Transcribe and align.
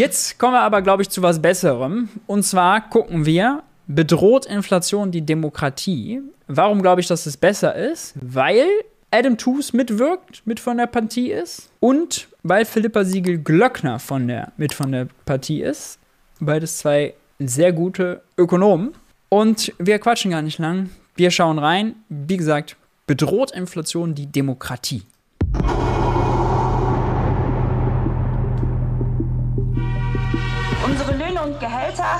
Jetzt 0.00 0.38
kommen 0.38 0.54
wir 0.54 0.62
aber, 0.62 0.80
glaube 0.80 1.02
ich, 1.02 1.10
zu 1.10 1.20
was 1.20 1.42
Besserem. 1.42 2.08
Und 2.26 2.42
zwar 2.42 2.88
gucken 2.88 3.26
wir, 3.26 3.62
bedroht 3.86 4.46
Inflation 4.46 5.10
die 5.10 5.20
Demokratie? 5.20 6.22
Warum 6.48 6.80
glaube 6.80 7.02
ich, 7.02 7.06
dass 7.06 7.26
es 7.26 7.36
besser 7.36 7.74
ist? 7.74 8.14
Weil 8.18 8.66
Adam 9.10 9.36
Tooze 9.36 9.76
mitwirkt, 9.76 10.40
mit 10.46 10.58
von 10.58 10.78
der 10.78 10.86
Partie 10.86 11.30
ist. 11.30 11.70
Und 11.80 12.28
weil 12.42 12.64
Philippa 12.64 13.04
Siegel-Glöckner 13.04 13.98
von 13.98 14.26
der, 14.26 14.52
mit 14.56 14.72
von 14.72 14.90
der 14.90 15.06
Partie 15.26 15.60
ist. 15.60 15.98
Beides 16.40 16.78
zwei 16.78 17.12
sehr 17.38 17.74
gute 17.74 18.22
Ökonomen. 18.38 18.94
Und 19.28 19.70
wir 19.78 19.98
quatschen 19.98 20.30
gar 20.30 20.40
nicht 20.40 20.58
lang. 20.58 20.88
Wir 21.14 21.30
schauen 21.30 21.58
rein. 21.58 21.94
Wie 22.08 22.38
gesagt, 22.38 22.76
bedroht 23.06 23.50
Inflation 23.50 24.14
die 24.14 24.32
Demokratie? 24.32 25.02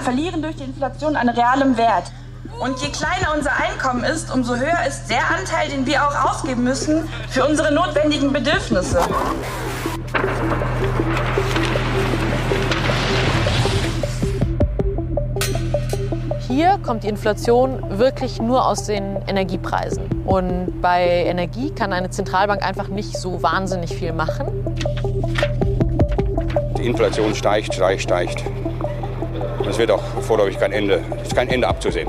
Verlieren 0.01 0.43
durch 0.43 0.57
die 0.57 0.65
Inflation 0.65 1.17
an 1.17 1.29
realem 1.29 1.77
Wert. 1.77 2.11
Und 2.59 2.79
je 2.83 2.89
kleiner 2.89 3.35
unser 3.37 3.53
Einkommen 3.53 4.05
ist, 4.05 4.33
umso 4.33 4.57
höher 4.57 4.85
ist 4.87 5.09
der 5.09 5.31
Anteil, 5.31 5.69
den 5.71 5.87
wir 5.87 6.07
auch 6.07 6.31
ausgeben 6.31 6.65
müssen 6.65 7.09
für 7.29 7.47
unsere 7.47 7.73
notwendigen 7.73 8.33
Bedürfnisse. 8.33 9.01
Hier 16.49 16.79
kommt 16.85 17.05
die 17.05 17.09
Inflation 17.09 17.99
wirklich 17.99 18.43
nur 18.43 18.67
aus 18.67 18.85
den 18.85 19.17
Energiepreisen. 19.27 20.25
Und 20.27 20.83
bei 20.83 21.25
Energie 21.25 21.71
kann 21.71 21.93
eine 21.93 22.11
Zentralbank 22.11 22.63
einfach 22.67 22.89
nicht 22.89 23.17
so 23.17 23.43
wahnsinnig 23.43 23.95
viel 23.95 24.13
machen. 24.13 24.77
Die 26.77 26.87
Inflation 26.87 27.35
steigt, 27.35 27.75
steigt, 27.75 28.03
steigt. 28.03 28.45
Es 29.69 29.79
wird 29.79 29.91
auch 29.91 30.03
vorläufig 30.23 30.59
kein 30.59 30.73
Ende, 30.73 31.03
ist 31.23 31.35
kein 31.35 31.49
Ende 31.49 31.67
abzusehen. 31.67 32.09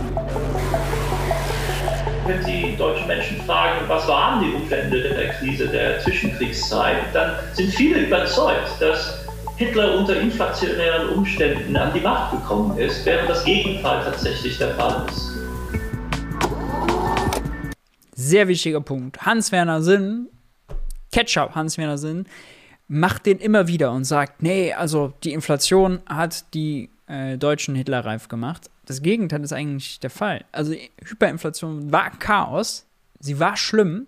Wenn 2.25 2.43
Sie 2.43 2.75
deutsche 2.77 3.05
Menschen 3.07 3.41
fragen, 3.41 3.87
was 3.87 4.07
waren 4.07 4.43
die 4.43 4.53
Umstände 4.53 5.01
der 5.01 5.29
Krise 5.29 5.67
der 5.67 5.99
Zwischenkriegszeit, 5.99 6.97
dann 7.13 7.35
sind 7.53 7.73
viele 7.73 8.01
überzeugt, 8.01 8.79
dass 8.79 9.25
Hitler 9.57 9.97
unter 9.97 10.19
inflationären 10.19 11.09
Umständen 11.09 11.75
an 11.75 11.91
die 11.93 11.99
Macht 11.99 12.31
gekommen 12.31 12.77
ist, 12.77 13.05
während 13.05 13.29
das 13.29 13.43
Gegenteil 13.43 14.03
tatsächlich 14.03 14.57
der 14.57 14.75
Fall 14.75 15.05
ist. 15.07 15.31
Sehr 18.13 18.47
wichtiger 18.47 18.81
Punkt. 18.81 19.25
Hans-Werner 19.25 19.81
Sinn, 19.81 20.29
Ketchup 21.11 21.55
Hans-Werner 21.55 21.97
Sinn, 21.97 22.27
macht 22.87 23.25
den 23.25 23.39
immer 23.39 23.67
wieder 23.67 23.91
und 23.91 24.03
sagt, 24.03 24.43
nee, 24.43 24.73
also 24.73 25.13
die 25.23 25.33
Inflation 25.33 26.01
hat 26.07 26.53
die 26.53 26.90
äh, 27.11 27.37
Deutschen 27.37 27.75
Hitlerreif 27.75 28.29
gemacht. 28.29 28.69
Das 28.85 29.01
Gegenteil 29.01 29.43
ist 29.43 29.53
eigentlich 29.53 29.99
der 29.99 30.09
Fall. 30.09 30.45
Also 30.51 30.73
Hyperinflation 31.03 31.91
war 31.91 32.09
Chaos, 32.11 32.85
sie 33.19 33.39
war 33.39 33.57
schlimm, 33.57 34.07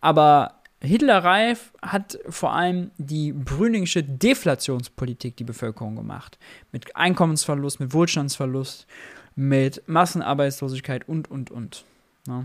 aber 0.00 0.60
Hitlerreif 0.80 1.72
hat 1.80 2.18
vor 2.28 2.52
allem 2.52 2.90
die 2.98 3.32
brüningsche 3.32 4.02
Deflationspolitik 4.02 5.36
die 5.36 5.44
Bevölkerung 5.44 5.96
gemacht. 5.96 6.38
Mit 6.72 6.94
Einkommensverlust, 6.94 7.80
mit 7.80 7.92
Wohlstandsverlust, 7.94 8.86
mit 9.34 9.82
Massenarbeitslosigkeit 9.86 11.08
und, 11.08 11.30
und, 11.30 11.50
und. 11.50 11.84
Ja. 12.26 12.44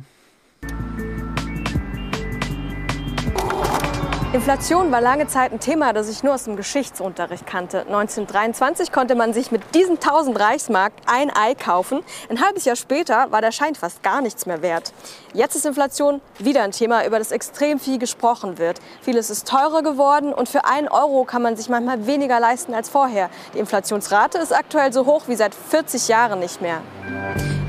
Inflation 4.31 4.91
war 4.91 5.01
lange 5.01 5.25
Zeit 5.25 5.51
ein 5.51 5.59
Thema, 5.59 5.91
das 5.91 6.07
ich 6.07 6.21
nur 6.21 6.35
aus 6.35 6.43
dem 6.43 6.55
Geschichtsunterricht 6.55 7.47
kannte. 7.47 7.79
1923 7.79 8.91
konnte 8.91 9.15
man 9.15 9.33
sich 9.33 9.49
mit 9.49 9.73
diesen 9.73 9.95
1000 9.95 10.39
Reichsmark 10.39 10.93
ein 11.07 11.35
Ei 11.35 11.55
kaufen. 11.55 12.01
Ein 12.29 12.39
halbes 12.39 12.63
Jahr 12.63 12.75
später 12.75 13.31
war 13.31 13.41
der 13.41 13.51
Schein 13.51 13.73
fast 13.73 14.03
gar 14.03 14.21
nichts 14.21 14.45
mehr 14.45 14.61
wert. 14.61 14.93
Jetzt 15.33 15.55
ist 15.55 15.65
Inflation 15.65 16.21
wieder 16.37 16.61
ein 16.61 16.73
Thema, 16.73 17.07
über 17.07 17.17
das 17.17 17.31
extrem 17.31 17.79
viel 17.79 17.97
gesprochen 17.97 18.59
wird. 18.59 18.79
Vieles 19.01 19.31
ist 19.31 19.47
teurer 19.47 19.81
geworden 19.81 20.31
und 20.31 20.47
für 20.47 20.63
einen 20.63 20.89
Euro 20.89 21.23
kann 21.23 21.41
man 21.41 21.57
sich 21.57 21.67
manchmal 21.67 22.05
weniger 22.05 22.39
leisten 22.39 22.75
als 22.75 22.87
vorher. 22.87 23.31
Die 23.55 23.57
Inflationsrate 23.57 24.37
ist 24.37 24.55
aktuell 24.55 24.93
so 24.93 25.07
hoch 25.07 25.23
wie 25.25 25.35
seit 25.37 25.55
40 25.55 26.07
Jahren 26.07 26.39
nicht 26.39 26.61
mehr. 26.61 26.83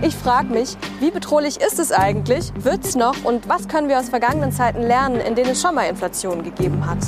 Ich 0.03 0.17
frage 0.17 0.49
mich, 0.49 0.79
wie 0.99 1.11
bedrohlich 1.11 1.61
ist 1.61 1.79
es 1.79 1.93
eigentlich? 1.93 2.53
Wird 2.57 2.87
es 2.87 2.97
noch? 2.97 3.23
Und 3.23 3.51
was 3.51 3.69
können 3.69 3.91
wir 3.91 3.99
aus 3.99 4.09
vergangenen 4.09 4.51
Zeiten 4.51 4.81
lernen, 4.81 5.21
in 5.21 5.35
denen 5.35 5.51
es 5.51 5.61
schon 5.61 5.75
mal 5.75 5.85
Inflation 5.91 6.43
gegeben 6.55 6.87
hat? 6.87 6.99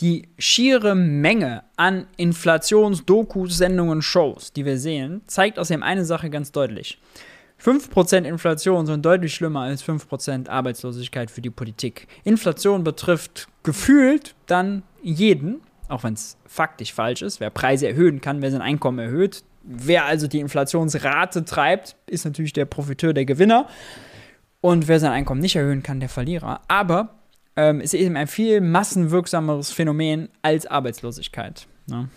Die 0.00 0.28
schiere 0.36 0.96
Menge 0.96 1.62
an 1.76 2.06
Inflationsdokus, 2.16 3.56
Sendungen, 3.56 4.02
Shows, 4.02 4.52
die 4.52 4.64
wir 4.64 4.76
sehen, 4.78 5.22
zeigt 5.26 5.58
außerdem 5.60 5.82
eine 5.82 6.04
Sache 6.04 6.28
ganz 6.28 6.50
deutlich. 6.50 6.98
5% 7.62 8.24
Inflation 8.24 8.86
sind 8.86 9.06
deutlich 9.06 9.32
schlimmer 9.32 9.60
als 9.60 9.84
5% 9.84 10.48
Arbeitslosigkeit 10.48 11.30
für 11.30 11.40
die 11.40 11.50
Politik. 11.50 12.08
Inflation 12.24 12.82
betrifft 12.82 13.46
gefühlt 13.62 14.34
dann 14.46 14.82
jeden, 15.02 15.60
auch 15.88 16.02
wenn 16.02 16.14
es 16.14 16.36
faktisch 16.46 16.92
falsch 16.92 17.22
ist. 17.22 17.38
Wer 17.38 17.50
Preise 17.50 17.86
erhöhen 17.86 18.20
kann, 18.20 18.42
wer 18.42 18.50
sein 18.50 18.62
Einkommen 18.62 18.98
erhöht, 18.98 19.44
Wer 19.64 20.06
also 20.06 20.26
die 20.26 20.40
Inflationsrate 20.40 21.44
treibt, 21.44 21.94
ist 22.06 22.24
natürlich 22.24 22.52
der 22.52 22.64
Profiteur, 22.64 23.12
der 23.12 23.24
Gewinner. 23.24 23.68
Und 24.62 24.88
wer 24.88 25.00
sein 25.00 25.12
Einkommen 25.12 25.40
nicht 25.40 25.56
erhöhen 25.56 25.82
kann, 25.82 26.00
der 26.00 26.08
Verlierer. 26.08 26.60
Aber 26.68 27.10
ähm, 27.56 27.80
ist 27.80 27.92
eben 27.92 28.16
ein 28.16 28.28
viel 28.28 28.60
massenwirksameres 28.62 29.72
Phänomen 29.72 30.30
als 30.40 30.66
Arbeitslosigkeit. 30.66 31.66
Ne? 31.86 32.08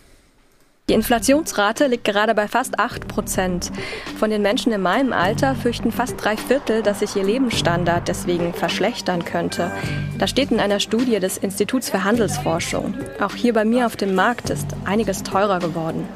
Die 0.88 0.94
Inflationsrate 0.94 1.88
liegt 1.88 2.04
gerade 2.04 2.36
bei 2.36 2.48
fast 2.48 2.78
8 2.78 3.08
Prozent. 3.08 3.72
Von 4.20 4.30
den 4.30 4.44
Menschen 4.44 4.72
in 4.72 4.82
meinem 4.82 5.14
Alter 5.14 5.56
fürchten 5.56 5.92
fast 5.92 6.24
drei 6.24 6.38
Viertel, 6.38 6.84
dass 6.84 7.00
sich 7.00 7.16
ihr 7.16 7.24
Lebensstandard 7.24 8.08
deswegen 8.08 8.54
verschlechtern 8.54 9.26
könnte. 9.26 9.72
Das 10.20 10.30
steht 10.30 10.52
in 10.52 10.60
einer 10.60 10.80
Studie 10.80 11.20
des 11.20 11.40
Instituts 11.40 11.90
für 11.90 12.04
Handelsforschung. 12.04 12.94
Auch 13.20 13.34
hier 13.34 13.54
bei 13.54 13.66
mir 13.66 13.88
auf 13.88 13.96
dem 13.96 14.14
Markt 14.14 14.52
ist 14.52 14.68
einiges 14.86 15.24
teurer 15.24 15.58
geworden. 15.58 16.08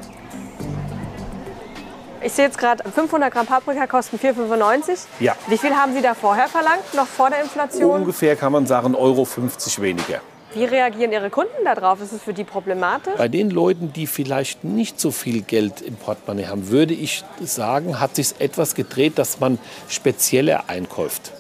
Ich 2.22 2.34
sehe 2.34 2.46
jetzt 2.46 2.58
gerade, 2.58 2.84
500 2.84 3.32
Gramm 3.32 3.46
Paprika 3.46 3.88
kosten 3.88 4.18
4,95. 4.18 5.06
Ja. 5.22 5.36
Wie 5.48 5.58
viel 5.58 5.74
haben 5.74 5.94
Sie 5.94 6.02
da 6.02 6.14
vorher 6.14 6.48
verlangt, 6.50 6.94
noch 6.94 7.08
vor 7.08 7.30
der 7.30 7.42
Inflation? 7.42 8.02
Ungefähr 8.02 8.36
kann 8.36 8.52
man 8.52 8.66
sagen, 8.68 8.94
Euro 8.94 9.24
50 9.24 9.82
weniger. 9.82 10.20
Wie 10.54 10.66
reagieren 10.66 11.12
Ihre 11.12 11.30
Kunden 11.30 11.64
darauf? 11.64 12.02
Ist 12.02 12.12
es 12.12 12.24
für 12.24 12.34
die 12.34 12.44
problematisch? 12.44 13.14
Bei 13.18 13.28
den 13.28 13.52
Leuten, 13.52 13.94
die 13.94 14.08
vielleicht 14.08 14.64
nicht 14.64 15.00
so 15.00 15.12
viel 15.12 15.44
Geld 15.44 15.82
im 15.82 15.96
Portemonnaie 15.96 16.48
haben, 16.48 16.70
würde 16.70 16.94
ich 16.94 17.24
sagen, 17.42 18.00
hat 18.00 18.16
sich 18.16 18.34
etwas 18.40 18.76
gedreht, 18.76 19.18
dass 19.18 19.40
man 19.40 19.60
spezielle 19.88 20.68
einkauft. 20.68 21.32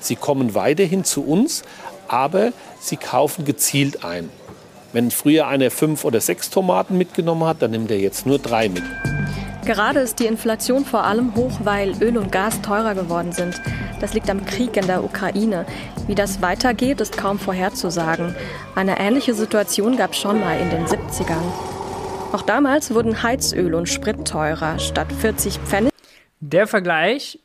Sie 0.00 0.16
kommen 0.16 0.54
weiterhin 0.54 1.04
zu 1.04 1.24
uns, 1.24 1.62
aber 2.08 2.52
sie 2.80 2.96
kaufen 2.96 3.44
gezielt 3.44 4.04
ein. 4.04 4.30
Wenn 4.92 5.10
früher 5.10 5.46
einer 5.46 5.70
fünf 5.70 6.04
oder 6.04 6.20
sechs 6.20 6.50
Tomaten 6.50 6.98
mitgenommen 6.98 7.44
hat, 7.44 7.62
dann 7.62 7.70
nimmt 7.70 7.90
er 7.90 7.98
jetzt 7.98 8.26
nur 8.26 8.38
drei 8.38 8.68
mit. 8.68 8.84
Gerade 9.66 9.98
ist 9.98 10.20
die 10.20 10.26
Inflation 10.26 10.84
vor 10.84 11.02
allem 11.02 11.34
hoch, 11.34 11.58
weil 11.64 12.00
Öl 12.00 12.16
und 12.18 12.30
Gas 12.30 12.62
teurer 12.62 12.94
geworden 12.94 13.32
sind. 13.32 13.60
Das 14.00 14.14
liegt 14.14 14.30
am 14.30 14.46
Krieg 14.46 14.76
in 14.76 14.86
der 14.86 15.02
Ukraine. 15.02 15.66
Wie 16.06 16.14
das 16.14 16.40
weitergeht, 16.40 17.00
ist 17.00 17.16
kaum 17.18 17.40
vorherzusagen. 17.40 18.36
Eine 18.76 19.00
ähnliche 19.00 19.34
Situation 19.34 19.96
gab 19.96 20.12
es 20.12 20.18
schon 20.18 20.38
mal 20.38 20.56
in 20.60 20.70
den 20.70 20.86
70ern. 20.86 21.42
Auch 22.32 22.42
damals 22.42 22.94
wurden 22.94 23.24
Heizöl 23.24 23.74
und 23.74 23.88
Sprit 23.88 24.24
teurer. 24.24 24.78
Statt 24.78 25.12
40 25.12 25.58
Pfennig. 25.58 25.92
Der 26.38 26.68
Vergleich 26.68 27.40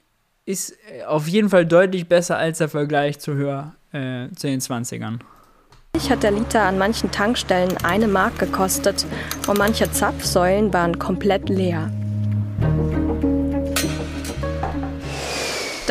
ist 0.45 0.77
äh, 0.91 1.03
auf 1.05 1.27
jeden 1.27 1.49
Fall 1.49 1.65
deutlich 1.65 2.07
besser 2.07 2.37
als 2.37 2.59
der 2.59 2.69
Vergleich 2.69 3.17
zu, 3.19 3.33
höher, 3.33 3.73
äh, 3.93 4.27
zu 4.35 4.45
den 4.45 4.59
20ern. 4.59 5.21
Hat 6.07 6.21
der 6.21 6.31
Liter 6.31 6.61
an 6.61 6.77
manchen 6.77 7.09
Tankstellen 7.09 7.77
eine 7.83 8.07
Mark 8.07 8.37
gekostet 8.37 9.07
und 9.47 9.57
manche 9.57 9.91
Zapfsäulen 9.91 10.71
waren 10.71 10.99
komplett 10.99 11.49
leer. 11.49 11.89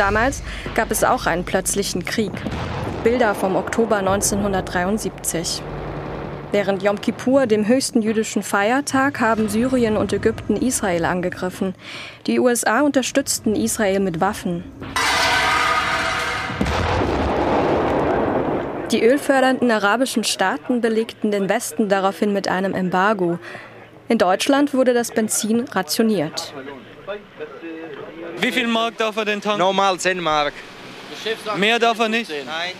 Damals 0.01 0.41
gab 0.73 0.89
es 0.89 1.03
auch 1.03 1.27
einen 1.27 1.45
plötzlichen 1.45 2.03
Krieg. 2.03 2.31
Bilder 3.03 3.35
vom 3.35 3.55
Oktober 3.55 3.97
1973. 3.97 5.61
Während 6.51 6.81
Yom 6.81 6.99
Kippur, 6.99 7.45
dem 7.45 7.67
höchsten 7.67 8.01
jüdischen 8.01 8.41
Feiertag, 8.41 9.19
haben 9.19 9.47
Syrien 9.47 9.97
und 9.97 10.11
Ägypten 10.11 10.55
Israel 10.55 11.05
angegriffen. 11.05 11.75
Die 12.25 12.39
USA 12.39 12.81
unterstützten 12.81 13.55
Israel 13.55 13.99
mit 13.99 14.19
Waffen. 14.19 14.63
Die 18.91 19.03
ölfördernden 19.03 19.69
arabischen 19.69 20.23
Staaten 20.23 20.81
belegten 20.81 21.29
den 21.29 21.47
Westen 21.47 21.89
daraufhin 21.89 22.33
mit 22.33 22.47
einem 22.47 22.73
Embargo. 22.73 23.37
In 24.07 24.17
Deutschland 24.17 24.73
wurde 24.73 24.95
das 24.95 25.11
Benzin 25.11 25.65
rationiert. 25.69 26.55
Wie 28.41 28.51
viel 28.51 28.67
Mark 28.67 28.97
darf 28.97 29.15
er 29.17 29.25
denn 29.25 29.39
tanken? 29.41 29.59
Normal 29.59 29.99
10 29.99 30.19
Mark. 30.19 30.53
Mehr 31.57 31.77
darf 31.79 31.99
er 31.99 32.09
nicht? 32.09 32.29
Nein. 32.29 32.71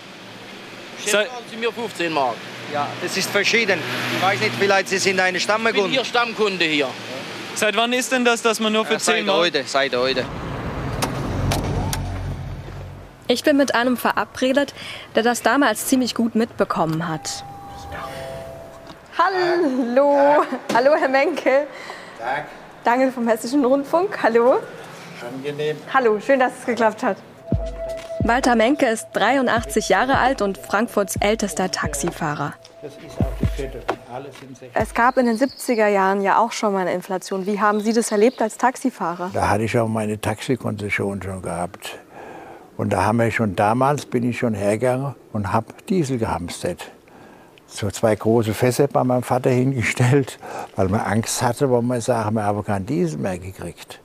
Sei- 1.06 1.28
Sie 1.50 1.58
mir 1.58 1.72
15 1.72 2.12
Mark. 2.12 2.36
Ja, 2.74 2.88
das 3.02 3.16
ist 3.18 3.30
verschieden. 3.30 3.80
Ich 4.18 4.22
weiß 4.24 4.40
nicht, 4.40 4.54
vielleicht 4.58 4.88
Sie 4.90 4.98
sind 4.98 5.20
eine 5.20 5.40
Stammkunde. 5.40 5.80
Ich 5.80 5.84
bin 5.86 5.94
Ihr 5.94 6.06
Stammkunde 6.06 6.66
hier. 6.66 6.88
Seit 7.56 7.76
wann 7.76 7.92
ist 7.94 8.12
denn 8.12 8.24
das, 8.26 8.42
dass 8.42 8.60
man 8.60 8.72
nur 8.74 8.86
für 8.86 8.94
Ja, 8.94 9.00
seit 9.00 9.16
10 9.18 9.26
Mark... 9.26 9.38
heute, 9.38 9.64
seit 9.66 9.96
heute. 9.96 10.26
Ich 13.28 13.44
bin 13.44 13.58
mit 13.58 13.76
einem 13.76 13.98
verabredet, 13.98 14.74
der 15.16 15.24
das 15.24 15.42
damals 15.42 15.88
ziemlich 15.88 16.16
gut 16.16 16.36
mitbekommen 16.36 17.08
hat. 17.08 17.44
Hallo, 19.18 20.44
hallo 20.74 20.92
Herr 21.00 21.10
Menke. 21.10 21.68
Tag. 22.20 22.46
Danke 22.84 23.12
vom 23.12 23.28
Hessischen 23.28 23.64
Rundfunk. 23.64 24.18
Hallo. 24.24 24.60
Angenehm. 25.24 25.78
Hallo, 25.94 26.20
schön, 26.20 26.40
dass 26.40 26.52
es 26.60 26.66
geklappt 26.66 27.04
hat. 27.04 27.18
Walter 28.24 28.56
Menke 28.56 28.86
ist 28.86 29.08
83 29.14 29.90
Jahre 29.90 30.20
alt 30.20 30.42
und 30.42 30.58
Frankfurts 30.58 31.16
ältester 31.16 31.72
Taxifahrer. 31.72 32.54
Das 32.82 32.94
ist 32.94 33.20
auch 33.20 33.32
die 33.40 33.46
vierte 33.48 33.80
und 33.80 34.00
alles 34.14 34.36
im 34.42 34.50
60. 34.50 34.70
Es 34.74 34.94
gab 34.94 35.18
in 35.18 35.26
den 35.26 35.38
70er 35.38 35.88
Jahren 35.88 36.22
ja 36.22 36.38
auch 36.38 36.52
schon 36.52 36.74
mal 36.74 36.82
eine 36.82 36.94
Inflation. 36.94 37.46
Wie 37.46 37.60
haben 37.60 37.80
Sie 37.82 37.94
das 37.94 38.12
erlebt 38.12 38.42
als 38.42 38.58
Taxifahrer? 38.58 39.32
Da 39.34 39.50
hatte 39.50 39.64
ich 39.64 39.78
auch 39.78 39.88
meine 39.88 40.22
Taxikonzession 40.22 41.22
schon 41.22 41.42
gehabt. 41.42 42.00
Und 42.78 42.94
da 42.94 43.06
haben 43.06 43.18
wir 43.18 43.32
schon 43.32 43.56
damals, 43.56 44.06
bin 44.06 44.24
ich 44.24 44.40
schon 44.40 44.54
hergegangen 44.54 45.16
und 45.34 45.52
habe 45.52 45.68
Diesel 45.90 46.18
gehamstert. 46.18 46.92
So 47.68 47.90
zwei 47.90 48.16
große 48.16 48.54
Fässer 48.54 48.88
bei 48.88 49.04
meinem 49.04 49.24
Vater 49.24 49.50
hingestellt, 49.50 50.38
weil 50.76 50.90
man 50.90 51.02
Angst 51.02 51.42
hatte, 51.42 51.72
weil 51.72 51.82
man 51.82 52.02
sagen, 52.02 52.36
wir 52.36 52.44
haben 52.44 52.64
keinen 52.64 52.86
Diesel 52.86 53.20
mehr 53.20 53.40
gekriegt. 53.40 54.00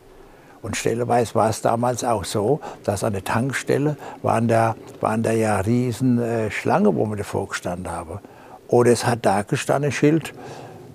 Und 0.67 0.77
stelleweise 0.77 1.37
war 1.37 1.49
es 1.49 1.63
damals 1.63 2.03
auch 2.03 2.25
so, 2.25 2.59
dass 2.83 3.05
an 3.05 3.13
der 3.13 3.23
Tankstelle 3.23 3.97
waren 4.23 4.49
da, 4.49 4.75
waren 5.01 5.23
da 5.23 5.31
ja 5.31 5.61
riesen 5.61 6.19
äh, 6.21 6.51
Schlange, 6.51 6.97
wo 6.97 7.07
wir 7.07 7.15
davor 7.15 7.47
gestanden 7.51 7.89
haben. 7.89 8.19
Oder 8.67 8.91
es 8.91 9.07
hat 9.07 9.25
da 9.25 9.43
gestanden, 9.43 9.93
Schild, 9.93 10.35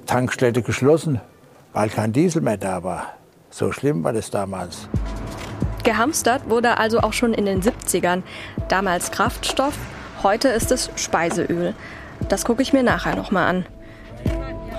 Tankstelle 0.07 0.62
geschlossen, 0.62 1.21
weil 1.71 1.88
kein 1.88 2.12
Diesel 2.12 2.41
mehr 2.41 2.57
da 2.57 2.83
war. 2.83 3.13
So 3.50 3.71
schlimm 3.71 4.03
war 4.03 4.12
das 4.12 4.29
damals. 4.29 4.89
Gehamstert 5.85 6.50
wurde 6.50 6.77
also 6.77 7.00
auch 7.00 7.13
schon 7.13 7.33
in 7.33 7.45
den 7.45 7.62
70ern. 7.62 8.23
Damals 8.68 9.09
Kraftstoff, 9.12 9.77
heute 10.21 10.50
ist 10.50 10.73
es 10.73 10.91
Speiseöl. 10.97 11.75
Das 12.27 12.44
gucke 12.44 12.62
ich 12.62 12.73
mir 12.73 12.83
nachher 12.83 13.15
noch 13.15 13.31
mal 13.31 13.47
an. 13.47 13.65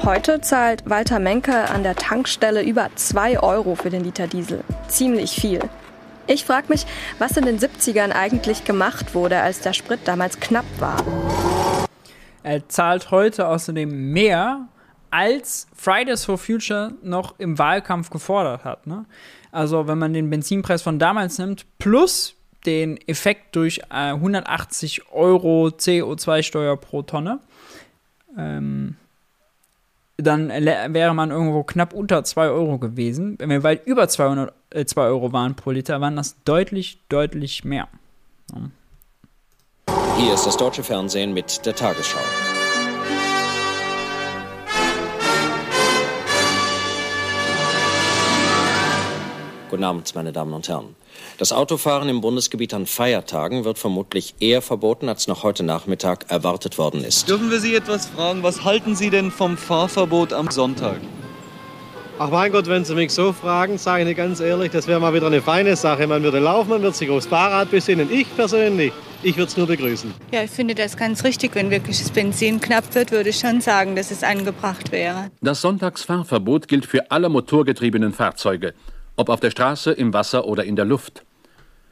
Heute 0.04 0.40
zahlt 0.40 0.90
Walter 0.90 1.20
Menke 1.20 1.70
an 1.70 1.84
der 1.84 1.94
Tankstelle 1.94 2.64
über 2.64 2.90
2 2.92 3.38
Euro 3.38 3.76
für 3.76 3.88
den 3.88 4.02
Liter 4.02 4.26
Diesel. 4.26 4.64
Ziemlich 4.88 5.30
viel. 5.30 5.60
Ich 6.26 6.44
frage 6.44 6.66
mich, 6.70 6.86
was 7.20 7.36
in 7.36 7.44
den 7.44 7.60
70ern 7.60 8.10
eigentlich 8.10 8.64
gemacht 8.64 9.14
wurde, 9.14 9.38
als 9.38 9.60
der 9.60 9.72
Sprit 9.74 10.00
damals 10.06 10.40
knapp 10.40 10.64
war. 10.80 10.96
Er 12.42 12.68
zahlt 12.68 13.12
heute 13.12 13.46
außerdem 13.46 14.10
mehr, 14.12 14.66
als 15.12 15.68
Fridays 15.76 16.24
for 16.24 16.36
Future 16.36 16.94
noch 17.04 17.38
im 17.38 17.56
Wahlkampf 17.60 18.10
gefordert 18.10 18.64
hat. 18.64 18.88
Ne? 18.88 19.04
Also 19.52 19.86
wenn 19.86 19.98
man 19.98 20.12
den 20.12 20.30
Benzinpreis 20.30 20.82
von 20.82 20.98
damals 20.98 21.38
nimmt, 21.38 21.64
plus 21.78 22.34
den 22.66 22.96
Effekt 23.06 23.54
durch 23.54 23.78
äh, 23.90 24.14
180 24.14 25.12
Euro 25.12 25.66
CO2-Steuer 25.66 26.76
pro 26.76 27.02
Tonne, 27.02 27.38
ähm, 28.36 28.96
dann 30.16 30.48
wäre 30.50 31.14
man 31.14 31.30
irgendwo 31.30 31.62
knapp 31.62 31.94
unter 31.94 32.22
2 32.24 32.48
Euro 32.48 32.78
gewesen. 32.78 33.36
Wenn 33.38 33.50
wir 33.50 33.62
weit 33.62 33.86
über 33.86 34.08
200, 34.08 34.52
äh, 34.70 34.84
2 34.84 35.02
Euro 35.02 35.32
waren 35.32 35.54
pro 35.54 35.70
Liter, 35.70 36.00
waren 36.00 36.16
das 36.16 36.42
deutlich, 36.44 37.00
deutlich 37.08 37.64
mehr. 37.64 37.88
Hier 40.16 40.34
ist 40.34 40.46
das 40.46 40.56
deutsche 40.56 40.82
Fernsehen 40.82 41.32
mit 41.32 41.64
der 41.66 41.74
Tagesschau. 41.74 42.51
Guten 49.72 49.84
Abend, 49.84 50.14
meine 50.14 50.32
Damen 50.32 50.52
und 50.52 50.68
Herren. 50.68 50.94
Das 51.38 51.50
Autofahren 51.50 52.10
im 52.10 52.20
Bundesgebiet 52.20 52.74
an 52.74 52.84
Feiertagen 52.84 53.64
wird 53.64 53.78
vermutlich 53.78 54.34
eher 54.38 54.60
verboten, 54.60 55.08
als 55.08 55.28
noch 55.28 55.44
heute 55.44 55.62
Nachmittag 55.62 56.30
erwartet 56.30 56.76
worden 56.76 57.02
ist. 57.02 57.26
Dürfen 57.26 57.50
wir 57.50 57.58
Sie 57.58 57.74
etwas 57.74 58.04
fragen? 58.04 58.42
Was 58.42 58.64
halten 58.64 58.94
Sie 58.94 59.08
denn 59.08 59.30
vom 59.30 59.56
Fahrverbot 59.56 60.34
am 60.34 60.50
Sonntag? 60.50 61.00
Ach 62.18 62.28
mein 62.28 62.52
Gott, 62.52 62.66
wenn 62.66 62.84
Sie 62.84 62.94
mich 62.94 63.12
so 63.12 63.32
fragen, 63.32 63.78
sage 63.78 64.02
ich 64.02 64.08
Ihnen 64.08 64.14
ganz 64.14 64.40
ehrlich, 64.40 64.70
das 64.70 64.86
wäre 64.86 65.00
mal 65.00 65.14
wieder 65.14 65.28
eine 65.28 65.40
feine 65.40 65.74
Sache. 65.74 66.06
Man 66.06 66.22
würde 66.22 66.38
laufen, 66.38 66.68
man 66.68 66.82
würde 66.82 66.94
sich 66.94 67.08
aufs 67.08 67.24
Fahrrad 67.24 67.70
besinnen. 67.70 68.12
Ich 68.12 68.26
persönlich, 68.36 68.92
ich 69.22 69.38
würde 69.38 69.48
es 69.48 69.56
nur 69.56 69.66
begrüßen. 69.66 70.12
Ja, 70.32 70.42
ich 70.42 70.50
finde 70.50 70.74
das 70.74 70.98
ganz 70.98 71.24
richtig. 71.24 71.54
Wenn 71.54 71.70
wirklich 71.70 71.98
das 71.98 72.10
Benzin 72.10 72.60
knapp 72.60 72.94
wird, 72.94 73.10
würde 73.10 73.30
ich 73.30 73.38
schon 73.38 73.62
sagen, 73.62 73.96
dass 73.96 74.10
es 74.10 74.22
angebracht 74.22 74.92
wäre. 74.92 75.30
Das 75.40 75.62
Sonntagsfahrverbot 75.62 76.68
gilt 76.68 76.84
für 76.84 77.10
alle 77.10 77.30
motorgetriebenen 77.30 78.12
Fahrzeuge, 78.12 78.74
ob 79.16 79.28
auf 79.28 79.40
der 79.40 79.50
Straße, 79.50 79.92
im 79.92 80.12
Wasser 80.12 80.46
oder 80.46 80.64
in 80.64 80.76
der 80.76 80.84
Luft. 80.84 81.24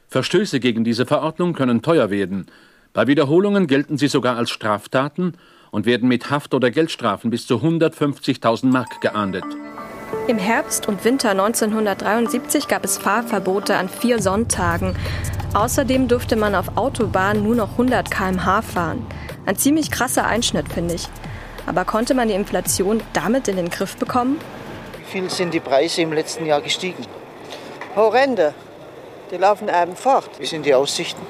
Verstöße 0.07 0.59
gegen 0.59 0.83
diese 0.83 1.05
Verordnung 1.05 1.53
können 1.53 1.81
teuer 1.81 2.09
werden. 2.09 2.47
Bei 2.93 3.07
Wiederholungen 3.07 3.67
gelten 3.67 3.97
sie 3.97 4.07
sogar 4.07 4.35
als 4.37 4.49
Straftaten 4.49 5.33
und 5.71 5.85
werden 5.85 6.09
mit 6.09 6.29
Haft- 6.29 6.53
oder 6.53 6.69
Geldstrafen 6.69 7.31
bis 7.31 7.47
zu 7.47 7.55
150.000 7.57 8.65
Mark 8.65 8.99
geahndet. 8.99 9.45
Im 10.27 10.37
Herbst 10.37 10.87
und 10.87 11.05
Winter 11.05 11.31
1973 11.31 12.67
gab 12.67 12.83
es 12.83 12.97
Fahrverbote 12.97 13.77
an 13.77 13.87
vier 13.87 14.21
Sonntagen. 14.21 14.95
Außerdem 15.53 16.07
durfte 16.07 16.35
man 16.35 16.55
auf 16.55 16.77
Autobahnen 16.77 17.43
nur 17.43 17.55
noch 17.55 17.71
100 17.71 18.11
km/h 18.11 18.61
fahren. 18.61 19.05
Ein 19.45 19.55
ziemlich 19.55 19.89
krasser 19.89 20.25
Einschnitt, 20.25 20.67
finde 20.71 20.95
ich. 20.95 21.07
Aber 21.65 21.85
konnte 21.85 22.13
man 22.13 22.27
die 22.27 22.33
Inflation 22.33 23.01
damit 23.13 23.47
in 23.47 23.55
den 23.55 23.69
Griff 23.69 23.95
bekommen? 23.95 24.37
Wie 25.11 25.19
viel 25.19 25.29
sind 25.29 25.53
die 25.53 25.59
Preise 25.59 26.03
im 26.03 26.13
letzten 26.13 26.45
Jahr 26.45 26.61
gestiegen? 26.61 27.05
Horrende. 27.97 28.53
Die 29.29 29.35
laufen 29.35 29.69
einem 29.69 29.97
fort. 29.97 30.29
Wie 30.39 30.45
sind 30.45 30.65
die 30.65 30.73
Aussichten? 30.73 31.21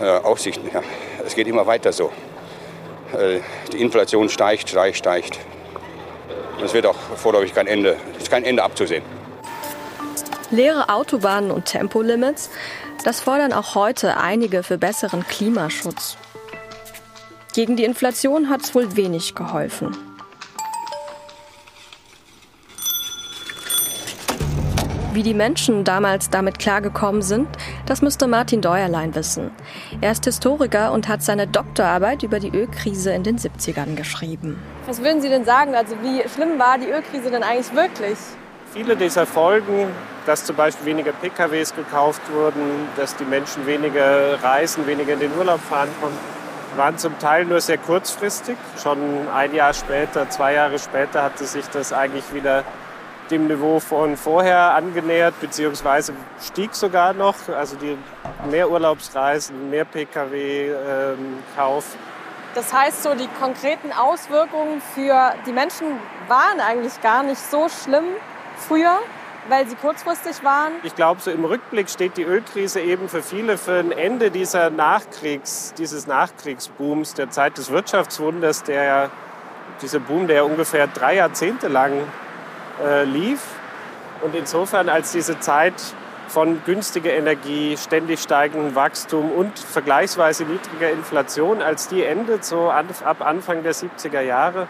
Äh, 0.00 0.18
Aussichten, 0.18 0.68
ja. 0.74 0.82
Es 1.24 1.36
geht 1.36 1.46
immer 1.46 1.64
weiter 1.64 1.92
so. 1.92 2.10
Äh, 3.16 3.38
die 3.72 3.80
Inflation 3.80 4.28
steigt, 4.28 4.68
steigt, 4.68 4.96
steigt. 4.96 5.38
Es 6.64 6.74
wird 6.74 6.86
auch 6.86 6.96
vorläufig 7.14 7.54
kein 7.54 7.68
Ende, 7.68 7.96
ist 8.18 8.32
kein 8.32 8.42
Ende 8.42 8.64
abzusehen. 8.64 9.04
Leere 10.50 10.88
Autobahnen 10.88 11.52
und 11.52 11.66
Tempolimits, 11.66 12.50
das 13.04 13.20
fordern 13.20 13.52
auch 13.52 13.76
heute 13.76 14.16
einige 14.16 14.64
für 14.64 14.76
besseren 14.76 15.24
Klimaschutz. 15.24 16.16
Gegen 17.54 17.76
die 17.76 17.84
Inflation 17.84 18.50
hat 18.50 18.62
es 18.62 18.74
wohl 18.74 18.96
wenig 18.96 19.36
geholfen. 19.36 20.13
Wie 25.14 25.22
die 25.22 25.32
Menschen 25.32 25.84
damals 25.84 26.28
damit 26.28 26.58
klargekommen 26.58 27.22
sind, 27.22 27.46
das 27.86 28.02
müsste 28.02 28.26
Martin 28.26 28.60
Deuerlein 28.60 29.14
wissen. 29.14 29.52
Er 30.00 30.10
ist 30.10 30.24
Historiker 30.24 30.90
und 30.90 31.06
hat 31.06 31.22
seine 31.22 31.46
Doktorarbeit 31.46 32.24
über 32.24 32.40
die 32.40 32.48
Ölkrise 32.48 33.12
in 33.12 33.22
den 33.22 33.38
70ern 33.38 33.94
geschrieben. 33.94 34.60
Was 34.86 35.04
würden 35.04 35.20
Sie 35.20 35.28
denn 35.28 35.44
sagen? 35.44 35.76
Also 35.76 35.94
wie 36.02 36.28
schlimm 36.28 36.58
war 36.58 36.78
die 36.78 36.90
Ölkrise 36.90 37.30
denn 37.30 37.44
eigentlich 37.44 37.72
wirklich? 37.76 38.18
Viele 38.72 38.96
dieser 38.96 39.24
Folgen, 39.24 39.86
dass 40.26 40.44
zum 40.44 40.56
Beispiel 40.56 40.86
weniger 40.86 41.12
PKWs 41.12 41.76
gekauft 41.76 42.22
wurden, 42.32 42.88
dass 42.96 43.14
die 43.14 43.24
Menschen 43.24 43.68
weniger 43.68 44.42
reisen, 44.42 44.84
weniger 44.88 45.12
in 45.12 45.20
den 45.20 45.38
Urlaub 45.38 45.60
fahren 45.60 45.90
konnten, 46.00 46.18
waren 46.76 46.98
zum 46.98 47.16
Teil 47.20 47.44
nur 47.44 47.60
sehr 47.60 47.78
kurzfristig. 47.78 48.56
Schon 48.82 48.98
ein 49.32 49.54
Jahr 49.54 49.74
später, 49.74 50.28
zwei 50.28 50.54
Jahre 50.54 50.80
später 50.80 51.22
hatte 51.22 51.44
sich 51.44 51.66
das 51.68 51.92
eigentlich 51.92 52.34
wieder 52.34 52.64
dem 53.30 53.46
Niveau 53.46 53.80
von 53.80 54.16
vorher 54.16 54.74
angenähert, 54.74 55.40
beziehungsweise 55.40 56.12
stieg 56.42 56.74
sogar 56.74 57.14
noch. 57.14 57.36
Also 57.48 57.76
die 57.76 57.96
mehr 58.50 58.70
Urlaubsreisen, 58.70 59.70
mehr 59.70 59.84
Pkw-Kauf. 59.84 61.84
Das 62.54 62.72
heißt, 62.72 63.02
so 63.02 63.14
die 63.14 63.28
konkreten 63.40 63.92
Auswirkungen 63.92 64.80
für 64.94 65.34
die 65.46 65.52
Menschen 65.52 65.86
waren 66.28 66.60
eigentlich 66.60 67.00
gar 67.02 67.24
nicht 67.24 67.40
so 67.40 67.68
schlimm 67.68 68.04
früher, 68.68 68.98
weil 69.48 69.66
sie 69.66 69.74
kurzfristig 69.74 70.44
waren. 70.44 70.70
Ich 70.84 70.94
glaube, 70.94 71.20
so 71.20 71.32
im 71.32 71.44
Rückblick 71.44 71.90
steht 71.90 72.16
die 72.16 72.22
Ölkrise 72.22 72.80
eben 72.80 73.08
für 73.08 73.22
viele 73.22 73.58
für 73.58 73.80
ein 73.80 73.90
Ende 73.90 74.30
dieser 74.30 74.70
Nachkriegs, 74.70 75.74
dieses 75.76 76.06
Nachkriegsbooms, 76.06 77.14
der 77.14 77.30
Zeit 77.30 77.58
des 77.58 77.70
Wirtschaftswunders, 77.70 78.62
der 78.62 79.10
dieser 79.82 79.98
Boom, 79.98 80.28
der 80.28 80.36
ja 80.36 80.42
ungefähr 80.44 80.86
drei 80.86 81.16
Jahrzehnte 81.16 81.66
lang 81.66 82.04
äh, 82.82 83.04
lief. 83.04 83.40
Und 84.22 84.34
insofern 84.34 84.88
als 84.88 85.12
diese 85.12 85.38
Zeit 85.40 85.74
von 86.28 86.62
günstiger 86.64 87.12
Energie, 87.12 87.76
ständig 87.76 88.20
steigendem 88.20 88.74
Wachstum 88.74 89.30
und 89.30 89.58
vergleichsweise 89.58 90.44
niedriger 90.44 90.90
Inflation, 90.90 91.62
als 91.62 91.88
die 91.88 92.02
endet, 92.02 92.44
so 92.44 92.70
ab 92.70 93.20
Anfang 93.20 93.62
der 93.62 93.74
70er 93.74 94.20
Jahre, 94.20 94.66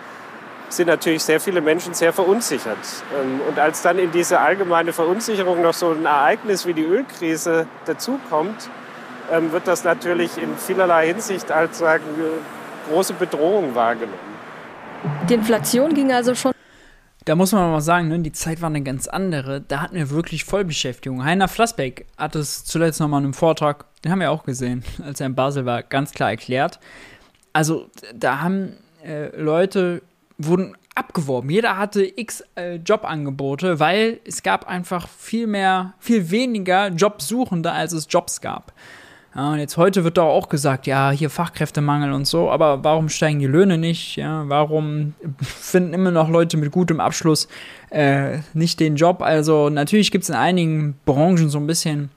sind 0.69 0.89
natürlich 0.89 1.23
sehr 1.23 1.41
viele 1.41 1.61
Menschen 1.61 1.95
sehr 1.95 2.13
verunsichert. 2.13 2.79
Ähm, 3.21 3.41
Und 3.49 3.59
als 3.59 3.83
dann 3.83 3.99
in 3.99 4.11
diese 4.11 4.41
allgemeine 4.41 4.93
Verunsicherung 4.93 5.63
noch 5.63 5.75
so 5.75 5.93
ein 5.93 6.05
Ereignis 6.05 6.67
wie 6.67 6.75
die 6.75 6.85
Ölkrise 6.85 7.67
dazukommt, 7.85 8.69
ähm, 9.33 9.53
wird 9.53 9.69
das 9.69 9.85
natürlich 9.85 10.37
in 10.39 10.57
vielerlei 10.57 11.07
Hinsicht 11.07 11.53
als 11.53 11.79
sagen, 11.79 12.05
große 12.91 13.15
Bedrohung 13.15 13.75
wahrgenommen. 13.75 14.35
Die 15.29 15.35
Inflation 15.35 15.95
ging 15.95 16.13
also 16.13 16.35
schon 16.35 16.54
da 17.25 17.35
muss 17.35 17.53
man 17.53 17.71
mal 17.71 17.81
sagen, 17.81 18.09
ne, 18.09 18.19
die 18.21 18.33
Zeit 18.33 18.61
war 18.61 18.69
eine 18.69 18.83
ganz 18.83 19.09
andere. 19.09 19.61
Da 19.61 19.81
hatten 19.81 19.97
wir 19.97 20.11
wirklich 20.11 20.45
Vollbeschäftigung. 20.45 21.25
Heiner 21.25 21.49
Flassbeck 21.49 22.07
hat 22.19 22.37
es 22.37 22.65
zuletzt 22.65 23.01
nochmal 23.01 23.21
in 23.21 23.27
einem 23.27 23.35
Vortrag, 23.35 23.87
den 24.03 24.13
haben 24.13 24.21
wir 24.21 24.31
auch 24.31 24.45
gesehen, 24.45 24.85
als 25.03 25.21
er 25.21 25.27
in 25.27 25.35
Basel 25.35 25.65
war, 25.65 25.83
ganz 25.83 26.13
klar 26.13 26.31
erklärt. 26.31 26.81
Also 27.53 27.89
da 28.15 28.41
haben 28.41 28.77
äh, 29.05 29.35
Leute, 29.37 30.03
wurden 30.37 30.77
abgeworben. 30.95 31.51
Jeder 31.51 31.77
hatte 31.77 32.05
x 32.05 32.43
äh, 32.57 32.77
Jobangebote, 32.77 33.81
weil 33.81 34.21
es 34.25 34.43
gab 34.43 34.67
einfach 34.67 35.09
viel 35.09 35.47
mehr, 35.47 35.95
viel 35.99 36.31
weniger 36.31 36.89
Jobsuchende, 36.89 37.73
als 37.73 37.93
es 37.93 38.07
Jobs 38.09 38.41
gab. 38.41 38.73
Ja, 39.35 39.53
und 39.53 39.59
jetzt 39.59 39.77
heute 39.77 40.05
wird 40.05 40.17
doch 40.17 40.29
auch 40.29 40.49
gesagt, 40.49 40.87
ja, 40.87 41.11
hier 41.11 41.29
Fachkräftemangel 41.29 42.13
und 42.13 42.25
so, 42.27 42.51
aber 42.51 42.85
warum 42.85 43.09
steigen 43.09 43.41
die 43.41 43.47
Löhne 43.47 43.79
nicht? 43.79 44.17
Ja, 44.17 44.49
warum 44.49 45.15
finden 45.43 45.93
immer 45.93 46.13
noch 46.13 46.29
Leute 46.29 46.57
mit 46.57 46.71
gutem 46.71 47.01
Abschluss 47.01 47.49
äh, 47.91 48.39
nicht 48.53 48.79
den 48.79 48.95
Job? 48.95 49.23
Also 49.23 49.71
natürlich 49.71 50.13
gibt 50.13 50.23
es 50.23 50.31
in 50.31 50.37
einigen 50.37 50.95
Branchen 51.05 51.49
so 51.49 51.59
ein 51.59 51.67
bisschen 51.67 52.11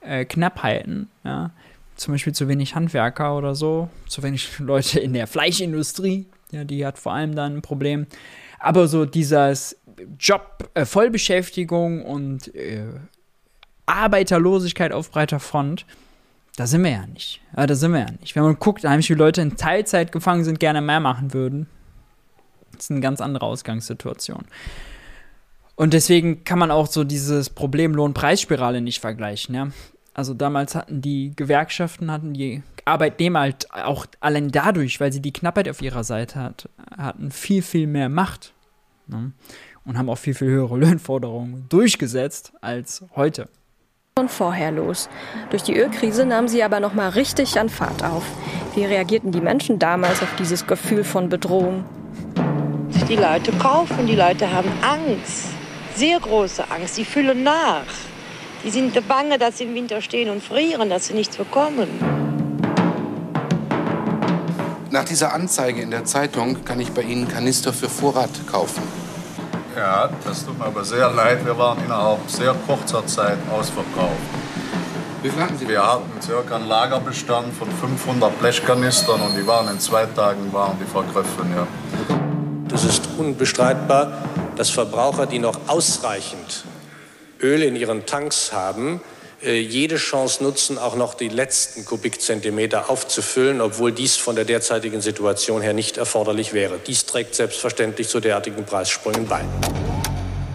äh, 0.00 0.24
Knappheiten, 0.24 1.08
ja. 1.24 1.50
Zum 1.94 2.12
Beispiel 2.12 2.34
zu 2.34 2.46
wenig 2.46 2.74
Handwerker 2.74 3.38
oder 3.38 3.54
so, 3.54 3.88
zu 4.06 4.22
wenig 4.22 4.50
Leute 4.58 5.00
in 5.00 5.14
der 5.14 5.26
Fleischindustrie, 5.26 6.26
ja, 6.50 6.64
die 6.64 6.84
hat 6.84 6.98
vor 6.98 7.14
allem 7.14 7.34
dann 7.34 7.56
ein 7.56 7.62
Problem. 7.62 8.06
Aber 8.58 8.88
so 8.88 9.06
dieses 9.06 9.78
Job, 10.18 10.68
äh, 10.74 10.84
Vollbeschäftigung 10.84 12.04
und 12.04 12.54
äh, 12.54 12.86
Arbeiterlosigkeit 13.86 14.92
auf 14.92 15.10
breiter 15.10 15.38
Front, 15.38 15.86
da 16.56 16.66
sind 16.66 16.82
wir 16.82 16.90
ja 16.90 17.06
nicht. 17.06 17.40
Ja, 17.54 17.66
da 17.66 17.74
sind 17.74 17.92
wir 17.92 18.00
ja 18.00 18.10
nicht. 18.18 18.34
Wenn 18.34 18.42
man 18.42 18.58
guckt, 18.58 18.82
wie 18.82 19.02
viele 19.02 19.18
Leute 19.18 19.42
in 19.42 19.56
Teilzeit 19.56 20.10
gefangen 20.10 20.42
sind, 20.42 20.58
gerne 20.58 20.80
mehr 20.80 21.00
machen 21.00 21.34
würden, 21.34 21.66
ist 22.76 22.90
eine 22.90 23.00
ganz 23.00 23.20
andere 23.20 23.44
Ausgangssituation. 23.44 24.44
Und 25.74 25.92
deswegen 25.92 26.44
kann 26.44 26.58
man 26.58 26.70
auch 26.70 26.86
so 26.86 27.04
dieses 27.04 27.50
Problem 27.50 27.94
Lohn-Preisspirale 27.94 28.80
nicht 28.80 29.00
vergleichen. 29.00 29.54
Ja? 29.54 29.68
Also 30.14 30.32
damals 30.32 30.74
hatten 30.74 31.02
die 31.02 31.32
Gewerkschaften, 31.36 32.10
hatten 32.10 32.32
die 32.32 32.62
Arbeitnehmer 32.86 33.40
halt 33.40 33.70
auch 33.72 34.06
allein 34.20 34.50
dadurch, 34.50 34.98
weil 34.98 35.12
sie 35.12 35.20
die 35.20 35.34
Knappheit 35.34 35.68
auf 35.68 35.82
ihrer 35.82 36.04
Seite 36.04 36.40
hat, 36.40 36.70
hatten 36.96 37.30
viel, 37.30 37.60
viel 37.60 37.86
mehr 37.86 38.08
Macht. 38.08 38.54
Ne? 39.06 39.32
Und 39.84 39.98
haben 39.98 40.08
auch 40.08 40.18
viel, 40.18 40.34
viel 40.34 40.48
höhere 40.48 40.76
Löhnforderungen 40.78 41.66
durchgesetzt 41.68 42.54
als 42.62 43.04
heute 43.14 43.50
schon 44.18 44.30
vorher 44.30 44.72
los. 44.72 45.10
Durch 45.50 45.62
die 45.62 45.76
Ölkrise 45.76 46.24
nahm 46.24 46.48
sie 46.48 46.62
aber 46.62 46.80
noch 46.80 46.94
mal 46.94 47.10
richtig 47.10 47.60
an 47.60 47.68
Fahrt 47.68 48.02
auf. 48.02 48.22
Wie 48.74 48.82
reagierten 48.82 49.30
die 49.30 49.42
Menschen 49.42 49.78
damals 49.78 50.22
auf 50.22 50.34
dieses 50.38 50.66
Gefühl 50.66 51.04
von 51.04 51.28
Bedrohung? 51.28 51.84
Die 53.10 53.16
Leute 53.16 53.52
kaufen, 53.58 54.06
die 54.06 54.14
Leute 54.14 54.50
haben 54.50 54.72
Angst, 54.80 55.48
sehr 55.96 56.18
große 56.18 56.64
Angst, 56.70 56.96
die 56.96 57.04
füllen 57.04 57.42
nach. 57.42 57.84
Die 58.64 58.70
sind 58.70 59.06
bange, 59.06 59.36
dass 59.36 59.58
sie 59.58 59.64
im 59.64 59.74
Winter 59.74 60.00
stehen 60.00 60.30
und 60.30 60.42
frieren, 60.42 60.88
dass 60.88 61.08
sie 61.08 61.12
nichts 61.12 61.36
bekommen. 61.36 61.86
Nach 64.90 65.04
dieser 65.04 65.34
Anzeige 65.34 65.82
in 65.82 65.90
der 65.90 66.06
Zeitung 66.06 66.64
kann 66.64 66.80
ich 66.80 66.90
bei 66.92 67.02
Ihnen 67.02 67.28
Kanister 67.28 67.74
für 67.74 67.90
Vorrat 67.90 68.30
kaufen. 68.50 68.82
Ja, 69.76 70.08
das 70.24 70.46
tut 70.46 70.58
mir 70.58 70.64
aber 70.64 70.84
sehr 70.84 71.10
leid. 71.10 71.44
Wir 71.44 71.58
waren 71.58 71.78
innerhalb 71.84 72.30
sehr 72.30 72.54
kurzer 72.66 73.06
Zeit 73.06 73.36
ausverkauft. 73.52 74.16
Wie 75.22 75.28
viel 75.28 75.42
hatten 75.42 75.58
Sie? 75.58 75.68
Wir 75.68 75.86
hatten 75.86 76.22
circa 76.22 76.56
einen 76.56 76.66
Lagerbestand 76.66 77.52
von 77.52 77.70
500 77.70 78.38
Blechkanistern 78.38 79.20
und 79.20 79.36
die 79.36 79.46
waren 79.46 79.68
in 79.68 79.78
zwei 79.78 80.06
Tagen 80.06 80.50
waren 80.52 80.78
die 80.80 80.90
vergriffen. 80.90 81.54
Ja. 81.54 81.66
Das 82.68 82.84
ist 82.84 83.06
unbestreitbar, 83.18 84.12
dass 84.56 84.70
Verbraucher, 84.70 85.26
die 85.26 85.40
noch 85.40 85.60
ausreichend 85.66 86.64
Öl 87.42 87.62
in 87.62 87.76
ihren 87.76 88.06
Tanks 88.06 88.54
haben, 88.54 89.02
jede 89.42 89.96
Chance 89.96 90.42
nutzen, 90.42 90.78
auch 90.78 90.96
noch 90.96 91.14
die 91.14 91.28
letzten 91.28 91.84
Kubikzentimeter 91.84 92.90
aufzufüllen, 92.90 93.60
obwohl 93.60 93.92
dies 93.92 94.16
von 94.16 94.34
der 94.34 94.44
derzeitigen 94.44 95.00
Situation 95.00 95.60
her 95.60 95.74
nicht 95.74 95.98
erforderlich 95.98 96.52
wäre. 96.52 96.78
Dies 96.78 97.06
trägt 97.06 97.34
selbstverständlich 97.34 98.08
zu 98.08 98.20
derartigen 98.20 98.64
Preissprüngen 98.64 99.26
bei. 99.26 99.42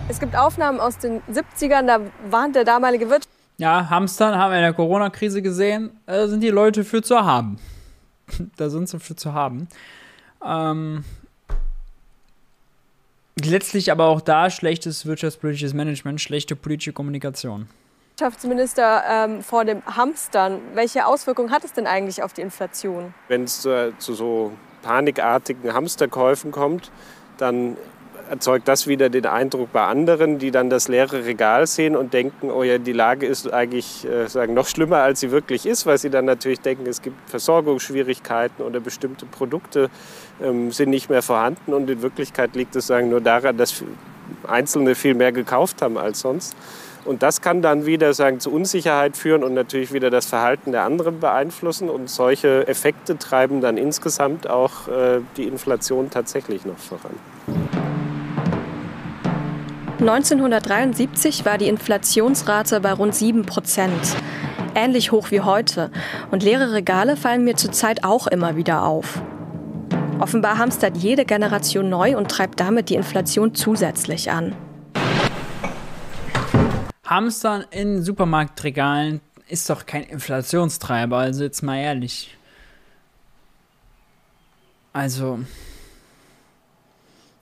Es 0.10 0.20
gibt 0.20 0.36
Aufnahmen 0.36 0.80
aus 0.80 0.98
den 0.98 1.22
70ern, 1.32 1.86
da 1.86 2.00
warnt 2.30 2.56
der 2.56 2.64
damalige 2.66 3.10
Wirt. 3.10 3.28
Ja, 3.58 3.90
Hamstern 3.90 4.36
haben 4.36 4.52
wir 4.52 4.58
in 4.58 4.64
der 4.64 4.74
Corona-Krise 4.74 5.42
gesehen, 5.42 5.92
da 6.08 6.28
sind 6.28 6.42
die 6.42 6.50
Leute 6.50 6.84
für 6.84 7.04
zu 7.04 7.24
haben. 7.24 7.60
da 8.58 8.70
sind 8.70 8.90
sie 8.90 9.00
für 9.00 9.16
zu 9.16 9.34
haben. 9.34 9.68
Ähm, 10.44 11.04
letztlich 13.40 13.92
aber 13.92 14.06
auch 14.06 14.22
da 14.22 14.50
schlechtes 14.50 15.06
wirtschaftspolitisches 15.06 15.74
Management, 15.74 16.20
schlechte 16.20 16.56
politische 16.56 16.94
Kommunikation. 16.94 17.68
Wirtschaftsminister 18.22 19.04
ähm, 19.10 19.42
vor 19.42 19.66
dem 19.66 19.82
Hamstern. 19.86 20.60
Welche 20.75 21.08
Auswirkungen 21.08 21.50
hat 21.50 21.63
es 21.63 21.74
denn 21.74 21.88
eigentlich 21.88 22.22
auf 22.22 22.34
die 22.34 22.42
Inflation? 22.42 23.16
Wenn 23.28 23.46
es 23.46 23.62
zu, 23.62 23.94
zu 23.98 24.13
so 24.13 24.51
panikartigen 24.84 25.74
Hamsterkäufen 25.74 26.51
kommt, 26.51 26.92
dann 27.40 27.78
erzeugt 28.30 28.68
das 28.68 28.86
wieder 28.86 29.10
den 29.10 29.25
Eindruck 29.25 29.74
bei 29.74 29.82
anderen, 29.82 30.38
die 30.38 30.51
dann 30.51 30.70
das 30.70 30.88
leere 30.88 31.25
Regal 31.25 31.66
sehen 31.66 31.96
und 31.96 32.13
denken, 32.13 32.51
oh 32.51 32.62
ja, 32.62 32.78
die 32.78 32.94
Lage 32.94 33.25
ist 33.25 33.51
eigentlich 33.51 34.08
äh, 34.08 34.28
sagen, 34.28 34.54
noch 34.54 34.68
schlimmer, 34.68 34.98
als 34.98 35.20
sie 35.20 35.32
wirklich 35.32 35.66
ist, 35.66 35.88
weil 35.88 35.98
sie 35.98 36.12
dann 36.12 36.25
natürlich 36.25 36.62
denken, 36.62 36.86
es 36.88 37.01
gibt 37.01 37.18
Versorgungsschwierigkeiten 37.28 38.63
oder 38.63 38.80
bestimmte 38.80 39.25
Produkte 39.25 39.90
ähm, 40.44 40.72
sind 40.72 40.92
nicht 40.92 41.10
mehr 41.10 41.24
vorhanden 41.24 41.74
und 41.74 41.90
in 41.90 42.04
Wirklichkeit 42.04 42.56
liegt 42.56 42.75
es 42.75 42.86
sagen, 42.86 43.10
nur 43.10 43.20
daran, 43.20 43.58
dass 43.58 43.84
Einzelne 44.48 44.94
viel 44.94 45.16
mehr 45.16 45.32
gekauft 45.32 45.82
haben 45.82 45.98
als 45.98 46.20
sonst. 46.20 46.56
Und 47.05 47.24
das 47.24 47.41
kann 47.41 47.62
dann 47.62 47.86
wieder 47.86 48.13
sagen, 48.13 48.39
zu 48.39 48.51
Unsicherheit 48.51 49.17
führen 49.17 49.43
und 49.43 49.53
natürlich 49.53 49.91
wieder 49.91 50.10
das 50.10 50.27
Verhalten 50.27 50.72
der 50.72 50.84
anderen 50.84 51.20
beeinflussen. 51.20 51.89
Und 51.89 52.10
solche 52.10 52.67
Effekte 52.67 53.17
treiben 53.17 53.62
dann 53.62 53.77
insgesamt 53.77 54.50
auch 54.50 54.88
äh, 54.88 55.22
die 55.38 55.43
Inflation 55.43 56.10
tatsächlich 56.10 56.65
noch 56.65 56.77
voran. 56.77 57.15
1973 60.00 61.46
war 61.46 61.60
die 61.60 61.67
Inflationsrate 61.67 62.79
bei 62.79 62.91
rund 62.91 63.13
7 63.13 63.46
Prozent. 63.46 64.15
Ähnlich 64.74 65.12
hoch 65.12 65.29
wie 65.31 65.41
heute. 65.41 65.91
Und 66.31 66.43
leere 66.43 66.72
Regale 66.72 67.17
fallen 67.17 67.43
mir 67.43 67.55
zurzeit 67.55 68.03
auch 68.03 68.25
immer 68.27 68.55
wieder 68.55 68.84
auf. 68.84 69.22
Offenbar 70.20 70.58
hamstert 70.58 70.98
jede 70.98 71.25
Generation 71.25 71.89
neu 71.89 72.15
und 72.15 72.29
treibt 72.29 72.60
damit 72.60 72.89
die 72.89 72.96
Inflation 72.96 73.53
zusätzlich 73.53 74.31
an. 74.31 74.55
Hamstern 77.12 77.65
in 77.72 78.01
Supermarktregalen 78.01 79.20
ist 79.50 79.70
doch 79.70 79.86
kein 79.86 80.03
Inflationstreiber, 80.03 81.18
also 81.18 81.44
jetzt 81.44 81.62
mal 81.62 81.77
ehrlich. 81.77 82.38
Also 84.94 85.39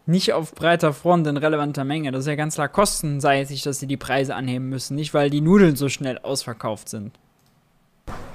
nicht 0.07 0.33
auf 0.33 0.55
breiter 0.55 0.91
Front 0.91 1.27
in 1.27 1.37
relevanter 1.37 1.83
Menge. 1.83 2.11
Das 2.11 2.21
ist 2.21 2.27
ja 2.27 2.33
ganz 2.33 2.55
klar 2.55 2.67
kostenseitig, 2.67 3.61
dass 3.61 3.79
sie 3.79 3.85
die 3.85 3.95
Preise 3.95 4.33
anheben 4.33 4.69
müssen, 4.69 4.95
nicht 4.95 5.13
weil 5.13 5.29
die 5.29 5.39
Nudeln 5.39 5.75
so 5.75 5.87
schnell 5.87 6.17
ausverkauft 6.17 6.89
sind. 6.89 7.13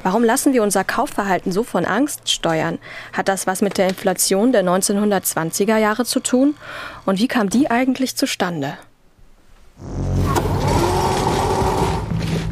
Warum 0.04 0.22
lassen 0.22 0.52
wir 0.52 0.62
unser 0.62 0.84
Kaufverhalten 0.84 1.50
so 1.50 1.64
von 1.64 1.84
Angst 1.84 2.30
steuern? 2.30 2.78
Hat 3.12 3.26
das 3.26 3.48
was 3.48 3.60
mit 3.60 3.76
der 3.76 3.88
Inflation 3.88 4.52
der 4.52 4.62
1920er 4.62 5.78
Jahre 5.78 6.04
zu 6.04 6.20
tun? 6.20 6.54
Und 7.06 7.18
wie 7.18 7.26
kam 7.26 7.48
die 7.48 7.68
eigentlich 7.72 8.14
zustande? 8.14 8.78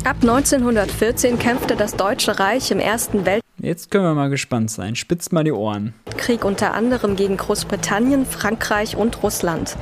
Ab 0.05 0.17
1914 0.21 1.39
kämpfte 1.39 1.77
das 1.77 1.95
Deutsche 1.95 2.41
Reich 2.41 2.73
im 2.73 2.81
Ersten 2.81 3.25
Weltkrieg. 3.25 3.45
Jetzt 3.59 3.93
können 3.93 4.03
wir 4.03 4.15
mal 4.15 4.31
gespannt 4.31 4.69
sein. 4.69 4.97
Spitzt 4.97 5.33
mal 5.33 5.45
die 5.45 5.53
Ohren. 5.53 5.95
Krieg 6.17 6.45
unter 6.45 6.75
anderem 6.75 7.15
gegen 7.15 7.37
Großbritannien, 7.37 8.27
Frankreich 8.27 8.97
und 8.97 9.23
Russland. 9.23 9.77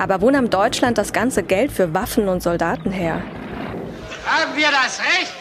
Aber 0.00 0.20
wo 0.20 0.28
nahm 0.30 0.50
Deutschland 0.50 0.98
das 0.98 1.12
ganze 1.12 1.44
Geld 1.44 1.70
für 1.70 1.94
Waffen 1.94 2.26
und 2.26 2.42
Soldaten 2.42 2.90
her? 2.90 3.22
Haben 4.26 4.56
wir 4.56 4.68
das 4.72 4.98
Recht, 4.98 5.32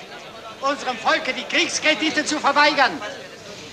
unserem 0.61 0.97
Volke 0.97 1.33
die 1.33 1.55
Kriegskredite 1.55 2.23
zu 2.23 2.37
verweigern? 2.37 2.91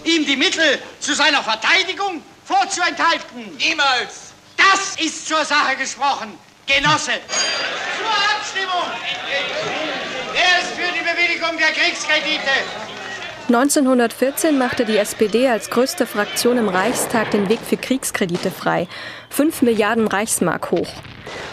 Ihm 0.05 0.25
die 0.25 0.37
Mittel 0.37 0.79
zu 0.99 1.13
seiner 1.13 1.43
Verteidigung 1.43 2.23
vorzuenthalten? 2.45 3.55
Niemals! 3.59 4.33
Das 4.57 4.97
ist 5.05 5.29
zur 5.29 5.45
Sache 5.45 5.77
gesprochen, 5.77 6.31
Genosse. 6.69 7.13
Zur 7.97 8.37
Abstimmung! 8.37 8.93
Wer 10.33 10.61
ist 10.61 10.73
für 10.73 10.93
die 10.93 11.01
Bewilligung 11.01 11.57
der 11.57 11.69
Kriegskredite? 11.69 12.51
1914 13.47 14.59
machte 14.59 14.85
die 14.85 14.99
SPD 14.99 15.49
als 15.49 15.71
größte 15.71 16.07
Fraktion 16.07 16.59
im 16.59 16.69
Reichstag 16.69 17.31
den 17.31 17.49
Weg 17.49 17.61
für 17.67 17.79
Kriegskredite 17.79 18.51
frei. 18.51 18.87
5 19.31 19.63
Milliarden 19.63 20.09
Reichsmark 20.09 20.71
hoch. 20.71 20.93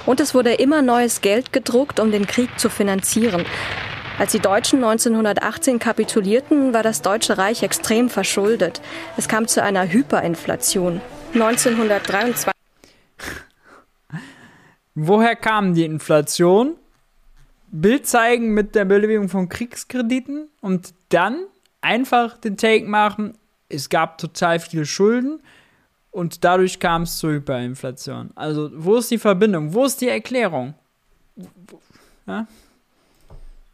Und 0.06 0.20
es 0.20 0.34
wurde 0.34 0.54
immer 0.56 0.82
neues 0.82 1.22
Geld 1.22 1.54
gedruckt, 1.54 2.02
um 2.02 2.12
den 2.12 2.28
Krieg 2.28 2.60
zu 2.60 2.70
finanzieren. 2.70 3.46
Als 4.20 4.34
die 4.34 4.40
Deutschen 4.40 4.84
1918 4.84 5.80
kapitulierten, 5.80 6.74
war 6.74 6.84
das 6.84 7.02
Deutsche 7.02 7.38
Reich 7.38 7.64
extrem 7.64 8.10
verschuldet. 8.10 8.82
Es 9.16 9.30
kam 9.30 9.48
zu 9.48 9.64
einer 9.64 9.88
Hyperinflation. 9.88 11.00
1923. 11.34 12.55
Woher 14.96 15.36
kam 15.36 15.74
die 15.74 15.84
Inflation? 15.84 16.76
Bild 17.70 18.08
zeigen 18.08 18.54
mit 18.54 18.76
der 18.76 18.86
Belegung 18.86 19.28
von 19.28 19.50
Kriegskrediten 19.50 20.48
und 20.62 20.94
dann 21.10 21.46
einfach 21.82 22.38
den 22.38 22.56
Take 22.56 22.86
machen. 22.86 23.34
Es 23.68 23.90
gab 23.90 24.18
total 24.18 24.60
viele 24.60 24.86
Schulden 24.86 25.42
und 26.12 26.46
dadurch 26.46 26.80
kam 26.80 27.02
es 27.02 27.18
zur 27.18 27.34
Hyperinflation. 27.34 28.32
Also, 28.36 28.72
wo 28.74 28.96
ist 28.96 29.12
die 29.12 29.18
Verbindung? 29.18 29.74
Wo 29.74 29.84
ist 29.84 30.00
die 30.00 30.08
Erklärung? 30.08 30.74
Ja? 32.26 32.48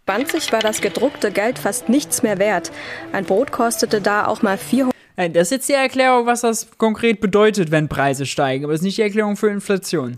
20 0.08 0.52
war 0.52 0.62
das 0.62 0.82
gedruckte 0.82 1.32
Geld 1.32 1.60
fast 1.60 1.88
nichts 1.88 2.24
mehr 2.24 2.40
wert. 2.40 2.72
Ein 3.14 3.26
Brot 3.26 3.52
kostete 3.52 4.02
da 4.02 4.26
auch 4.26 4.42
mal 4.42 4.58
400. 4.58 4.96
Das 5.16 5.44
ist 5.44 5.52
jetzt 5.52 5.70
die 5.70 5.74
Erklärung, 5.74 6.26
was 6.26 6.42
das 6.42 6.68
konkret 6.80 7.22
bedeutet, 7.22 7.70
wenn 7.70 7.88
Preise 7.88 8.26
steigen, 8.26 8.64
aber 8.66 8.74
es 8.74 8.80
ist 8.80 8.86
nicht 8.86 8.98
die 8.98 9.04
Erklärung 9.04 9.38
für 9.38 9.50
Inflation. 9.50 10.18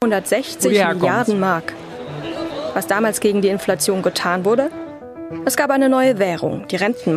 160 0.00 0.70
Milliarden 0.70 1.40
Mark. 1.40 1.72
Was 2.74 2.86
damals 2.86 3.18
gegen 3.18 3.42
die 3.42 3.48
Inflation 3.48 4.00
getan 4.02 4.44
wurde? 4.44 4.70
Es 5.44 5.56
gab 5.56 5.70
eine 5.70 5.88
neue 5.88 6.20
Währung, 6.20 6.68
die 6.68 6.76
Renten. 6.76 7.16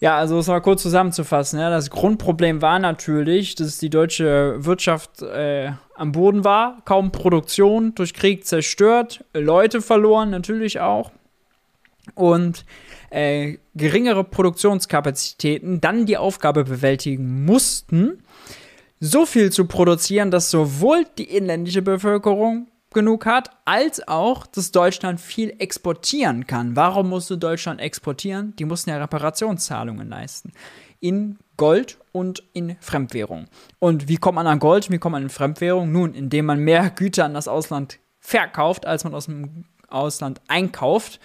Ja, 0.00 0.16
also 0.16 0.34
um 0.36 0.40
es 0.40 0.46
mal 0.46 0.60
kurz 0.60 0.80
zusammenzufassen. 0.80 1.60
Ja, 1.60 1.68
das 1.68 1.90
Grundproblem 1.90 2.62
war 2.62 2.78
natürlich, 2.78 3.56
dass 3.56 3.76
die 3.76 3.90
deutsche 3.90 4.64
Wirtschaft 4.64 5.20
äh, 5.20 5.72
am 5.96 6.12
Boden 6.12 6.44
war, 6.44 6.80
kaum 6.86 7.12
Produktion, 7.12 7.94
durch 7.94 8.14
Krieg 8.14 8.46
zerstört, 8.46 9.22
Leute 9.34 9.82
verloren 9.82 10.30
natürlich 10.30 10.80
auch 10.80 11.10
und 12.14 12.64
äh, 13.10 13.58
geringere 13.74 14.24
Produktionskapazitäten 14.24 15.82
dann 15.82 16.06
die 16.06 16.16
Aufgabe 16.16 16.64
bewältigen 16.64 17.44
mussten, 17.44 18.22
so 19.00 19.26
viel 19.26 19.50
zu 19.50 19.66
produzieren, 19.66 20.30
dass 20.30 20.50
sowohl 20.50 21.06
die 21.16 21.36
inländische 21.36 21.82
Bevölkerung 21.82 22.68
genug 22.92 23.26
hat, 23.26 23.50
als 23.64 24.06
auch, 24.08 24.46
dass 24.46 24.72
Deutschland 24.72 25.20
viel 25.20 25.54
exportieren 25.58 26.46
kann. 26.46 26.74
Warum 26.74 27.10
musste 27.10 27.36
Deutschland 27.36 27.80
exportieren? 27.80 28.54
Die 28.58 28.64
mussten 28.64 28.90
ja 28.90 28.98
Reparationszahlungen 28.98 30.08
leisten. 30.08 30.52
In 31.00 31.38
Gold 31.56 31.98
und 32.12 32.42
in 32.54 32.76
Fremdwährung. 32.80 33.46
Und 33.78 34.08
wie 34.08 34.16
kommt 34.16 34.36
man 34.36 34.46
an 34.46 34.58
Gold? 34.58 34.90
Wie 34.90 34.98
kommt 34.98 35.12
man 35.12 35.22
in 35.22 35.28
Fremdwährung? 35.28 35.92
Nun, 35.92 36.14
indem 36.14 36.46
man 36.46 36.60
mehr 36.60 36.90
Güter 36.90 37.24
an 37.24 37.34
das 37.34 37.48
Ausland 37.48 37.98
verkauft, 38.20 38.86
als 38.86 39.04
man 39.04 39.14
aus 39.14 39.26
dem 39.26 39.64
Ausland 39.88 40.40
einkauft. 40.48 41.20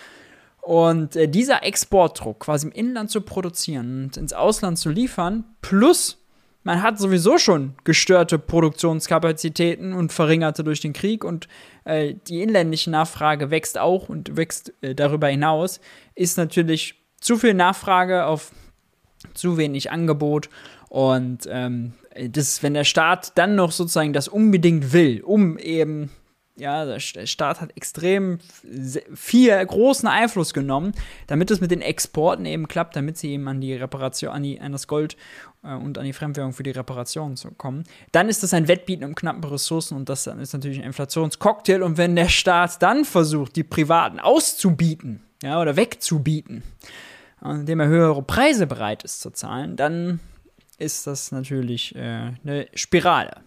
Und 0.61 1.15
äh, 1.15 1.27
dieser 1.27 1.63
Exportdruck, 1.63 2.39
quasi 2.39 2.67
im 2.67 2.73
Inland 2.73 3.09
zu 3.09 3.21
produzieren 3.21 4.05
und 4.05 4.17
ins 4.17 4.33
Ausland 4.33 4.77
zu 4.77 4.89
liefern, 4.89 5.43
plus 5.61 6.22
man 6.63 6.81
hat 6.81 6.97
sowieso 6.97 7.37
schon 7.37 7.73
gestörte 7.83 8.39
Produktionskapazitäten 8.39 9.93
und 9.93 10.13
verringerte 10.13 10.63
durch 10.63 10.79
den 10.79 10.93
Krieg 10.93 11.23
und 11.23 11.47
äh, 11.85 12.15
die 12.27 12.41
inländische 12.41 12.89
Nachfrage 12.89 13.51
wächst 13.51 13.77
auch 13.77 14.09
und 14.09 14.37
wächst 14.37 14.73
äh, 14.81 14.95
darüber 14.95 15.27
hinaus, 15.27 15.79
ist 16.15 16.37
natürlich 16.37 16.95
zu 17.19 17.37
viel 17.37 17.53
Nachfrage 17.53 18.25
auf 18.25 18.51
zu 19.33 19.57
wenig 19.57 19.91
Angebot 19.91 20.49
und 20.89 21.47
ähm, 21.49 21.93
das, 22.29 22.61
wenn 22.61 22.73
der 22.73 22.83
Staat 22.83 23.37
dann 23.37 23.55
noch 23.55 23.71
sozusagen 23.71 24.13
das 24.13 24.27
unbedingt 24.27 24.93
will, 24.93 25.21
um 25.21 25.57
eben 25.57 26.11
ja, 26.55 26.85
der 26.85 26.99
Staat 26.99 27.61
hat 27.61 27.75
extrem 27.75 28.37
viel 29.13 29.65
großen 29.65 30.07
Einfluss 30.07 30.53
genommen, 30.53 30.93
damit 31.27 31.49
es 31.49 31.61
mit 31.61 31.71
den 31.71 31.81
Exporten 31.81 32.45
eben 32.45 32.67
klappt, 32.67 32.95
damit 32.95 33.17
sie 33.17 33.31
eben 33.31 33.47
an 33.47 33.59
die 33.59 33.73
Reparation, 33.73 34.31
an, 34.31 34.43
die, 34.43 34.61
an 34.61 34.71
das 34.71 34.87
Gold 34.87 35.17
äh, 35.63 35.73
und 35.73 35.97
an 35.97 36.05
die 36.05 36.13
Fremdwährung 36.13 36.53
für 36.53 36.63
die 36.63 36.71
Reparation 36.71 37.35
zu 37.35 37.51
kommen. 37.51 37.83
Dann 38.11 38.29
ist 38.29 38.43
das 38.43 38.53
ein 38.53 38.67
Wettbieten 38.67 39.03
um 39.03 39.15
knappe 39.15 39.51
Ressourcen 39.51 39.97
und 39.97 40.09
das 40.09 40.27
ist 40.27 40.53
natürlich 40.53 40.79
ein 40.79 40.85
Inflationscocktail. 40.85 41.81
Und 41.81 41.97
wenn 41.97 42.15
der 42.15 42.29
Staat 42.29 42.81
dann 42.83 43.03
versucht, 43.03 43.55
die 43.55 43.63
Privaten 43.63 44.19
auszubieten, 44.19 45.23
ja, 45.41 45.59
oder 45.59 45.75
wegzubieten, 45.75 46.63
indem 47.43 47.79
er 47.79 47.87
höhere 47.87 48.21
Preise 48.21 48.67
bereit 48.67 49.03
ist 49.03 49.21
zu 49.21 49.31
zahlen, 49.31 49.75
dann 49.75 50.19
ist 50.77 51.07
das 51.07 51.31
natürlich 51.31 51.95
äh, 51.95 52.31
eine 52.43 52.67
Spirale. 52.75 53.41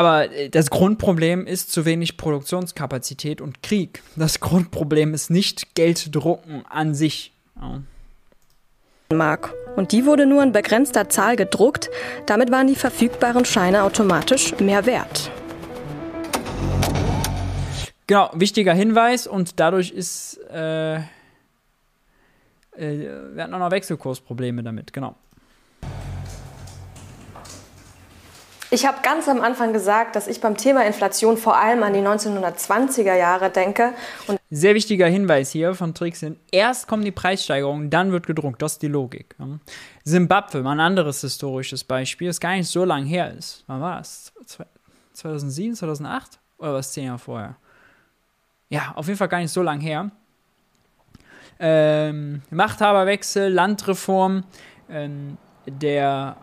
Aber 0.00 0.32
äh, 0.32 0.48
das 0.48 0.70
Grundproblem 0.70 1.46
ist 1.46 1.72
zu 1.72 1.84
wenig 1.84 2.16
Produktionskapazität 2.16 3.42
und 3.42 3.62
Krieg. 3.62 4.02
Das 4.16 4.40
Grundproblem 4.40 5.12
ist 5.12 5.28
nicht 5.28 5.74
Gelddrucken 5.74 6.64
an 6.70 6.94
sich. 6.94 7.34
Ja. 7.60 7.82
Mark. 9.12 9.52
Und 9.76 9.92
die 9.92 10.06
wurde 10.06 10.24
nur 10.24 10.42
in 10.42 10.52
begrenzter 10.52 11.10
Zahl 11.10 11.36
gedruckt. 11.36 11.90
Damit 12.24 12.50
waren 12.50 12.66
die 12.66 12.76
verfügbaren 12.76 13.44
Scheine 13.44 13.82
automatisch 13.82 14.58
mehr 14.58 14.86
wert. 14.86 15.30
Genau, 18.06 18.30
wichtiger 18.32 18.72
Hinweis 18.72 19.26
und 19.26 19.60
dadurch 19.60 19.90
ist, 19.90 20.40
äh, 20.50 20.94
äh, 20.94 21.00
wir 22.78 23.42
hatten 23.42 23.52
auch 23.52 23.58
noch 23.58 23.70
Wechselkursprobleme 23.70 24.62
damit, 24.62 24.94
genau. 24.94 25.14
Ich 28.72 28.86
habe 28.86 28.98
ganz 29.02 29.28
am 29.28 29.40
Anfang 29.40 29.72
gesagt, 29.72 30.14
dass 30.14 30.28
ich 30.28 30.40
beim 30.40 30.56
Thema 30.56 30.86
Inflation 30.86 31.36
vor 31.36 31.56
allem 31.56 31.82
an 31.82 31.92
die 31.92 32.00
1920er 32.00 33.16
Jahre 33.16 33.50
denke. 33.50 33.92
Und 34.28 34.38
Sehr 34.48 34.76
wichtiger 34.76 35.08
Hinweis 35.08 35.50
hier 35.50 35.74
von 35.74 35.92
Trixin. 35.92 36.36
Erst 36.52 36.86
kommen 36.86 37.04
die 37.04 37.10
Preissteigerungen, 37.10 37.90
dann 37.90 38.12
wird 38.12 38.28
gedruckt. 38.28 38.62
Das 38.62 38.74
ist 38.74 38.82
die 38.82 38.88
Logik. 38.88 39.34
Simbabwe, 40.04 40.62
mal 40.62 40.72
ein 40.72 40.80
anderes 40.80 41.20
historisches 41.22 41.82
Beispiel, 41.82 42.28
das 42.28 42.38
gar 42.38 42.52
nicht 42.52 42.68
so 42.68 42.84
lang 42.84 43.04
her 43.04 43.34
ist. 43.36 43.64
Wann 43.66 43.80
war 43.80 43.98
das? 43.98 44.32
2007, 45.14 45.74
2008? 45.74 46.38
Oder 46.58 46.74
was 46.74 46.92
zehn 46.92 47.06
Jahre 47.06 47.18
vorher? 47.18 47.56
Ja, 48.68 48.92
auf 48.94 49.06
jeden 49.06 49.18
Fall 49.18 49.28
gar 49.28 49.40
nicht 49.40 49.52
so 49.52 49.62
lang 49.62 49.80
her. 49.80 50.12
Ähm, 51.58 52.42
Machthaberwechsel, 52.50 53.52
Landreform, 53.52 54.44
ähm, 54.88 55.36
der 55.66 56.36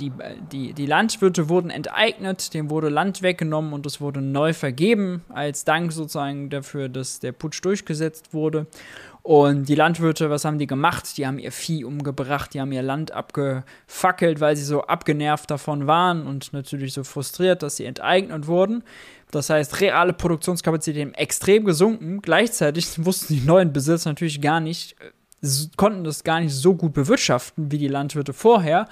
die, 0.00 0.12
die, 0.52 0.72
die 0.72 0.86
Landwirte 0.86 1.48
wurden 1.48 1.70
enteignet, 1.70 2.54
dem 2.54 2.70
wurde 2.70 2.88
Land 2.88 3.22
weggenommen 3.22 3.72
und 3.72 3.86
es 3.86 4.00
wurde 4.00 4.20
neu 4.20 4.52
vergeben, 4.52 5.22
als 5.28 5.64
Dank 5.64 5.92
sozusagen 5.92 6.50
dafür, 6.50 6.88
dass 6.88 7.20
der 7.20 7.32
Putsch 7.32 7.64
durchgesetzt 7.64 8.32
wurde. 8.32 8.66
Und 9.26 9.68
die 9.68 9.74
Landwirte, 9.74 10.30
was 10.30 10.44
haben 10.44 10.58
die 10.58 10.68
gemacht? 10.68 11.16
Die 11.18 11.26
haben 11.26 11.40
ihr 11.40 11.50
Vieh 11.50 11.84
umgebracht, 11.84 12.54
die 12.54 12.60
haben 12.60 12.70
ihr 12.70 12.82
Land 12.82 13.10
abgefackelt, 13.10 14.38
weil 14.38 14.54
sie 14.54 14.62
so 14.62 14.82
abgenervt 14.82 15.50
davon 15.50 15.88
waren 15.88 16.26
und 16.26 16.52
natürlich 16.52 16.92
so 16.92 17.02
frustriert, 17.02 17.64
dass 17.64 17.74
sie 17.74 17.86
enteignet 17.86 18.46
wurden. 18.46 18.84
Das 19.32 19.50
heißt, 19.50 19.80
reale 19.80 20.12
Produktionskapazitäten 20.12 21.12
extrem 21.14 21.64
gesunken. 21.64 22.22
Gleichzeitig 22.22 22.86
wussten 23.04 23.34
die 23.34 23.40
neuen 23.40 23.72
Besitzer 23.72 24.10
natürlich 24.10 24.40
gar 24.40 24.60
nicht, 24.60 24.94
äh, 25.42 25.46
konnten 25.76 26.04
das 26.04 26.22
gar 26.22 26.38
nicht 26.38 26.54
so 26.54 26.76
gut 26.76 26.92
bewirtschaften 26.92 27.72
wie 27.72 27.78
die 27.78 27.88
Landwirte 27.88 28.32
vorher 28.32 28.86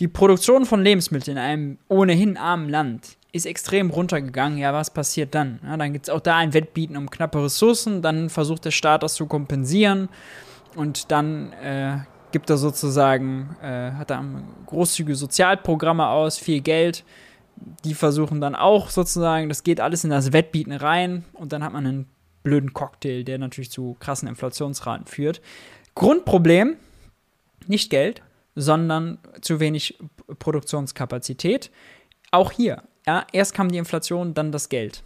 die 0.00 0.08
Produktion 0.08 0.64
von 0.64 0.82
Lebensmitteln 0.82 1.36
in 1.36 1.42
einem 1.42 1.78
ohnehin 1.88 2.36
armen 2.36 2.68
Land 2.68 3.16
ist 3.32 3.46
extrem 3.46 3.90
runtergegangen. 3.90 4.58
Ja, 4.58 4.72
was 4.72 4.90
passiert 4.90 5.34
dann? 5.34 5.58
Ja, 5.64 5.76
dann 5.76 5.92
gibt 5.92 6.08
es 6.08 6.10
auch 6.14 6.20
da 6.20 6.36
ein 6.36 6.54
Wettbieten 6.54 6.96
um 6.96 7.10
knappe 7.10 7.44
Ressourcen. 7.44 8.00
Dann 8.00 8.30
versucht 8.30 8.64
der 8.64 8.70
Staat 8.70 9.02
das 9.02 9.14
zu 9.14 9.26
kompensieren. 9.26 10.08
Und 10.76 11.10
dann 11.10 11.52
äh, 11.54 11.98
gibt 12.32 12.48
er 12.48 12.56
sozusagen, 12.56 13.56
äh, 13.62 13.92
hat 13.92 14.10
er 14.10 14.24
großzügige 14.66 15.16
Sozialprogramme 15.16 16.06
aus, 16.06 16.38
viel 16.38 16.60
Geld. 16.60 17.04
Die 17.84 17.94
versuchen 17.94 18.40
dann 18.40 18.54
auch 18.54 18.90
sozusagen, 18.90 19.48
das 19.48 19.64
geht 19.64 19.80
alles 19.80 20.04
in 20.04 20.10
das 20.10 20.32
Wettbieten 20.32 20.72
rein. 20.72 21.24
Und 21.32 21.52
dann 21.52 21.64
hat 21.64 21.72
man 21.72 21.86
einen 21.86 22.06
blöden 22.44 22.72
Cocktail, 22.72 23.24
der 23.24 23.38
natürlich 23.38 23.70
zu 23.70 23.96
krassen 23.98 24.28
Inflationsraten 24.28 25.06
führt. 25.06 25.42
Grundproblem, 25.94 26.76
nicht 27.66 27.90
Geld, 27.90 28.22
sondern 28.58 29.18
zu 29.40 29.60
wenig 29.60 29.98
Produktionskapazität. 30.38 31.70
Auch 32.30 32.52
hier, 32.52 32.82
ja, 33.06 33.24
erst 33.32 33.54
kam 33.54 33.70
die 33.70 33.78
Inflation, 33.78 34.34
dann 34.34 34.52
das 34.52 34.68
Geld. 34.68 35.02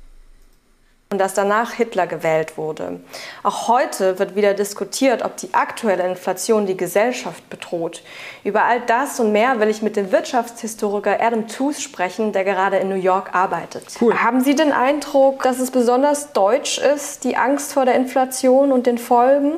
Und 1.10 1.18
dass 1.18 1.34
danach 1.34 1.72
Hitler 1.74 2.06
gewählt 2.06 2.56
wurde. 2.56 3.00
Auch 3.42 3.68
heute 3.68 4.18
wird 4.18 4.34
wieder 4.34 4.54
diskutiert, 4.54 5.22
ob 5.22 5.36
die 5.36 5.52
aktuelle 5.52 6.08
Inflation 6.08 6.64
die 6.64 6.76
Gesellschaft 6.76 7.50
bedroht. 7.50 8.02
Über 8.44 8.64
all 8.64 8.80
das 8.80 9.20
und 9.20 9.30
mehr 9.30 9.60
will 9.60 9.68
ich 9.68 9.82
mit 9.82 9.96
dem 9.96 10.10
Wirtschaftshistoriker 10.10 11.20
Adam 11.20 11.48
Tooth 11.48 11.76
sprechen, 11.76 12.32
der 12.32 12.44
gerade 12.44 12.78
in 12.78 12.88
New 12.88 12.94
York 12.94 13.34
arbeitet. 13.34 13.84
Cool. 14.00 14.14
Haben 14.14 14.40
Sie 14.40 14.54
den 14.54 14.72
Eindruck, 14.72 15.42
dass 15.42 15.60
es 15.60 15.70
besonders 15.70 16.32
deutsch 16.32 16.78
ist, 16.78 17.24
die 17.24 17.36
Angst 17.36 17.74
vor 17.74 17.84
der 17.84 17.96
Inflation 17.96 18.72
und 18.72 18.86
den 18.86 18.96
Folgen? 18.96 19.56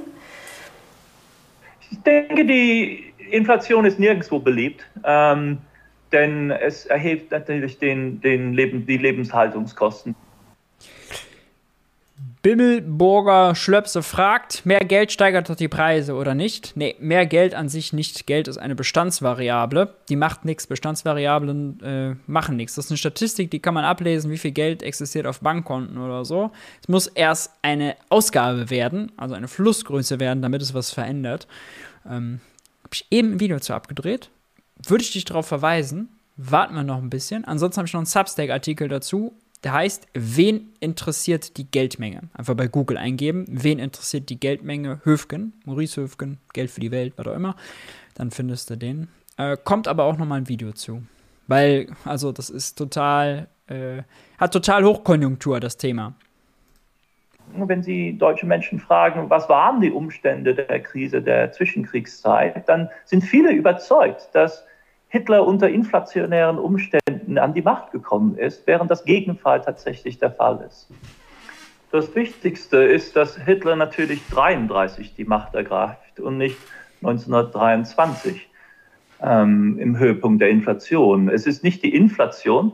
Ich 1.93 2.03
denke, 2.03 2.45
die 2.45 3.04
Inflation 3.31 3.85
ist 3.85 3.99
nirgendwo 3.99 4.39
beliebt, 4.39 4.85
ähm, 5.05 5.59
denn 6.13 6.51
es 6.51 6.87
erhebt 6.87 7.31
natürlich 7.31 7.79
den, 7.79 8.21
den 8.21 8.55
Leben, 8.55 8.87
die 8.87 8.99
Lebenshaltungskosten. 8.99 10.15
Bimmelburger 12.45 13.55
Schlöpse 13.55 14.03
fragt, 14.03 14.67
mehr 14.67 14.81
Geld 14.81 15.11
steigert 15.11 15.49
doch 15.49 15.57
die 15.57 15.67
Preise 15.67 16.13
oder 16.13 16.35
nicht? 16.35 16.77
Nee, 16.77 16.95
mehr 16.99 17.25
Geld 17.25 17.55
an 17.55 17.71
sich 17.71 17.95
nicht. 17.95 18.27
Geld 18.27 18.49
ist 18.49 18.59
eine 18.59 18.75
Bestandsvariable. 18.75 19.95
Die 20.11 20.17
macht 20.17 20.45
nichts. 20.45 20.67
Bestandsvariablen 20.67 21.81
äh, 21.81 22.17
machen 22.27 22.57
nichts. 22.57 22.75
Das 22.75 22.85
ist 22.85 22.91
eine 22.91 22.99
Statistik, 22.99 23.51
die 23.51 23.61
kann 23.61 23.73
man 23.73 23.87
ablesen, 23.87 24.31
wie 24.31 24.37
viel 24.37 24.51
Geld 24.51 24.83
existiert 24.83 25.27
auf 25.27 25.41
Bankkonten 25.41 25.97
oder 25.97 26.27
so. 26.27 26.51
Es 26.83 26.89
muss 26.89 27.07
erst 27.07 27.51
eine 27.63 27.97
Ausgabe 28.11 28.69
werden, 28.69 29.11
also 29.17 29.35
eine 29.35 29.49
Flussgröße 29.49 30.21
werden, 30.21 30.43
damit 30.43 30.61
es 30.61 30.75
was 30.75 30.91
verändert. 30.91 31.49
Ähm, 32.07 32.41
habe 32.85 32.94
ich 32.94 33.07
eben 33.11 33.33
ein 33.33 33.40
Video 33.40 33.59
zu 33.59 33.75
abgedreht. 33.75 34.31
Würde 34.87 35.03
ich 35.03 35.12
dich 35.12 35.25
darauf 35.25 35.47
verweisen. 35.47 36.09
Warten 36.37 36.75
wir 36.75 36.83
noch 36.83 36.99
ein 36.99 37.11
bisschen. 37.11 37.44
Ansonsten 37.44 37.79
habe 37.79 37.87
ich 37.87 37.92
noch 37.92 38.01
einen 38.01 38.07
Substack-Artikel 38.07 38.88
dazu 38.88 39.35
der 39.64 39.73
heißt, 39.73 40.07
wen 40.12 40.75
interessiert 40.79 41.57
die 41.57 41.70
Geldmenge? 41.70 42.29
Einfach 42.35 42.55
bei 42.55 42.68
Google 42.68 42.99
eingeben, 42.99 43.47
wen 43.49 43.79
interessiert 43.79 44.29
die 44.29 44.38
Geldmenge? 44.38 45.01
Höfgen, 45.05 45.55
Maurice 45.64 46.03
Höfgen, 46.03 46.38
Geld 46.53 46.70
für 46.70 46.81
die 46.81 46.90
Welt, 46.90 47.14
was 47.16 47.27
auch 47.27 47.35
immer. 47.35 47.57
Dann 48.14 48.31
findest 48.31 48.68
du 48.68 48.77
den. 48.77 49.09
Äh, 49.38 49.57
kommt 49.57 49.88
aber 49.88 50.05
auch 50.05 50.18
nochmal 50.18 50.42
ein 50.42 50.49
Video 50.49 50.73
zu. 50.73 51.03
Weil, 51.47 51.88
also, 52.05 52.31
das 52.31 52.51
ist 52.51 52.77
total, 52.77 53.49
äh, 53.66 54.03
hat 54.38 54.53
total 54.53 54.85
Hochkonjunktur, 54.85 55.61
das 55.61 55.79
Thema. 55.79 56.14
Wenn 57.53 57.83
Sie 57.83 58.19
deutsche 58.19 58.47
Menschen 58.47 58.79
fragen, 58.79 59.31
was 59.31 59.49
waren 59.49 59.81
die 59.81 59.91
Umstände 59.91 60.55
der 60.55 60.81
Krise 60.81 61.23
der 61.23 61.53
Zwischenkriegszeit, 61.53 62.69
dann 62.69 62.89
sind 63.05 63.23
viele 63.23 63.53
überzeugt, 63.53 64.31
dass 64.33 64.65
Hitler 65.09 65.47
unter 65.47 65.69
inflationären 65.69 66.59
Umständen 66.59 67.39
an 67.39 67.55
die 67.55 67.63
Macht 67.63 67.93
gekommen 67.93 68.37
ist, 68.37 68.67
während 68.67 68.91
das 68.91 69.05
Gegenfall 69.05 69.61
tatsächlich 69.61 70.19
der 70.19 70.33
Fall 70.33 70.65
ist. 70.67 70.89
Das 71.93 72.13
Wichtigste 72.17 72.79
ist, 72.79 73.15
dass 73.15 73.37
Hitler 73.37 73.77
natürlich 73.77 74.27
33 74.31 75.15
die 75.15 75.25
Macht 75.25 75.55
ergreift 75.55 76.19
und 76.19 76.39
nicht 76.39 76.57
1923 77.03 78.49
ähm, 79.23 79.79
im 79.79 79.97
Höhepunkt 79.97 80.43
der 80.43 80.51
Inflation. 80.51 81.29
Es 81.29 81.47
ist 81.47 81.63
nicht 81.63 81.85
die 81.85 81.95
Inflation, 81.95 82.73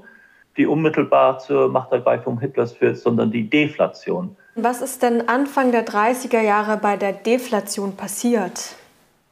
die 0.57 0.67
unmittelbar 0.67 1.39
zur 1.39 1.69
Machtergreifung 1.69 2.41
Hitlers 2.41 2.73
führt, 2.73 2.97
sondern 2.97 3.31
die 3.31 3.51
Deflation. 3.51 4.37
Was 4.57 4.83
ist 4.83 5.03
denn 5.05 5.29
Anfang 5.29 5.71
der 5.71 5.87
30er 5.87 6.41
Jahre 6.41 6.77
bei 6.77 6.97
der 6.97 7.13
Deflation 7.13 7.97
passiert? 7.97 8.75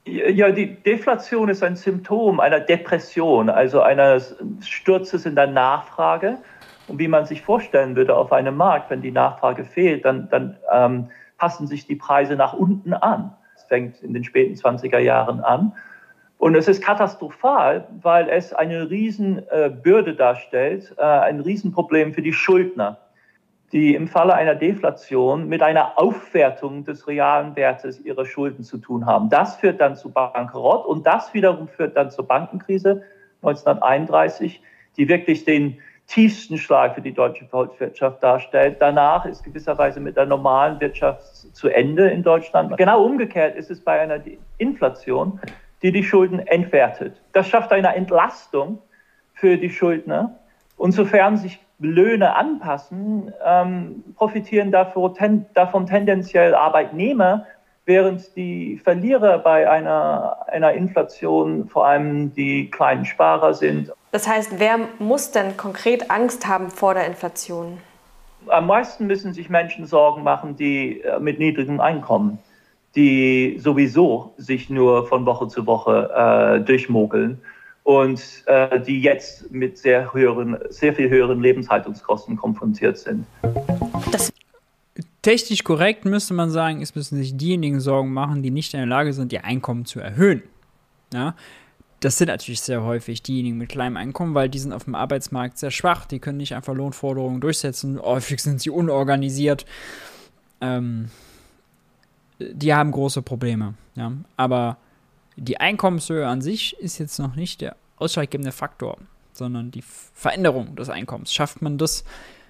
Ja, 0.04 0.50
die 0.50 0.74
Deflation 0.74 1.48
ist 1.48 1.62
ein 1.62 1.74
Symptom 1.74 2.38
einer 2.38 2.60
Depression, 2.60 3.50
also 3.50 3.82
eines 3.82 4.36
Sturzes 4.60 5.26
in 5.26 5.34
der 5.34 5.48
Nachfrage. 5.48 6.38
Und 6.86 6.98
wie 7.00 7.08
man 7.08 7.26
sich 7.26 7.42
vorstellen 7.42 7.96
würde 7.96 8.16
auf 8.16 8.32
einem 8.32 8.56
Markt, 8.56 8.90
wenn 8.90 9.02
die 9.02 9.10
Nachfrage 9.10 9.64
fehlt, 9.64 10.04
dann, 10.04 10.28
dann 10.30 10.56
ähm, 10.72 11.08
passen 11.36 11.66
sich 11.66 11.86
die 11.86 11.96
Preise 11.96 12.36
nach 12.36 12.54
unten 12.54 12.94
an. 12.94 13.32
Es 13.56 13.64
fängt 13.64 14.00
in 14.02 14.14
den 14.14 14.24
späten 14.24 14.54
20er 14.54 14.98
Jahren 14.98 15.40
an. 15.40 15.72
Und 16.38 16.54
es 16.54 16.68
ist 16.68 16.82
katastrophal, 16.82 17.88
weil 18.00 18.28
es 18.30 18.54
eine 18.54 18.88
Riesenbürde 18.88 20.12
äh, 20.12 20.16
darstellt, 20.16 20.94
äh, 20.96 21.02
ein 21.02 21.40
Riesenproblem 21.40 22.14
für 22.14 22.22
die 22.22 22.32
Schuldner 22.32 22.98
die 23.72 23.94
im 23.94 24.08
Falle 24.08 24.34
einer 24.34 24.54
Deflation 24.54 25.48
mit 25.48 25.62
einer 25.62 25.98
Aufwertung 25.98 26.84
des 26.84 27.06
realen 27.06 27.54
Wertes 27.54 28.00
ihrer 28.00 28.24
Schulden 28.24 28.64
zu 28.64 28.78
tun 28.78 29.04
haben. 29.04 29.28
Das 29.28 29.56
führt 29.56 29.80
dann 29.80 29.96
zu 29.96 30.10
Bankrott 30.10 30.86
und 30.86 31.06
das 31.06 31.34
wiederum 31.34 31.68
führt 31.68 31.96
dann 31.96 32.10
zur 32.10 32.26
Bankenkrise 32.26 33.02
1931, 33.42 34.62
die 34.96 35.08
wirklich 35.08 35.44
den 35.44 35.78
tiefsten 36.06 36.56
Schlag 36.56 36.94
für 36.94 37.02
die 37.02 37.12
deutsche 37.12 37.44
Volkswirtschaft 37.44 38.22
darstellt. 38.22 38.78
Danach 38.80 39.26
ist 39.26 39.44
gewisserweise 39.44 40.00
mit 40.00 40.16
der 40.16 40.24
normalen 40.24 40.80
Wirtschaft 40.80 41.22
zu 41.54 41.68
Ende 41.68 42.08
in 42.08 42.22
Deutschland. 42.22 42.74
Genau 42.78 43.04
umgekehrt 43.04 43.54
ist 43.56 43.70
es 43.70 43.80
bei 43.80 44.00
einer 44.00 44.18
Inflation, 44.56 45.38
die 45.82 45.92
die 45.92 46.02
Schulden 46.02 46.40
entwertet. 46.40 47.20
Das 47.32 47.46
schafft 47.48 47.70
eine 47.72 47.94
Entlastung 47.94 48.80
für 49.34 49.58
die 49.58 49.70
Schuldner. 49.70 50.38
Und 50.78 50.92
sofern 50.92 51.36
sich 51.36 51.58
Löhne 51.80 52.34
anpassen, 52.34 53.32
ähm, 53.44 54.02
profitieren 54.16 54.72
davor, 54.72 55.14
ten, 55.14 55.46
davon 55.54 55.86
tendenziell 55.86 56.54
Arbeitnehmer, 56.54 57.46
während 57.84 58.36
die 58.36 58.78
Verlierer 58.82 59.38
bei 59.38 59.70
einer, 59.70 60.36
einer 60.48 60.72
Inflation 60.72 61.68
vor 61.68 61.86
allem 61.86 62.34
die 62.34 62.70
kleinen 62.70 63.04
Sparer 63.04 63.54
sind. 63.54 63.92
Das 64.10 64.28
heißt, 64.28 64.58
wer 64.58 64.78
muss 64.98 65.30
denn 65.30 65.56
konkret 65.56 66.10
Angst 66.10 66.46
haben 66.46 66.70
vor 66.70 66.94
der 66.94 67.06
Inflation? 67.06 67.78
Am 68.48 68.66
meisten 68.66 69.06
müssen 69.06 69.32
sich 69.32 69.48
Menschen 69.48 69.86
Sorgen 69.86 70.22
machen, 70.22 70.56
die 70.56 71.00
äh, 71.00 71.18
mit 71.20 71.38
niedrigem 71.38 71.80
Einkommen, 71.80 72.38
die 72.96 73.58
sowieso 73.58 74.32
sich 74.36 74.68
nur 74.68 75.06
von 75.06 75.26
Woche 75.26 75.48
zu 75.48 75.66
Woche 75.66 76.10
äh, 76.14 76.64
durchmogeln 76.64 77.40
und 77.88 78.20
äh, 78.44 78.82
die 78.82 79.00
jetzt 79.00 79.50
mit 79.50 79.78
sehr, 79.78 80.12
höheren, 80.12 80.58
sehr 80.68 80.92
viel 80.92 81.08
höheren 81.08 81.40
Lebenshaltungskosten 81.40 82.36
konfrontiert 82.36 82.98
sind. 82.98 83.24
Das 84.12 84.30
Technisch 85.22 85.64
korrekt 85.64 86.04
müsste 86.04 86.34
man 86.34 86.50
sagen, 86.50 86.82
es 86.82 86.94
müssen 86.94 87.16
sich 87.16 87.34
diejenigen 87.34 87.80
Sorgen 87.80 88.12
machen, 88.12 88.42
die 88.42 88.50
nicht 88.50 88.74
in 88.74 88.80
der 88.80 88.86
Lage 88.86 89.14
sind, 89.14 89.32
ihr 89.32 89.44
Einkommen 89.44 89.86
zu 89.86 90.00
erhöhen. 90.00 90.42
Ja? 91.14 91.34
Das 92.00 92.18
sind 92.18 92.28
natürlich 92.28 92.60
sehr 92.60 92.82
häufig 92.82 93.22
diejenigen 93.22 93.56
mit 93.56 93.70
kleinem 93.70 93.96
Einkommen, 93.96 94.34
weil 94.34 94.50
die 94.50 94.58
sind 94.58 94.74
auf 94.74 94.84
dem 94.84 94.94
Arbeitsmarkt 94.94 95.56
sehr 95.56 95.70
schwach. 95.70 96.04
Die 96.04 96.18
können 96.18 96.36
nicht 96.36 96.54
einfach 96.54 96.74
Lohnforderungen 96.74 97.40
durchsetzen. 97.40 97.98
Häufig 97.98 98.42
sind 98.42 98.60
sie 98.60 98.70
unorganisiert. 98.70 99.64
Ähm, 100.60 101.10
die 102.38 102.74
haben 102.74 102.90
große 102.90 103.22
Probleme. 103.22 103.74
Ja? 103.94 104.12
Aber 104.36 104.76
die 105.38 105.60
Einkommenshöhe 105.60 106.26
an 106.26 106.40
sich 106.40 106.76
ist 106.78 106.98
jetzt 106.98 107.18
noch 107.18 107.36
nicht 107.36 107.60
der 107.60 107.76
ausschlaggebende 107.96 108.52
Faktor, 108.52 108.98
sondern 109.32 109.70
die 109.70 109.82
Veränderung 110.14 110.76
des 110.76 110.90
Einkommens. 110.90 111.32
Schafft 111.32 111.62
man 111.62 111.78
das, 111.78 112.04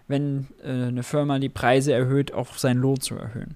wenn 0.09 0.49
äh, 0.65 0.89
eine 0.89 1.03
Firma 1.03 1.39
die 1.39 1.51
Preise 1.51 1.93
erhöht, 1.93 2.33
auch 2.33 2.57
seinen 2.57 2.81
Lohn 2.81 3.01
zu 3.01 3.15
erhöhen? 3.17 3.55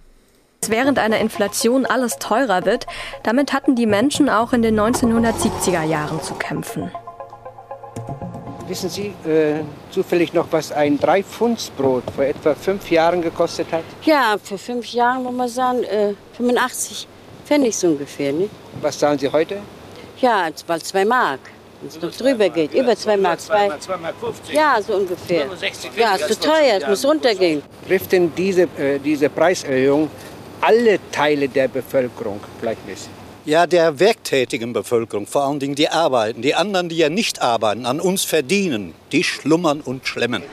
Während 0.69 0.99
einer 0.99 1.19
Inflation 1.19 1.87
alles 1.87 2.19
teurer 2.19 2.65
wird, 2.65 2.87
damit 3.25 3.53
hatten 3.53 3.75
die 3.75 3.87
Menschen 3.87 4.29
auch 4.29 4.53
in 4.53 4.63
den 4.63 4.79
1970er 4.79 5.83
Jahren 5.83 6.23
zu 6.23 6.35
kämpfen. 6.35 6.91
Wissen 8.69 8.89
Sie 8.89 9.13
äh, 9.29 9.65
zufällig 9.91 10.33
noch, 10.33 10.47
was 10.53 10.71
ein 10.71 10.99
Dreifundsbrot 10.99 12.05
vor 12.15 12.25
etwa 12.25 12.55
fünf 12.55 12.91
Jahren 12.91 13.23
gekostet 13.23 13.73
hat? 13.73 13.83
Ja, 14.05 14.37
vor 14.43 14.57
fünf 14.57 14.93
Jahren, 14.93 15.25
muss 15.25 15.35
man 15.35 15.49
sagen, 15.49 15.83
äh, 15.83 16.15
85 16.37 17.09
Pfennig 17.45 17.75
ungefähr. 17.85 18.33
Ne? 18.33 18.49
Was 18.81 18.99
zahlen 18.99 19.19
Sie 19.19 19.29
heute? 19.29 19.59
Ja, 20.21 20.49
bald 20.67 20.85
zwei 20.87 21.05
Mark. 21.05 21.41
Wenn 21.81 21.89
es 21.89 22.01
noch 22.01 22.13
drüber 22.13 22.49
geht, 22.49 22.73
über 22.75 22.95
zwei 22.97 23.17
Mark. 23.17 23.41
Zwei, 23.41 23.71
zwei 23.81 23.97
Mark 23.97 24.15
50. 24.21 24.55
Ja, 24.55 24.81
so 24.81 24.95
ungefähr. 24.95 25.47
60, 25.57 25.91
ja, 25.97 26.15
ist 26.15 26.29
zu 26.29 26.39
teuer, 26.39 26.79
es 26.81 26.87
muss 26.87 27.05
runtergehen. 27.05 27.63
Trifft 27.89 28.13
denn 28.13 28.33
diese, 28.37 28.63
äh, 28.79 29.01
diese 29.01 29.29
Preiserhöhung 29.29 30.09
alle 30.61 31.01
Teile 31.11 31.49
der 31.49 31.67
Bevölkerung 31.67 32.41
gleichmäßig? 32.61 33.09
Ja, 33.45 33.67
der 33.67 33.99
werktätigen 33.99 34.73
Bevölkerung, 34.73 35.27
vor 35.27 35.43
allen 35.43 35.59
Dingen 35.59 35.75
die 35.75 35.89
arbeiten. 35.89 36.43
Die 36.43 36.55
anderen, 36.55 36.89
die 36.89 36.97
ja 36.97 37.09
nicht 37.09 37.43
arbeiten, 37.43 37.87
an 37.87 37.99
uns 38.01 38.23
verdienen, 38.23 38.95
die 39.11 39.25
schlummern 39.25 39.81
und 39.81 40.07
schlemmen. 40.07 40.45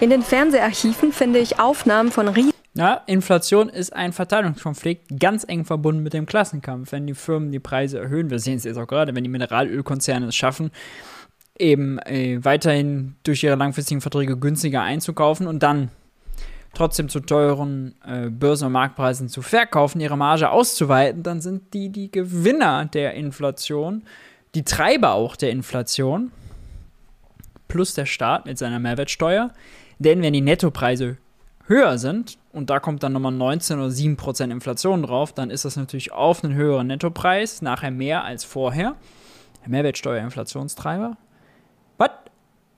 In 0.00 0.10
den 0.10 0.22
Fernseharchiven 0.22 1.12
finde 1.14 1.38
ich 1.38 1.58
Aufnahmen 1.58 2.12
von 2.12 2.28
riesigen 2.28 2.51
ja, 2.74 3.02
Inflation 3.06 3.68
ist 3.68 3.92
ein 3.92 4.12
Verteilungskonflikt, 4.12 5.20
ganz 5.20 5.44
eng 5.46 5.64
verbunden 5.64 6.02
mit 6.02 6.14
dem 6.14 6.24
Klassenkampf. 6.24 6.92
Wenn 6.92 7.06
die 7.06 7.14
Firmen 7.14 7.52
die 7.52 7.60
Preise 7.60 7.98
erhöhen, 7.98 8.30
wir 8.30 8.38
sehen 8.38 8.56
es 8.56 8.64
jetzt 8.64 8.78
auch 8.78 8.86
gerade, 8.86 9.14
wenn 9.14 9.24
die 9.24 9.30
Mineralölkonzerne 9.30 10.26
es 10.26 10.36
schaffen, 10.36 10.70
eben 11.58 11.98
äh, 11.98 12.42
weiterhin 12.42 13.16
durch 13.24 13.42
ihre 13.44 13.56
langfristigen 13.56 14.00
Verträge 14.00 14.38
günstiger 14.38 14.82
einzukaufen 14.82 15.46
und 15.46 15.62
dann 15.62 15.90
trotzdem 16.72 17.10
zu 17.10 17.20
teuren 17.20 17.94
äh, 18.06 18.30
Börsen- 18.30 18.66
und 18.66 18.72
Marktpreisen 18.72 19.28
zu 19.28 19.42
verkaufen, 19.42 20.00
ihre 20.00 20.16
Marge 20.16 20.50
auszuweiten, 20.50 21.22
dann 21.22 21.42
sind 21.42 21.74
die 21.74 21.90
die 21.90 22.10
Gewinner 22.10 22.86
der 22.86 23.12
Inflation, 23.14 24.04
die 24.54 24.64
Treiber 24.64 25.12
auch 25.12 25.36
der 25.36 25.50
Inflation, 25.50 26.32
plus 27.68 27.92
der 27.92 28.06
Staat 28.06 28.46
mit 28.46 28.56
seiner 28.56 28.78
Mehrwertsteuer. 28.78 29.50
Denn 29.98 30.22
wenn 30.22 30.32
die 30.32 30.40
Nettopreise 30.40 31.18
höher 31.66 31.98
sind, 31.98 32.38
und 32.52 32.70
da 32.70 32.80
kommt 32.80 33.02
dann 33.02 33.12
nochmal 33.12 33.32
19 33.32 33.78
oder 33.78 33.90
7 33.90 34.16
Prozent 34.16 34.52
Inflation 34.52 35.02
drauf, 35.02 35.32
dann 35.32 35.50
ist 35.50 35.64
das 35.64 35.76
natürlich 35.76 36.12
auf 36.12 36.44
einen 36.44 36.54
höheren 36.54 36.86
Nettopreis, 36.86 37.62
nachher 37.62 37.90
mehr 37.90 38.24
als 38.24 38.44
vorher. 38.44 38.96
Mehrwertsteuer, 39.66 40.22
Inflationstreiber. 40.22 41.16
Was? 41.98 42.10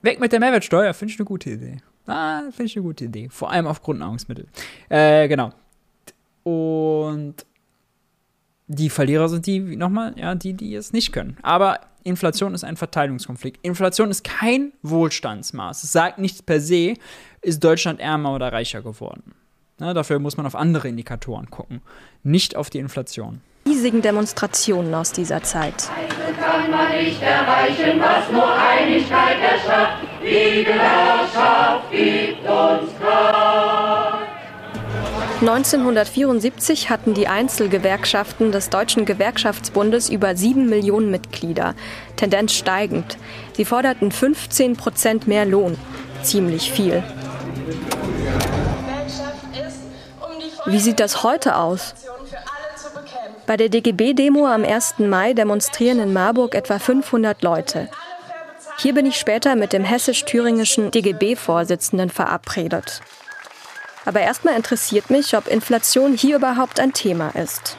Weg 0.02 0.20
mit 0.20 0.32
der 0.32 0.40
Mehrwertsteuer, 0.40 0.92
finde 0.92 1.14
ich 1.14 1.18
eine 1.18 1.24
gute 1.24 1.50
Idee. 1.50 1.78
Ah, 2.06 2.42
finde 2.50 2.64
ich 2.64 2.76
eine 2.76 2.84
gute 2.84 3.06
Idee. 3.06 3.28
Vor 3.30 3.50
allem 3.50 3.66
auf 3.66 3.82
Grundnahrungsmittel. 3.82 4.46
Äh, 4.90 5.28
genau. 5.28 5.52
Und 6.42 7.36
die 8.66 8.90
Verlierer 8.90 9.28
sind 9.28 9.46
die, 9.46 9.60
nochmal, 9.60 10.14
ja, 10.18 10.34
die, 10.34 10.54
die 10.54 10.74
es 10.74 10.92
nicht 10.92 11.12
können. 11.12 11.38
Aber 11.42 11.80
Inflation 12.02 12.54
ist 12.54 12.64
ein 12.64 12.76
Verteilungskonflikt. 12.76 13.64
Inflation 13.64 14.10
ist 14.10 14.24
kein 14.24 14.72
Wohlstandsmaß. 14.82 15.82
Es 15.82 15.92
sagt 15.92 16.18
nicht 16.18 16.44
per 16.44 16.60
se, 16.60 16.94
ist 17.44 17.62
Deutschland 17.62 18.00
ärmer 18.00 18.34
oder 18.34 18.52
reicher 18.52 18.82
geworden. 18.82 19.34
Ne, 19.78 19.92
dafür 19.92 20.18
muss 20.18 20.36
man 20.36 20.46
auf 20.46 20.54
andere 20.54 20.88
Indikatoren 20.88 21.50
gucken, 21.50 21.82
nicht 22.22 22.56
auf 22.56 22.70
die 22.70 22.78
Inflation. 22.78 23.40
Riesigen 23.66 24.02
Demonstrationen 24.02 24.94
aus 24.94 25.12
dieser 25.12 25.42
Zeit. 25.42 25.88
kann 26.38 26.70
man 26.70 26.96
nicht 26.96 27.20
erreichen, 27.20 28.00
was 28.00 28.30
nur 28.30 28.46
Einigkeit 28.46 29.36
erschafft. 29.40 30.02
Die 30.22 30.64
Gewerkschaft 30.64 31.90
gibt 31.90 32.40
uns 32.40 32.90
Kraft. 33.00 34.24
1974 35.40 36.88
hatten 36.88 37.12
die 37.12 37.26
Einzelgewerkschaften 37.26 38.52
des 38.52 38.70
Deutschen 38.70 39.04
Gewerkschaftsbundes 39.04 40.08
über 40.08 40.36
sieben 40.36 40.70
Millionen 40.70 41.10
Mitglieder, 41.10 41.74
Tendenz 42.16 42.52
steigend. 42.52 43.18
Sie 43.52 43.64
forderten 43.64 44.12
15 44.12 44.76
Prozent 44.76 45.26
mehr 45.26 45.44
Lohn, 45.44 45.76
ziemlich 46.22 46.70
viel. 46.70 47.02
Wie 50.66 50.78
sieht 50.78 51.00
das 51.00 51.22
heute 51.22 51.56
aus? 51.56 51.94
Bei 53.46 53.56
der 53.56 53.68
DGB-Demo 53.68 54.46
am 54.46 54.64
1. 54.64 54.94
Mai 54.98 55.34
demonstrieren 55.34 55.98
in 55.98 56.12
Marburg 56.12 56.54
etwa 56.54 56.78
500 56.78 57.42
Leute. 57.42 57.88
Hier 58.78 58.94
bin 58.94 59.06
ich 59.06 59.16
später 59.16 59.54
mit 59.56 59.72
dem 59.72 59.84
hessisch-thüringischen 59.84 60.90
DGB-Vorsitzenden 60.90 62.10
verabredet. 62.10 63.02
Aber 64.04 64.20
erstmal 64.20 64.56
interessiert 64.56 65.10
mich, 65.10 65.36
ob 65.36 65.46
Inflation 65.46 66.14
hier 66.14 66.36
überhaupt 66.36 66.80
ein 66.80 66.92
Thema 66.92 67.30
ist. 67.30 67.76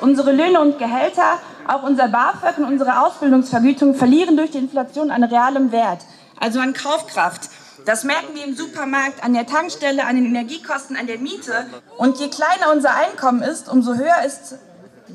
Unsere 0.00 0.32
Löhne 0.32 0.60
und 0.60 0.78
Gehälter, 0.78 1.38
auch 1.68 1.82
unser 1.82 2.08
BAföG 2.08 2.58
und 2.58 2.64
unsere 2.64 3.00
Ausbildungsvergütung 3.02 3.94
verlieren 3.94 4.36
durch 4.36 4.50
die 4.50 4.58
Inflation 4.58 5.10
an 5.10 5.24
realem 5.24 5.72
Wert, 5.72 6.00
also 6.38 6.60
an 6.60 6.74
Kaufkraft. 6.74 7.48
Das 7.86 8.02
merken 8.02 8.34
wir 8.34 8.44
im 8.44 8.56
Supermarkt, 8.56 9.22
an 9.22 9.32
der 9.32 9.46
Tankstelle, 9.46 10.04
an 10.04 10.16
den 10.16 10.26
Energiekosten, 10.26 10.96
an 10.96 11.06
der 11.06 11.18
Miete. 11.18 11.66
Und 11.96 12.18
je 12.18 12.28
kleiner 12.28 12.72
unser 12.72 12.96
Einkommen 12.96 13.42
ist, 13.42 13.68
umso 13.68 13.94
höher 13.94 14.24
ist 14.26 14.56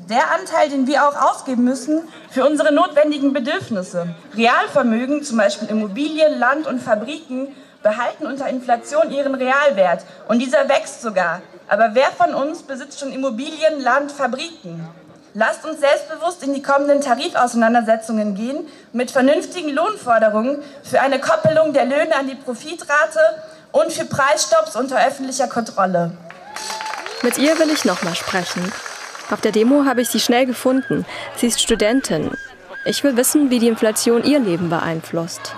der 0.08 0.32
Anteil, 0.32 0.70
den 0.70 0.86
wir 0.86 1.06
auch 1.06 1.14
ausgeben 1.14 1.64
müssen 1.64 2.08
für 2.30 2.46
unsere 2.46 2.72
notwendigen 2.72 3.34
Bedürfnisse. 3.34 4.14
Realvermögen, 4.34 5.22
zum 5.22 5.36
Beispiel 5.36 5.68
Immobilien, 5.68 6.38
Land 6.38 6.66
und 6.66 6.80
Fabriken, 6.80 7.48
behalten 7.82 8.26
unter 8.26 8.48
Inflation 8.48 9.10
ihren 9.10 9.34
Realwert 9.34 10.06
und 10.28 10.38
dieser 10.38 10.66
wächst 10.70 11.02
sogar. 11.02 11.42
Aber 11.68 11.90
wer 11.92 12.10
von 12.10 12.32
uns 12.32 12.62
besitzt 12.62 13.00
schon 13.00 13.12
Immobilien, 13.12 13.80
Land, 13.80 14.12
Fabriken? 14.12 14.88
Lasst 15.34 15.64
uns 15.64 15.80
selbstbewusst 15.80 16.42
in 16.42 16.52
die 16.52 16.62
kommenden 16.62 17.00
Tarifauseinandersetzungen 17.00 18.34
gehen 18.34 18.66
mit 18.92 19.10
vernünftigen 19.10 19.70
Lohnforderungen 19.70 20.58
für 20.82 21.00
eine 21.00 21.20
Koppelung 21.20 21.72
der 21.72 21.86
Löhne 21.86 22.14
an 22.16 22.28
die 22.28 22.34
Profitrate 22.34 23.20
und 23.72 23.90
für 23.92 24.04
Preisstopps 24.04 24.76
unter 24.76 24.96
öffentlicher 25.06 25.48
Kontrolle. 25.48 26.12
Mit 27.22 27.38
ihr 27.38 27.58
will 27.58 27.70
ich 27.70 27.86
nochmal 27.86 28.14
sprechen. 28.14 28.70
Auf 29.30 29.40
der 29.40 29.52
Demo 29.52 29.86
habe 29.86 30.02
ich 30.02 30.10
sie 30.10 30.20
schnell 30.20 30.44
gefunden. 30.44 31.06
Sie 31.36 31.46
ist 31.46 31.62
Studentin. 31.62 32.32
Ich 32.84 33.02
will 33.02 33.16
wissen, 33.16 33.48
wie 33.48 33.58
die 33.58 33.68
Inflation 33.68 34.24
ihr 34.24 34.38
Leben 34.38 34.68
beeinflusst. 34.68 35.54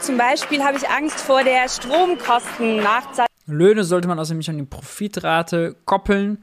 Zum 0.00 0.16
Beispiel 0.16 0.64
habe 0.64 0.76
ich 0.78 0.88
Angst 0.88 1.20
vor 1.20 1.44
der 1.44 1.68
Stromkostennachzahlung. 1.68 3.28
Löhne 3.46 3.84
sollte 3.84 4.08
man 4.08 4.18
außerdem 4.18 4.38
nicht 4.38 4.50
an 4.50 4.56
die 4.56 4.64
Profitrate 4.64 5.76
koppeln. 5.84 6.42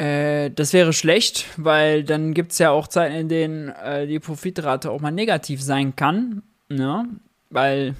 Äh, 0.00 0.50
das 0.50 0.72
wäre 0.72 0.94
schlecht, 0.94 1.44
weil 1.58 2.04
dann 2.04 2.32
gibt 2.32 2.52
es 2.52 2.58
ja 2.58 2.70
auch 2.70 2.88
Zeiten, 2.88 3.14
in 3.14 3.28
denen 3.28 3.68
äh, 3.68 4.06
die 4.06 4.18
Profitrate 4.18 4.90
auch 4.90 5.00
mal 5.00 5.10
negativ 5.10 5.62
sein 5.62 5.94
kann. 5.94 6.42
Ne? 6.70 7.06
Weil 7.50 7.94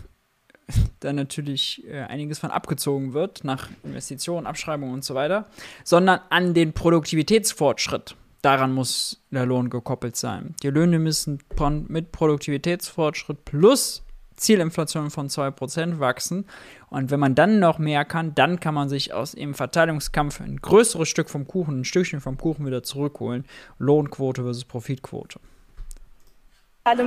da 1.01 1.13
natürlich 1.13 1.85
äh, 1.87 2.01
einiges 2.05 2.39
von 2.39 2.51
abgezogen 2.51 3.13
wird 3.13 3.45
nach 3.45 3.69
Investitionen, 3.85 4.47
Abschreibungen 4.47 4.95
und 4.95 5.05
so 5.05 5.15
weiter, 5.15 5.47
sondern 5.85 6.21
an 6.31 6.55
den 6.55 6.73
Produktivitätsfortschritt. 6.73 8.17
Daran 8.41 8.73
muss 8.73 9.23
der 9.31 9.45
Lohn 9.45 9.69
gekoppelt 9.69 10.17
sein. 10.17 10.55
Die 10.63 10.71
Löhne 10.71 10.99
müssen 10.99 11.41
mit 11.89 12.13
Produktivitätsfortschritt 12.13 13.45
plus 13.45 14.03
Zielinflation 14.41 15.11
von 15.11 15.29
2% 15.29 16.01
wachsen. 16.01 16.47
Und 16.89 17.11
wenn 17.11 17.21
man 17.21 17.35
dann 17.35 17.61
noch 17.61 17.79
mehr 17.79 18.05
kann, 18.05 18.35
dann 18.35 18.59
kann 18.59 18.75
man 18.75 18.89
sich 18.89 19.13
aus 19.13 19.33
dem 19.33 19.55
Verteilungskampf 19.55 20.41
ein 20.41 20.57
größeres 20.57 21.09
Stück 21.09 21.31
vom 21.31 21.47
Kuchen, 21.47 21.81
ein 21.81 21.85
Stückchen 21.85 22.21
vom 22.21 22.37
Kuchen 22.37 22.67
wieder 22.67 22.83
zurückholen. 22.83 23.45
Lohnquote 23.79 24.43
versus 24.43 24.65
Profitquote. 24.65 25.39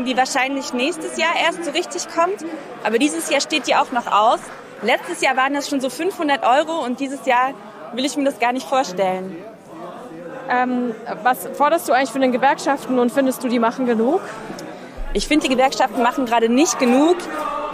Die 0.05 0.15
wahrscheinlich 0.15 0.71
nächstes 0.73 1.17
Jahr 1.17 1.33
erst 1.43 1.65
so 1.65 1.71
richtig 1.71 2.07
kommt. 2.07 2.45
Aber 2.83 2.99
dieses 2.99 3.29
Jahr 3.29 3.41
steht 3.41 3.67
die 3.67 3.75
auch 3.75 3.91
noch 3.91 4.07
aus. 4.07 4.39
Letztes 4.83 5.21
Jahr 5.21 5.35
waren 5.35 5.53
das 5.53 5.67
schon 5.67 5.81
so 5.81 5.89
500 5.89 6.43
Euro 6.43 6.85
und 6.85 6.99
dieses 6.99 7.25
Jahr 7.25 7.53
will 7.93 8.05
ich 8.05 8.15
mir 8.15 8.25
das 8.25 8.39
gar 8.39 8.53
nicht 8.53 8.67
vorstellen. 8.67 9.35
Ähm, 10.49 10.93
was 11.23 11.47
forderst 11.53 11.87
du 11.87 11.93
eigentlich 11.93 12.11
von 12.11 12.21
den 12.21 12.31
Gewerkschaften 12.31 12.99
und 12.99 13.11
findest 13.11 13.43
du, 13.43 13.47
die 13.47 13.59
machen 13.59 13.85
genug? 13.85 14.21
Ich 15.15 15.27
finde, 15.27 15.47
die 15.47 15.53
Gewerkschaften 15.53 16.01
machen 16.01 16.25
gerade 16.25 16.49
nicht 16.49 16.79
genug. 16.79 17.17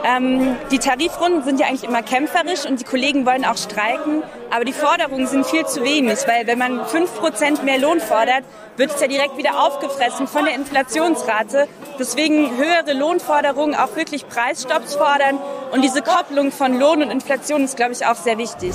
Ähm, 0.03 0.57
die 0.71 0.79
Tarifrunden 0.79 1.43
sind 1.43 1.59
ja 1.59 1.67
eigentlich 1.67 1.85
immer 1.85 2.03
kämpferisch 2.03 2.65
und 2.65 2.81
die 2.81 2.83
Kollegen 2.83 3.25
wollen 3.25 3.45
auch 3.45 3.57
streiken. 3.57 4.23
Aber 4.49 4.65
die 4.65 4.73
Forderungen 4.73 5.25
sind 5.25 5.45
viel 5.45 5.65
zu 5.65 5.81
wenig, 5.83 6.19
weil 6.27 6.47
wenn 6.47 6.57
man 6.59 6.81
5% 6.81 7.63
mehr 7.63 7.79
Lohn 7.79 8.01
fordert, 8.01 8.43
wird 8.75 8.91
es 8.93 8.99
ja 8.99 9.07
direkt 9.07 9.37
wieder 9.37 9.65
aufgefressen 9.65 10.27
von 10.27 10.45
der 10.45 10.55
Inflationsrate. 10.55 11.67
Deswegen 11.97 12.57
höhere 12.57 12.97
Lohnforderungen, 12.97 13.73
auch 13.73 13.95
wirklich 13.95 14.27
Preisstopps 14.27 14.95
fordern. 14.95 15.37
Und 15.71 15.81
diese 15.81 16.01
Kopplung 16.01 16.51
von 16.51 16.77
Lohn 16.77 17.01
und 17.03 17.09
Inflation 17.09 17.63
ist, 17.63 17.77
glaube 17.77 17.93
ich, 17.93 18.05
auch 18.05 18.15
sehr 18.15 18.37
wichtig. 18.37 18.73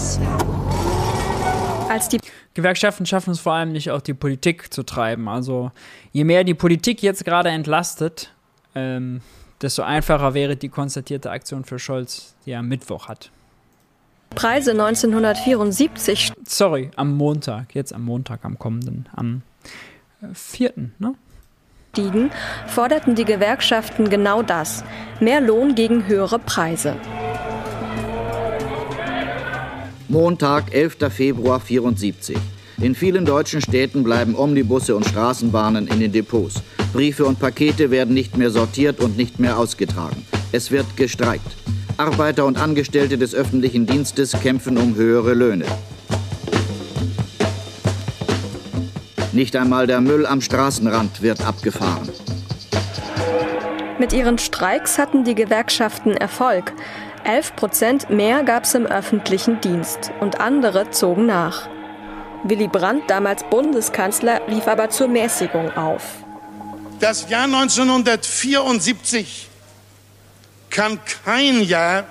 Als 1.90 2.08
die 2.08 2.18
Gewerkschaften 2.54 3.04
schaffen 3.04 3.32
es 3.32 3.40
vor 3.40 3.52
allem 3.52 3.72
nicht, 3.72 3.90
auch 3.90 4.00
die 4.00 4.14
Politik 4.14 4.72
zu 4.72 4.84
treiben. 4.84 5.28
Also 5.28 5.70
je 6.12 6.24
mehr 6.24 6.44
die 6.44 6.54
Politik 6.54 7.02
jetzt 7.02 7.24
gerade 7.24 7.50
entlastet, 7.50 8.33
ähm, 8.74 9.20
desto 9.62 9.82
einfacher 9.82 10.34
wäre 10.34 10.56
die 10.56 10.68
konstatierte 10.68 11.30
Aktion 11.30 11.64
für 11.64 11.78
Scholz, 11.78 12.34
die 12.44 12.52
er 12.52 12.60
am 12.60 12.68
Mittwoch 12.68 13.08
hat. 13.08 13.30
Preise 14.34 14.72
1974. 14.72 16.32
Sorry, 16.44 16.90
am 16.96 17.16
Montag, 17.16 17.74
jetzt 17.74 17.92
am 17.92 18.04
Montag, 18.04 18.44
am 18.44 18.58
kommenden, 18.58 19.08
am 19.14 19.42
4. 20.32 20.76
Äh, 20.76 20.80
ne? 20.98 21.14
Stiegen, 21.92 22.30
forderten 22.66 23.14
die 23.14 23.24
Gewerkschaften 23.24 24.10
genau 24.10 24.42
das: 24.42 24.82
mehr 25.20 25.40
Lohn 25.40 25.76
gegen 25.76 26.08
höhere 26.08 26.40
Preise. 26.40 26.96
Montag, 30.08 30.74
11. 30.74 30.96
Februar 31.10 31.60
74. 31.60 32.36
In 32.80 32.94
vielen 32.94 33.24
deutschen 33.24 33.60
Städten 33.60 34.02
bleiben 34.02 34.34
Omnibusse 34.34 34.96
und 34.96 35.06
Straßenbahnen 35.06 35.86
in 35.86 36.00
den 36.00 36.12
Depots. 36.12 36.62
Briefe 36.92 37.24
und 37.24 37.38
Pakete 37.38 37.90
werden 37.90 38.14
nicht 38.14 38.36
mehr 38.36 38.50
sortiert 38.50 39.00
und 39.00 39.16
nicht 39.16 39.38
mehr 39.38 39.58
ausgetragen. 39.58 40.26
Es 40.52 40.70
wird 40.70 40.96
gestreikt. 40.96 41.46
Arbeiter 41.96 42.44
und 42.44 42.60
Angestellte 42.60 43.16
des 43.16 43.34
öffentlichen 43.34 43.86
Dienstes 43.86 44.32
kämpfen 44.32 44.76
um 44.76 44.96
höhere 44.96 45.34
Löhne. 45.34 45.66
Nicht 49.32 49.56
einmal 49.56 49.86
der 49.86 50.00
Müll 50.00 50.26
am 50.26 50.40
Straßenrand 50.40 51.22
wird 51.22 51.44
abgefahren. 51.44 52.08
Mit 53.98 54.12
ihren 54.12 54.38
Streiks 54.38 54.98
hatten 54.98 55.24
die 55.24 55.34
Gewerkschaften 55.34 56.12
Erfolg. 56.12 56.72
11 57.24 57.56
Prozent 57.56 58.10
mehr 58.10 58.42
gab 58.42 58.64
es 58.64 58.74
im 58.74 58.86
öffentlichen 58.86 59.60
Dienst 59.60 60.12
und 60.20 60.40
andere 60.40 60.90
zogen 60.90 61.26
nach. 61.26 61.68
Willy 62.44 62.68
Brandt, 62.68 63.08
damals 63.08 63.42
Bundeskanzler, 63.44 64.46
rief 64.48 64.68
aber 64.68 64.90
zur 64.90 65.08
Mäßigung 65.08 65.74
auf. 65.76 66.02
Das 67.00 67.28
Jahr 67.30 67.44
1974 67.44 69.48
kann 70.68 71.00
kein 71.24 71.62
Jahr 71.62 72.06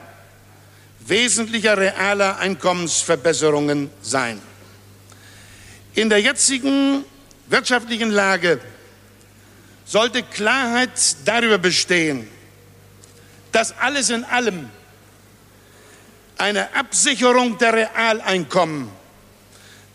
wesentlicher 0.99 1.77
realer 1.77 2.39
Einkommensverbesserungen 2.39 3.91
sein. 4.01 4.41
In 5.93 6.09
der 6.09 6.19
jetzigen 6.19 7.05
wirtschaftlichen 7.47 8.09
Lage 8.09 8.59
sollte 9.85 10.23
Klarheit 10.23 10.89
darüber 11.25 11.59
bestehen, 11.59 12.27
dass 13.51 13.77
alles 13.77 14.09
in 14.09 14.23
allem 14.23 14.67
eine 16.39 16.75
Absicherung 16.75 17.59
der 17.59 17.73
Realeinkommen 17.73 19.02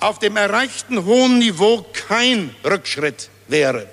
auf 0.00 0.18
dem 0.18 0.36
erreichten 0.36 1.04
hohen 1.04 1.38
Niveau 1.38 1.84
kein 1.92 2.50
Rückschritt 2.64 3.30
wäre. 3.48 3.86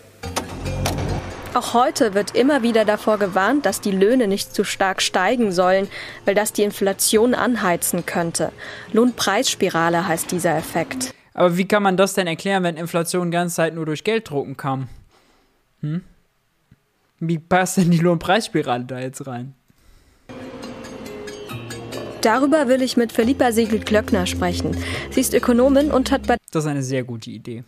Auch 1.54 1.74
heute 1.74 2.14
wird 2.14 2.36
immer 2.36 2.64
wieder 2.64 2.84
davor 2.84 3.18
gewarnt, 3.18 3.66
dass 3.66 3.80
die 3.80 3.92
Löhne 3.92 4.28
nicht 4.28 4.54
zu 4.54 4.66
stark 4.66 5.02
steigen 5.02 5.54
sollen, 5.54 5.88
weil 6.26 6.36
das 6.36 6.52
die 6.52 6.64
Inflation 6.64 7.34
anheizen 7.34 8.06
könnte. 8.06 8.52
Lohnpreisspirale 8.92 10.06
heißt 10.06 10.32
dieser 10.32 10.58
Effekt. 10.58 11.14
Aber 11.34 11.56
wie 11.56 11.66
kann 11.66 11.82
man 11.82 11.96
das 11.96 12.14
denn 12.14 12.28
erklären, 12.28 12.64
wenn 12.64 12.76
Inflation 12.76 13.32
die 13.32 13.36
ganze 13.36 13.56
Zeit 13.56 13.74
nur 13.74 13.86
durch 13.86 14.04
Gelddrucken 14.04 14.58
kam? 14.58 14.90
Hm? 15.82 16.04
Wie 17.20 17.40
passt 17.40 17.78
denn 17.78 17.92
die 17.92 18.00
Lohnpreisspirale 18.00 18.84
da 18.84 19.00
jetzt 19.00 19.26
rein? 19.26 19.56
Darüber 22.26 22.68
will 22.68 22.82
ich 22.82 22.98
mit 22.98 23.12
Philippa 23.12 23.52
Siegel-Klöckner 23.52 24.26
sprechen. 24.26 24.76
Sie 25.12 25.22
ist 25.22 25.36
Ökonomin 25.36 25.92
und 25.92 26.10
hat 26.10 26.26
bei 26.26 26.38
Das 26.52 26.64
ist 26.64 26.70
eine 26.70 26.82
sehr 26.82 27.04
gute 27.04 27.30
Idee. 27.30 27.64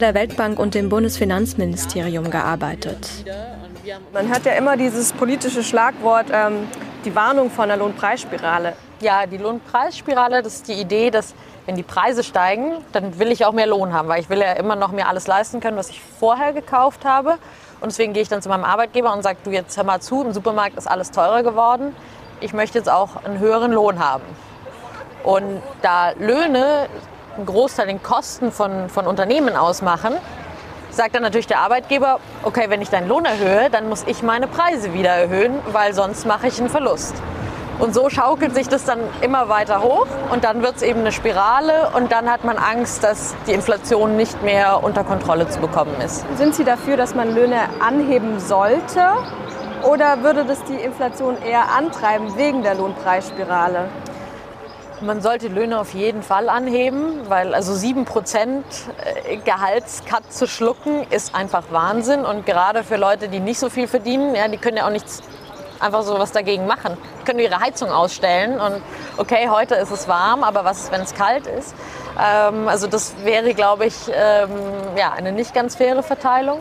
der 0.00 0.14
Weltbank 0.14 0.58
und 0.58 0.74
dem 0.74 0.88
Bundesfinanzministerium 0.88 2.28
gearbeitet. 2.28 3.08
Man 4.12 4.28
hört 4.28 4.44
ja 4.44 4.54
immer 4.54 4.76
dieses 4.76 5.12
politische 5.12 5.62
Schlagwort, 5.62 6.26
ähm, 6.32 6.66
die 7.04 7.14
Warnung 7.14 7.48
von 7.48 7.68
der 7.68 7.76
Lohnpreisspirale. 7.76 8.72
Ja, 9.00 9.26
die 9.26 9.36
Lohnpreisspirale, 9.36 10.42
das 10.42 10.54
ist 10.56 10.66
die 10.66 10.72
Idee, 10.72 11.12
dass 11.12 11.36
wenn 11.66 11.76
die 11.76 11.84
Preise 11.84 12.24
steigen, 12.24 12.72
dann 12.90 13.20
will 13.20 13.30
ich 13.30 13.44
auch 13.44 13.52
mehr 13.52 13.68
Lohn 13.68 13.92
haben, 13.92 14.08
weil 14.08 14.20
ich 14.20 14.28
will 14.28 14.40
ja 14.40 14.54
immer 14.54 14.74
noch 14.74 14.90
mir 14.90 15.06
alles 15.06 15.28
leisten 15.28 15.60
können, 15.60 15.76
was 15.76 15.90
ich 15.90 16.00
vorher 16.00 16.52
gekauft 16.52 17.04
habe. 17.04 17.34
Und 17.80 17.92
deswegen 17.92 18.12
gehe 18.12 18.22
ich 18.22 18.28
dann 18.28 18.42
zu 18.42 18.48
meinem 18.48 18.64
Arbeitgeber 18.64 19.12
und 19.12 19.22
sage, 19.22 19.38
du 19.44 19.52
jetzt 19.52 19.76
hör 19.76 19.84
mal 19.84 20.00
zu, 20.00 20.24
im 20.24 20.32
Supermarkt 20.32 20.76
ist 20.76 20.88
alles 20.88 21.12
teurer 21.12 21.44
geworden. 21.44 21.94
Ich 22.42 22.52
möchte 22.52 22.76
jetzt 22.76 22.90
auch 22.90 23.24
einen 23.24 23.38
höheren 23.38 23.70
Lohn 23.70 24.00
haben. 24.00 24.24
Und 25.22 25.62
da 25.80 26.10
Löhne 26.18 26.88
einen 27.36 27.46
Großteil 27.46 27.86
den 27.86 28.02
Kosten 28.02 28.50
von, 28.50 28.88
von 28.88 29.06
Unternehmen 29.06 29.54
ausmachen, 29.54 30.14
sagt 30.90 31.14
dann 31.14 31.22
natürlich 31.22 31.46
der 31.46 31.60
Arbeitgeber, 31.60 32.18
okay, 32.42 32.64
wenn 32.68 32.82
ich 32.82 32.90
deinen 32.90 33.06
Lohn 33.06 33.24
erhöhe, 33.24 33.70
dann 33.70 33.88
muss 33.88 34.02
ich 34.08 34.24
meine 34.24 34.48
Preise 34.48 34.92
wieder 34.92 35.10
erhöhen, 35.10 35.60
weil 35.70 35.94
sonst 35.94 36.26
mache 36.26 36.48
ich 36.48 36.58
einen 36.58 36.68
Verlust. 36.68 37.14
Und 37.78 37.94
so 37.94 38.10
schaukelt 38.10 38.54
sich 38.54 38.68
das 38.68 38.84
dann 38.84 38.98
immer 39.22 39.48
weiter 39.48 39.82
hoch 39.82 40.06
und 40.30 40.42
dann 40.44 40.62
wird 40.62 40.76
es 40.76 40.82
eben 40.82 41.00
eine 41.00 41.12
Spirale 41.12 41.90
und 41.94 42.10
dann 42.10 42.30
hat 42.30 42.44
man 42.44 42.58
Angst, 42.58 43.02
dass 43.04 43.34
die 43.46 43.52
Inflation 43.52 44.16
nicht 44.16 44.42
mehr 44.42 44.82
unter 44.82 45.04
Kontrolle 45.04 45.48
zu 45.48 45.60
bekommen 45.60 45.94
ist. 46.04 46.24
Sind 46.36 46.54
Sie 46.54 46.64
dafür, 46.64 46.96
dass 46.96 47.14
man 47.14 47.34
Löhne 47.34 47.60
anheben 47.80 48.40
sollte? 48.40 49.12
Oder 49.84 50.22
würde 50.22 50.44
das 50.44 50.62
die 50.64 50.76
Inflation 50.76 51.42
eher 51.42 51.72
antreiben 51.72 52.36
wegen 52.36 52.62
der 52.62 52.74
Lohnpreisspirale? 52.74 53.88
Man 55.00 55.20
sollte 55.20 55.48
Löhne 55.48 55.80
auf 55.80 55.94
jeden 55.94 56.22
Fall 56.22 56.48
anheben, 56.48 57.28
weil 57.28 57.54
also 57.54 57.72
7% 57.72 58.62
Gehaltscut 59.44 60.32
zu 60.32 60.46
schlucken 60.46 61.04
ist 61.10 61.34
einfach 61.34 61.64
Wahnsinn. 61.70 62.24
Und 62.24 62.46
gerade 62.46 62.84
für 62.84 62.96
Leute, 62.96 63.28
die 63.28 63.40
nicht 63.40 63.58
so 63.58 63.68
viel 63.68 63.88
verdienen, 63.88 64.36
ja, 64.36 64.46
die 64.46 64.58
können 64.58 64.76
ja 64.76 64.86
auch 64.86 64.92
nichts 64.92 65.22
einfach 65.80 66.02
so 66.02 66.18
was 66.18 66.30
dagegen 66.30 66.66
machen. 66.66 66.96
Die 67.20 67.24
können 67.24 67.40
ihre 67.40 67.58
Heizung 67.58 67.90
ausstellen 67.90 68.60
und 68.60 68.80
okay, 69.16 69.48
heute 69.50 69.74
ist 69.74 69.90
es 69.90 70.06
warm, 70.06 70.44
aber 70.44 70.64
was 70.64 70.92
wenn 70.92 71.00
es 71.00 71.12
kalt 71.14 71.48
ist? 71.48 71.74
Ähm, 72.20 72.68
also 72.68 72.86
das 72.86 73.14
wäre, 73.24 73.52
glaube 73.54 73.86
ich, 73.86 73.96
ähm, 74.08 74.50
ja, 74.96 75.12
eine 75.12 75.32
nicht 75.32 75.52
ganz 75.52 75.74
faire 75.74 76.04
Verteilung. 76.04 76.60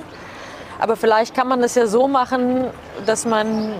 Aber 0.82 0.96
vielleicht 0.96 1.36
kann 1.36 1.48
man 1.48 1.62
das 1.62 1.76
ja 1.76 1.86
so 1.86 2.08
machen, 2.08 2.66
dass 3.06 3.26
man 3.26 3.74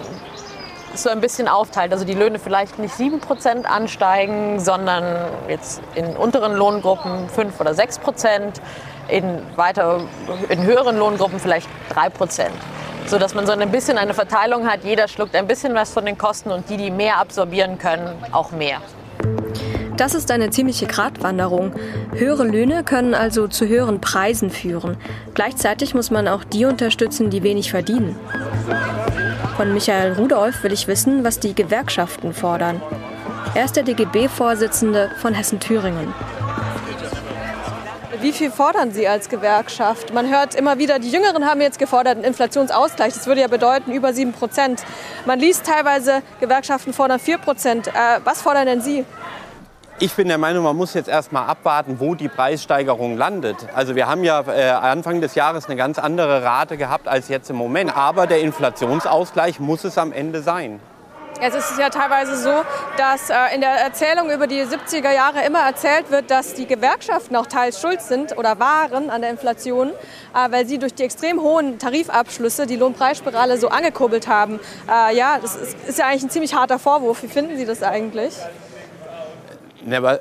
so 0.94 1.10
ein 1.10 1.20
bisschen 1.20 1.48
aufteilt. 1.48 1.92
Also 1.94 2.06
die 2.06 2.14
Löhne 2.14 2.38
vielleicht 2.38 2.78
nicht 2.78 2.94
7% 2.94 3.66
ansteigen, 3.66 4.60
sondern 4.60 5.28
jetzt 5.48 5.82
in 5.96 6.16
unteren 6.16 6.54
Lohngruppen 6.56 7.28
5 7.28 7.60
oder 7.60 7.72
6%, 7.72 8.62
in, 9.08 9.40
in 10.50 10.64
höheren 10.64 10.98
Lohngruppen 10.98 11.40
vielleicht 11.40 11.68
3%. 11.96 12.50
So 13.08 13.18
dass 13.18 13.34
man 13.34 13.48
so 13.48 13.54
ein 13.54 13.72
bisschen 13.72 13.98
eine 13.98 14.14
Verteilung 14.14 14.70
hat, 14.70 14.84
jeder 14.84 15.08
schluckt 15.08 15.36
ein 15.36 15.48
bisschen 15.48 15.74
was 15.74 15.92
von 15.92 16.06
den 16.06 16.20
Kosten 16.20 16.52
und 16.52 16.70
die, 16.70 16.78
die 16.78 16.92
mehr 16.92 17.18
absorbieren 17.18 17.80
können, 17.80 18.14
auch 18.32 18.52
mehr. 18.52 18.78
Das 20.02 20.16
ist 20.16 20.32
eine 20.32 20.50
ziemliche 20.50 20.88
Gratwanderung. 20.88 21.74
Höhere 22.16 22.44
Löhne 22.44 22.84
können 22.84 23.14
also 23.14 23.48
zu 23.48 23.68
höheren 23.68 24.02
Preisen 24.02 24.50
führen. 24.50 24.98
Gleichzeitig 25.36 25.94
muss 25.94 26.10
man 26.10 26.28
auch 26.28 26.44
die 26.44 26.66
unterstützen, 26.66 27.30
die 27.30 27.44
wenig 27.44 27.70
verdienen. 27.70 28.16
Von 29.58 29.76
Michael 29.76 30.14
Rudolph 30.14 30.64
will 30.64 30.74
ich 30.74 30.88
wissen, 30.88 31.24
was 31.24 31.40
die 31.40 31.54
Gewerkschaften 31.54 32.34
fordern. 32.34 32.82
Er 33.54 33.66
ist 33.66 33.76
der 33.76 33.84
DGB-Vorsitzende 33.84 35.12
von 35.20 35.36
Hessen-Thüringen. 35.36 36.12
Wie 38.22 38.32
viel 38.32 38.50
fordern 38.50 38.92
Sie 38.92 39.08
als 39.08 39.30
Gewerkschaft? 39.30 40.16
Man 40.16 40.32
hört 40.32 40.56
immer 40.56 40.80
wieder, 40.80 40.98
die 40.98 41.12
Jüngeren 41.12 41.46
haben 41.46 41.62
jetzt 41.62 41.78
gefordert 41.78 42.16
einen 42.16 42.24
Inflationsausgleich. 42.24 43.14
Das 43.14 43.28
würde 43.28 43.42
ja 43.42 43.48
bedeuten 43.48 43.92
über 43.92 44.14
7 44.14 44.32
Prozent. 44.32 44.84
Man 45.28 45.40
liest 45.40 45.64
teilweise, 45.68 46.24
Gewerkschaften 46.40 46.92
fordern 46.92 47.20
4 47.20 47.38
Prozent. 47.38 47.88
Äh, 47.90 47.92
was 48.24 48.42
fordern 48.42 48.66
denn 48.66 48.82
Sie? 48.82 49.06
Ich 50.04 50.16
bin 50.16 50.30
der 50.30 50.40
Meinung, 50.40 50.64
man 50.64 50.76
muss 50.76 50.96
jetzt 50.96 51.08
erst 51.08 51.32
abwarten, 51.32 52.00
wo 52.00 52.16
die 52.16 52.28
Preissteigerung 52.28 53.18
landet. 53.18 53.68
Also 53.76 53.96
wir 53.96 54.08
haben 54.08 54.24
ja 54.24 54.42
äh, 54.48 54.72
Anfang 54.72 55.22
des 55.22 55.36
Jahres 55.36 55.68
eine 55.68 55.76
ganz 55.76 56.00
andere 56.00 56.44
Rate 56.44 56.76
gehabt 56.76 57.08
als 57.08 57.28
jetzt 57.28 57.52
im 57.52 57.56
Moment. 57.56 57.96
Aber 57.96 58.26
der 58.26 58.42
Inflationsausgleich 58.42 59.60
muss 59.60 59.84
es 59.84 60.00
am 60.00 60.12
Ende 60.12 60.42
sein. 60.42 60.80
Es 61.40 61.54
ist 61.54 61.78
ja 61.78 61.92
teilweise 61.92 62.36
so, 62.36 62.50
dass 62.98 63.30
äh, 63.30 63.54
in 63.54 63.62
der 63.62 63.74
Erzählung 63.74 64.32
über 64.32 64.48
die 64.48 64.64
70er 64.64 65.14
Jahre 65.14 65.46
immer 65.46 65.60
erzählt 65.60 66.10
wird, 66.10 66.32
dass 66.32 66.56
die 66.56 66.66
Gewerkschaften 66.66 67.36
auch 67.36 67.46
teils 67.46 67.80
schuld 67.80 68.02
sind 68.02 68.36
oder 68.36 68.58
waren 68.58 69.12
an 69.12 69.22
der 69.22 69.30
Inflation, 69.30 69.90
äh, 69.90 70.52
weil 70.52 70.66
sie 70.66 70.80
durch 70.80 70.96
die 70.96 71.04
extrem 71.04 71.40
hohen 71.42 71.78
Tarifabschlüsse 71.78 72.66
die 72.66 72.76
Lohnpreisspirale 72.76 73.60
so 73.60 73.70
angekurbelt 73.70 74.28
haben. 74.28 74.60
Äh, 74.90 75.16
ja, 75.16 75.38
das 75.40 75.56
ist, 75.56 75.78
ist 75.88 76.00
ja 76.00 76.08
eigentlich 76.08 76.24
ein 76.24 76.32
ziemlich 76.32 76.56
harter 76.56 76.80
Vorwurf. 76.80 77.22
Wie 77.22 77.28
finden 77.28 77.56
Sie 77.56 77.66
das 77.66 77.84
eigentlich? 77.84 78.34
Aber 79.90 80.20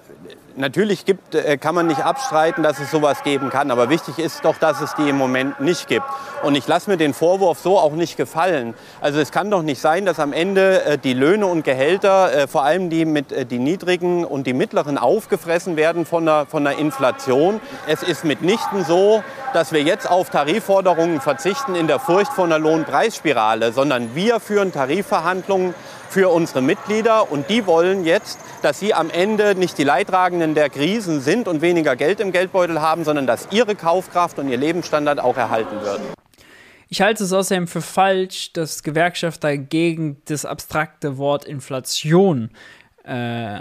natürlich 0.56 1.04
gibt, 1.04 1.34
äh, 1.34 1.56
kann 1.58 1.74
man 1.74 1.86
nicht 1.86 2.04
abstreiten, 2.04 2.62
dass 2.62 2.78
es 2.78 2.90
sowas 2.90 3.22
geben 3.22 3.50
kann. 3.50 3.70
Aber 3.70 3.88
wichtig 3.90 4.18
ist 4.18 4.44
doch, 4.44 4.56
dass 4.56 4.80
es 4.80 4.94
die 4.94 5.08
im 5.08 5.16
Moment 5.16 5.60
nicht 5.60 5.88
gibt. 5.88 6.06
Und 6.42 6.54
ich 6.54 6.66
lasse 6.66 6.88
mir 6.88 6.96
den 6.96 7.14
Vorwurf 7.14 7.58
so 7.58 7.78
auch 7.78 7.92
nicht 7.92 8.16
gefallen. 8.16 8.74
Also 9.00 9.20
es 9.20 9.32
kann 9.32 9.50
doch 9.50 9.62
nicht 9.62 9.80
sein, 9.80 10.06
dass 10.06 10.20
am 10.20 10.32
Ende 10.32 10.84
äh, 10.84 10.98
die 10.98 11.14
Löhne 11.14 11.46
und 11.46 11.64
Gehälter, 11.64 12.32
äh, 12.32 12.46
vor 12.46 12.64
allem 12.64 12.90
die, 12.90 13.04
mit, 13.04 13.50
die 13.50 13.58
niedrigen 13.58 14.24
und 14.24 14.46
die 14.46 14.52
mittleren, 14.52 14.98
aufgefressen 14.98 15.76
werden 15.76 16.06
von 16.06 16.24
der, 16.24 16.46
von 16.46 16.64
der 16.64 16.78
Inflation. 16.78 17.60
Es 17.86 18.02
ist 18.02 18.24
mitnichten 18.24 18.84
so, 18.84 19.22
dass 19.52 19.72
wir 19.72 19.82
jetzt 19.82 20.08
auf 20.08 20.30
Tarifforderungen 20.30 21.20
verzichten 21.20 21.74
in 21.74 21.86
der 21.86 21.98
Furcht 21.98 22.32
vor 22.32 22.44
einer 22.44 22.58
Lohnpreisspirale, 22.58 23.72
sondern 23.72 24.14
wir 24.14 24.40
führen 24.40 24.72
Tarifverhandlungen 24.72 25.74
für 26.10 26.28
unsere 26.28 26.60
Mitglieder 26.60 27.30
und 27.30 27.48
die 27.48 27.66
wollen 27.66 28.04
jetzt, 28.04 28.40
dass 28.62 28.80
sie 28.80 28.92
am 28.92 29.10
Ende 29.10 29.54
nicht 29.54 29.78
die 29.78 29.84
Leidtragenden 29.84 30.54
der 30.54 30.68
Krisen 30.68 31.20
sind 31.20 31.46
und 31.46 31.62
weniger 31.62 31.94
Geld 31.94 32.18
im 32.20 32.32
Geldbeutel 32.32 32.80
haben, 32.80 33.04
sondern 33.04 33.26
dass 33.26 33.48
ihre 33.52 33.76
Kaufkraft 33.76 34.38
und 34.40 34.48
ihr 34.48 34.56
Lebensstandard 34.56 35.20
auch 35.20 35.36
erhalten 35.36 35.80
wird. 35.82 36.00
Ich 36.88 37.00
halte 37.00 37.22
es 37.22 37.32
außerdem 37.32 37.68
für 37.68 37.82
falsch, 37.82 38.52
dass 38.52 38.82
Gewerkschafter 38.82 39.56
gegen 39.56 40.20
das 40.24 40.44
abstrakte 40.44 41.18
Wort 41.18 41.44
Inflation 41.44 42.50
äh, 43.04 43.60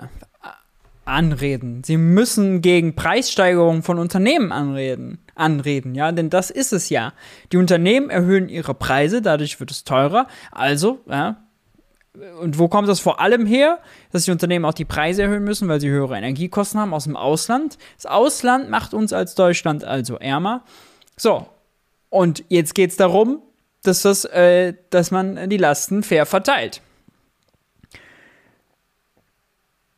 anreden. 1.05 1.83
Sie 1.83 1.97
müssen 1.97 2.61
gegen 2.61 2.95
Preissteigerungen 2.95 3.83
von 3.83 3.99
Unternehmen 3.99 4.51
anreden, 4.51 5.19
anreden, 5.35 5.93
ja, 5.93 6.11
denn 6.11 6.31
das 6.31 6.49
ist 6.49 6.73
es 6.73 6.89
ja. 6.89 7.13
Die 7.51 7.57
Unternehmen 7.57 8.09
erhöhen 8.09 8.49
ihre 8.49 8.73
Preise, 8.73 9.21
dadurch 9.21 9.59
wird 9.59 9.69
es 9.69 9.83
teurer. 9.83 10.25
Also, 10.51 11.01
ja, 11.07 11.37
und 12.41 12.57
wo 12.57 12.67
kommt 12.67 12.87
das 12.87 12.99
vor 12.99 13.19
allem 13.19 13.45
her? 13.45 13.79
Dass 14.11 14.25
die 14.25 14.31
Unternehmen 14.31 14.65
auch 14.65 14.73
die 14.73 14.85
Preise 14.85 15.23
erhöhen 15.23 15.43
müssen, 15.43 15.67
weil 15.67 15.79
sie 15.79 15.89
höhere 15.89 16.17
Energiekosten 16.17 16.79
haben 16.79 16.93
aus 16.93 17.03
dem 17.03 17.15
Ausland. 17.15 17.77
Das 17.95 18.05
Ausland 18.05 18.69
macht 18.69 18.93
uns 18.93 19.13
als 19.13 19.35
Deutschland 19.35 19.83
also 19.83 20.17
ärmer. 20.17 20.63
So, 21.17 21.47
und 22.09 22.43
jetzt 22.49 22.75
geht 22.75 22.91
es 22.91 22.97
darum, 22.97 23.41
dass, 23.83 24.01
das, 24.01 24.25
äh, 24.25 24.73
dass 24.89 25.11
man 25.11 25.49
die 25.49 25.57
Lasten 25.57 26.03
fair 26.03 26.25
verteilt. 26.25 26.81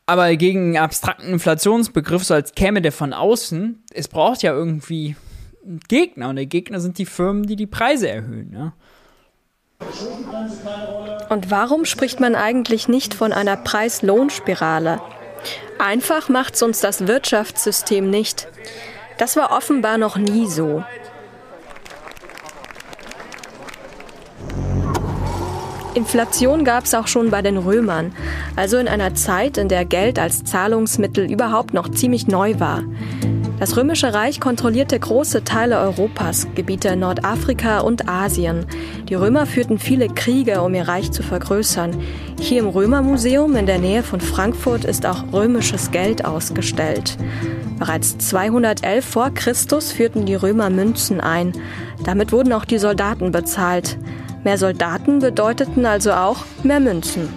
Aber 0.04 0.34
gegen 0.36 0.74
einen 0.74 0.76
abstrakten 0.76 1.32
Inflationsbegriff, 1.32 2.24
so 2.24 2.34
als 2.34 2.54
käme 2.54 2.82
der 2.82 2.92
von 2.92 3.12
außen, 3.12 3.82
es 3.92 4.08
braucht 4.08 4.42
ja 4.42 4.52
irgendwie 4.52 5.16
einen 5.64 5.80
Gegner. 5.88 6.28
Und 6.28 6.36
der 6.36 6.46
Gegner 6.46 6.80
sind 6.80 6.98
die 6.98 7.06
Firmen, 7.06 7.44
die 7.44 7.56
die 7.56 7.66
Preise 7.66 8.08
erhöhen. 8.08 8.52
Ja? 8.52 8.74
Und 11.28 11.50
warum 11.50 11.84
spricht 11.84 12.20
man 12.20 12.34
eigentlich 12.34 12.88
nicht 12.88 13.14
von 13.14 13.32
einer 13.32 13.56
Preis-Lohn-Spirale? 13.56 15.00
Einfach 15.78 16.28
macht's 16.28 16.62
uns 16.62 16.80
das 16.80 17.06
Wirtschaftssystem 17.06 18.08
nicht. 18.08 18.48
Das 19.18 19.36
war 19.36 19.50
offenbar 19.50 19.98
noch 19.98 20.16
nie 20.16 20.46
so. 20.46 20.84
Inflation 25.94 26.64
gab 26.64 26.84
es 26.84 26.94
auch 26.94 27.06
schon 27.06 27.30
bei 27.30 27.42
den 27.42 27.58
Römern, 27.58 28.14
also 28.56 28.78
in 28.78 28.88
einer 28.88 29.14
Zeit, 29.14 29.58
in 29.58 29.68
der 29.68 29.84
Geld 29.84 30.18
als 30.18 30.42
Zahlungsmittel 30.44 31.30
überhaupt 31.30 31.74
noch 31.74 31.90
ziemlich 31.90 32.26
neu 32.26 32.58
war. 32.58 32.82
Das 33.62 33.76
Römische 33.76 34.12
Reich 34.12 34.40
kontrollierte 34.40 34.98
große 34.98 35.44
Teile 35.44 35.78
Europas, 35.78 36.48
Gebiete 36.56 36.88
in 36.88 36.98
Nordafrika 36.98 37.78
und 37.78 38.08
Asien. 38.08 38.66
Die 39.08 39.14
Römer 39.14 39.46
führten 39.46 39.78
viele 39.78 40.08
Kriege, 40.08 40.62
um 40.62 40.74
ihr 40.74 40.88
Reich 40.88 41.12
zu 41.12 41.22
vergrößern. 41.22 41.96
Hier 42.40 42.58
im 42.58 42.66
Römermuseum 42.66 43.54
in 43.54 43.66
der 43.66 43.78
Nähe 43.78 44.02
von 44.02 44.20
Frankfurt 44.20 44.84
ist 44.84 45.06
auch 45.06 45.32
römisches 45.32 45.92
Geld 45.92 46.24
ausgestellt. 46.24 47.16
Bereits 47.78 48.18
211 48.18 49.04
vor 49.04 49.30
Christus 49.30 49.92
führten 49.92 50.26
die 50.26 50.34
Römer 50.34 50.68
Münzen 50.68 51.20
ein. 51.20 51.52
Damit 52.02 52.32
wurden 52.32 52.52
auch 52.52 52.64
die 52.64 52.78
Soldaten 52.78 53.30
bezahlt. 53.30 53.96
Mehr 54.42 54.58
Soldaten 54.58 55.20
bedeuteten 55.20 55.86
also 55.86 56.10
auch 56.10 56.38
mehr 56.64 56.80
Münzen. 56.80 57.28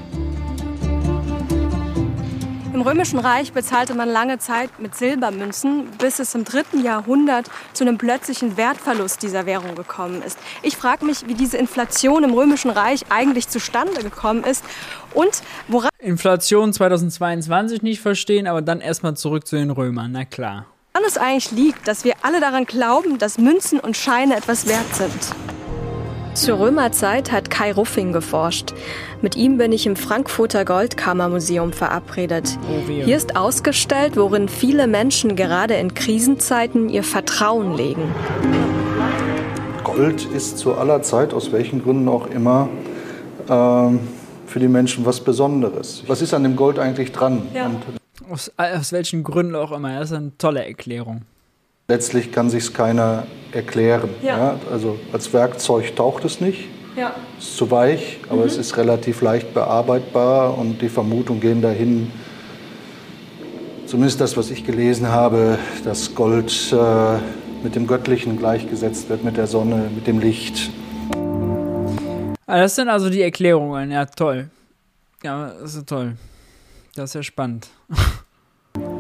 Im 2.76 2.82
Römischen 2.82 3.20
Reich 3.20 3.54
bezahlte 3.54 3.94
man 3.96 4.10
lange 4.10 4.38
Zeit 4.38 4.82
mit 4.82 4.96
Silbermünzen, 4.96 5.86
bis 5.98 6.20
es 6.20 6.36
im 6.36 6.44
dritten 6.44 6.84
Jahrhundert 6.84 7.50
zu 7.72 7.86
einem 7.86 7.98
plötzlichen 7.98 8.58
Wertverlust 8.58 9.24
dieser 9.24 9.46
Währung 9.46 9.76
gekommen 9.76 10.22
ist. 10.22 10.38
Ich 10.62 10.76
frage 10.76 11.06
mich, 11.06 11.26
wie 11.26 11.36
diese 11.36 11.56
Inflation 11.56 12.26
im 12.26 12.34
Römischen 12.34 12.70
Reich 12.70 13.06
eigentlich 13.08 13.48
zustande 13.48 14.04
gekommen 14.04 14.44
ist 14.44 14.62
und 15.14 15.42
woran. 15.70 15.90
Inflation 16.00 16.74
2022 16.74 17.82
nicht 17.82 18.02
verstehen, 18.02 18.46
aber 18.46 18.62
dann 18.62 18.82
erstmal 18.82 19.16
zurück 19.16 19.48
zu 19.48 19.56
den 19.56 19.72
Römern, 19.72 20.12
na 20.12 20.26
klar. 20.26 20.66
Woran 20.92 21.08
es 21.08 21.18
eigentlich 21.18 21.52
liegt, 21.52 21.88
dass 21.88 22.04
wir 22.04 22.16
alle 22.24 22.42
daran 22.42 22.66
glauben, 22.66 23.20
dass 23.20 23.38
Münzen 23.38 23.80
und 23.80 23.96
Scheine 23.96 24.36
etwas 24.36 24.68
wert 24.68 24.94
sind. 24.94 25.55
Zur 26.36 26.60
Römerzeit 26.60 27.32
hat 27.32 27.50
Kai 27.50 27.72
Ruffing 27.72 28.12
geforscht. 28.12 28.74
Mit 29.22 29.38
ihm 29.38 29.58
bin 29.58 29.72
ich 29.72 29.88
im 29.88 29.96
Frankfurter 29.96 30.66
Goldkammermuseum 30.66 31.72
verabredet. 31.72 32.58
Oh, 32.70 32.88
Hier 32.88 33.16
ist 33.16 33.38
ausgestellt, 33.38 34.18
worin 34.18 34.50
viele 34.50 34.86
Menschen 34.88 35.38
gerade 35.38 35.76
in 35.76 35.94
Krisenzeiten 35.94 36.90
ihr 36.90 37.04
Vertrauen 37.04 37.78
legen. 37.78 38.14
Gold 39.86 40.26
ist 40.26 40.58
zu 40.58 40.76
aller 40.76 41.02
Zeit, 41.04 41.34
aus 41.34 41.54
welchen 41.54 41.82
Gründen 41.82 42.10
auch 42.10 42.28
immer, 42.28 42.68
ähm, 43.50 44.02
für 44.46 44.60
die 44.60 44.68
Menschen 44.68 45.06
was 45.06 45.22
Besonderes. 45.22 46.04
Was 46.08 46.22
ist 46.22 46.34
an 46.34 46.44
dem 46.44 46.58
Gold 46.58 46.80
eigentlich 46.80 47.14
dran? 47.14 47.44
Ja. 47.54 47.68
Und 47.68 47.82
Aus, 48.30 48.52
aus 48.58 48.92
welchen 48.92 49.24
Gründen 49.24 49.56
auch 49.56 49.72
immer. 49.72 50.00
Das 50.00 50.12
ist 50.12 50.18
eine 50.18 50.38
tolle 50.38 50.66
Erklärung. 50.66 51.22
Letztlich 51.88 52.32
kann 52.32 52.50
sich 52.50 52.74
keiner 52.74 53.28
erklären. 53.52 54.10
Ja. 54.22 54.38
Ja. 54.38 54.60
Also 54.72 54.98
als 55.14 55.32
Werkzeug 55.34 55.96
taucht 55.96 56.26
es 56.26 56.42
nicht. 56.42 56.66
Ja. 56.98 57.14
ist 57.38 57.58
zu 57.58 57.70
weich, 57.72 58.20
aber 58.30 58.42
Mhm. 58.44 58.48
es 58.48 58.58
ist 58.58 58.78
relativ 58.78 59.22
leicht 59.22 59.54
bearbeitbar 59.54 60.58
und 60.58 60.82
die 60.82 60.88
Vermutungen 60.88 61.42
gehen 61.42 61.62
dahin, 61.62 62.10
zumindest 63.86 64.22
das, 64.22 64.38
was 64.38 64.50
ich 64.50 64.66
gelesen 64.66 65.10
habe, 65.10 65.58
dass 65.84 66.16
Gold 66.16 66.72
äh, 66.72 67.18
mit 67.66 67.76
dem 67.76 67.86
Göttlichen 67.86 68.38
gleichgesetzt 68.38 69.10
wird, 69.10 69.26
mit 69.26 69.36
der 69.36 69.48
Sonne, 69.48 69.90
mit 69.94 70.08
dem 70.08 70.20
Licht. 70.20 70.70
Ah, 72.48 72.60
das 72.62 72.76
sind 72.76 72.88
also 72.88 73.10
die 73.10 73.22
Erklärungen. 73.24 73.92
Ja, 73.92 74.06
toll. 74.06 74.50
Ja, 75.22 75.52
das 75.60 75.76
ist 75.76 75.88
toll. 75.90 76.14
Das 76.96 77.10
ist 77.10 77.14
ja 77.16 77.24
spannend. 77.24 77.68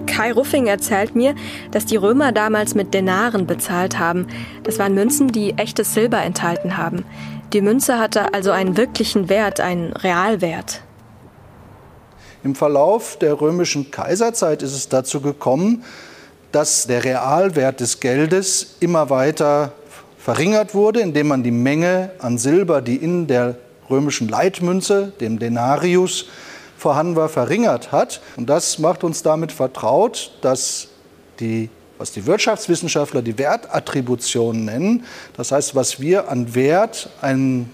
Kai 0.05 0.31
Ruffing 0.31 0.67
erzählt 0.67 1.15
mir, 1.15 1.35
dass 1.71 1.85
die 1.85 1.95
Römer 1.95 2.31
damals 2.31 2.75
mit 2.75 2.93
Denaren 2.93 3.47
bezahlt 3.47 3.99
haben. 3.99 4.27
Das 4.63 4.79
waren 4.79 4.93
Münzen, 4.93 5.29
die 5.29 5.57
echtes 5.57 5.93
Silber 5.93 6.21
enthalten 6.21 6.77
haben. 6.77 7.05
Die 7.53 7.61
Münze 7.61 7.99
hatte 7.99 8.33
also 8.33 8.51
einen 8.51 8.77
wirklichen 8.77 9.29
Wert, 9.29 9.59
einen 9.59 9.93
Realwert. 9.93 10.81
Im 12.43 12.55
Verlauf 12.55 13.17
der 13.17 13.39
römischen 13.41 13.91
Kaiserzeit 13.91 14.61
ist 14.61 14.73
es 14.73 14.89
dazu 14.89 15.21
gekommen, 15.21 15.83
dass 16.51 16.87
der 16.87 17.03
Realwert 17.03 17.79
des 17.79 17.99
Geldes 17.99 18.77
immer 18.79 19.09
weiter 19.09 19.73
verringert 20.17 20.73
wurde, 20.73 21.01
indem 21.01 21.27
man 21.27 21.43
die 21.43 21.51
Menge 21.51 22.11
an 22.19 22.37
Silber, 22.37 22.81
die 22.81 22.95
in 22.95 23.27
der 23.27 23.57
römischen 23.89 24.27
Leitmünze, 24.27 25.13
dem 25.19 25.39
Denarius, 25.39 26.27
vorhanden 26.85 27.15
war, 27.15 27.29
verringert 27.29 27.91
hat. 27.91 28.21
Und 28.35 28.47
das 28.47 28.77
macht 28.77 29.03
uns 29.03 29.23
damit 29.23 29.51
vertraut, 29.51 30.33
dass 30.41 30.89
die, 31.39 31.71
was 31.97 32.11
die 32.11 32.27
Wirtschaftswissenschaftler 32.27 33.23
die 33.23 33.39
Wertattribution 33.39 34.65
nennen, 34.65 35.03
das 35.35 35.51
heißt, 35.51 35.73
was 35.73 35.99
wir 35.99 36.29
an 36.29 36.53
Wert 36.53 37.09
einem 37.21 37.71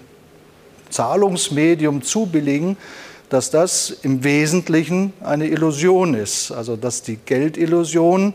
Zahlungsmedium 0.88 2.00
zubilligen, 2.00 2.78
dass 3.28 3.50
das 3.50 3.90
im 3.90 4.24
Wesentlichen 4.24 5.12
eine 5.22 5.46
Illusion 5.46 6.14
ist. 6.14 6.50
Also 6.50 6.76
dass 6.76 7.02
die 7.02 7.16
Geldillusion 7.16 8.32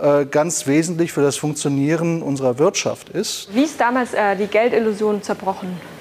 äh, 0.00 0.24
ganz 0.24 0.66
wesentlich 0.66 1.12
für 1.12 1.20
das 1.20 1.36
Funktionieren 1.36 2.22
unserer 2.22 2.58
Wirtschaft 2.58 3.10
ist. 3.10 3.48
Wie 3.52 3.64
ist 3.64 3.78
damals 3.78 4.14
äh, 4.14 4.34
die 4.34 4.46
Geldillusion 4.46 5.22
zerbrochen? 5.22 5.95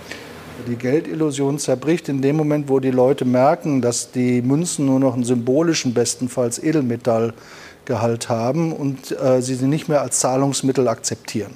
Die 0.68 0.76
Geldillusion 0.76 1.60
zerbricht 1.60 2.10
in 2.10 2.22
dem 2.22 2.36
Moment, 2.36 2.70
wo 2.70 2.80
die 2.80 2.92
Leute 2.92 3.24
merken, 3.24 3.82
dass 3.82 4.12
die 4.12 4.42
Münzen 4.42 4.86
nur 4.86 5.00
noch 5.00 5.14
einen 5.14 5.24
symbolischen, 5.24 5.94
bestenfalls 5.94 6.58
Edelmetallgehalt 6.58 8.30
haben 8.30 8.74
und 8.74 9.12
äh, 9.12 9.42
sie 9.42 9.56
sie 9.56 9.68
nicht 9.68 9.90
mehr 9.90 10.02
als 10.02 10.20
Zahlungsmittel 10.20 10.88
akzeptieren. 10.88 11.54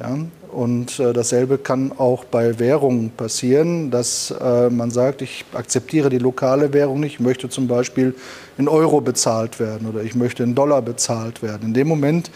Ja? 0.00 0.18
Und 0.52 1.00
äh, 1.00 1.12
dasselbe 1.12 1.58
kann 1.58 1.92
auch 1.98 2.24
bei 2.24 2.58
Währungen 2.58 3.10
passieren, 3.10 3.90
dass 3.90 4.30
äh, 4.30 4.70
man 4.70 4.90
sagt, 4.90 5.22
ich 5.22 5.44
akzeptiere 5.52 6.08
die 6.08 6.18
lokale 6.18 6.72
Währung 6.72 7.00
nicht, 7.00 7.14
ich 7.14 7.20
möchte 7.20 7.48
zum 7.48 7.68
Beispiel 7.68 8.14
in 8.58 8.68
Euro 8.68 9.00
bezahlt 9.00 9.60
werden 9.60 9.88
oder 9.88 10.02
ich 10.02 10.14
möchte 10.14 10.42
in 10.42 10.54
Dollar 10.54 10.82
bezahlt 10.82 11.42
werden. 11.42 11.68
In 11.68 11.74
dem 11.74 11.88
Moment 11.88 12.30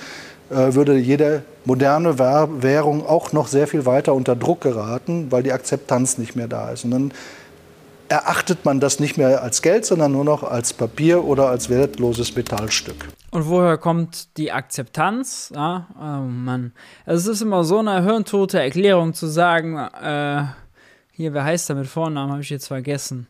würde 0.50 0.98
jede 0.98 1.42
moderne 1.64 2.18
Währ- 2.18 2.62
Währung 2.62 3.06
auch 3.06 3.32
noch 3.32 3.46
sehr 3.46 3.66
viel 3.68 3.86
weiter 3.86 4.14
unter 4.14 4.34
Druck 4.36 4.60
geraten, 4.60 5.30
weil 5.30 5.42
die 5.42 5.52
Akzeptanz 5.52 6.18
nicht 6.18 6.36
mehr 6.36 6.48
da 6.48 6.70
ist. 6.70 6.84
Und 6.84 6.90
dann 6.90 7.12
erachtet 8.08 8.64
man 8.64 8.80
das 8.80 8.98
nicht 8.98 9.16
mehr 9.16 9.42
als 9.42 9.62
Geld, 9.62 9.86
sondern 9.86 10.10
nur 10.10 10.24
noch 10.24 10.42
als 10.42 10.72
Papier 10.72 11.24
oder 11.24 11.48
als 11.48 11.70
wertloses 11.70 12.34
Metallstück. 12.34 13.08
Und 13.30 13.48
woher 13.48 13.78
kommt 13.78 14.36
die 14.36 14.50
Akzeptanz? 14.50 15.52
Ja, 15.54 15.86
oh 15.96 16.24
Mann. 16.26 16.72
Es 17.06 17.28
ist 17.28 17.40
immer 17.40 17.62
so 17.62 17.78
eine 17.78 18.02
hirntote 18.02 18.60
Erklärung 18.60 19.14
zu 19.14 19.28
sagen, 19.28 19.76
äh, 19.78 20.42
hier, 21.12 21.32
wer 21.34 21.44
heißt 21.44 21.68
der 21.68 21.76
mit 21.76 21.86
Vornamen, 21.86 22.32
habe 22.32 22.42
ich 22.42 22.50
jetzt 22.50 22.66
vergessen. 22.66 23.28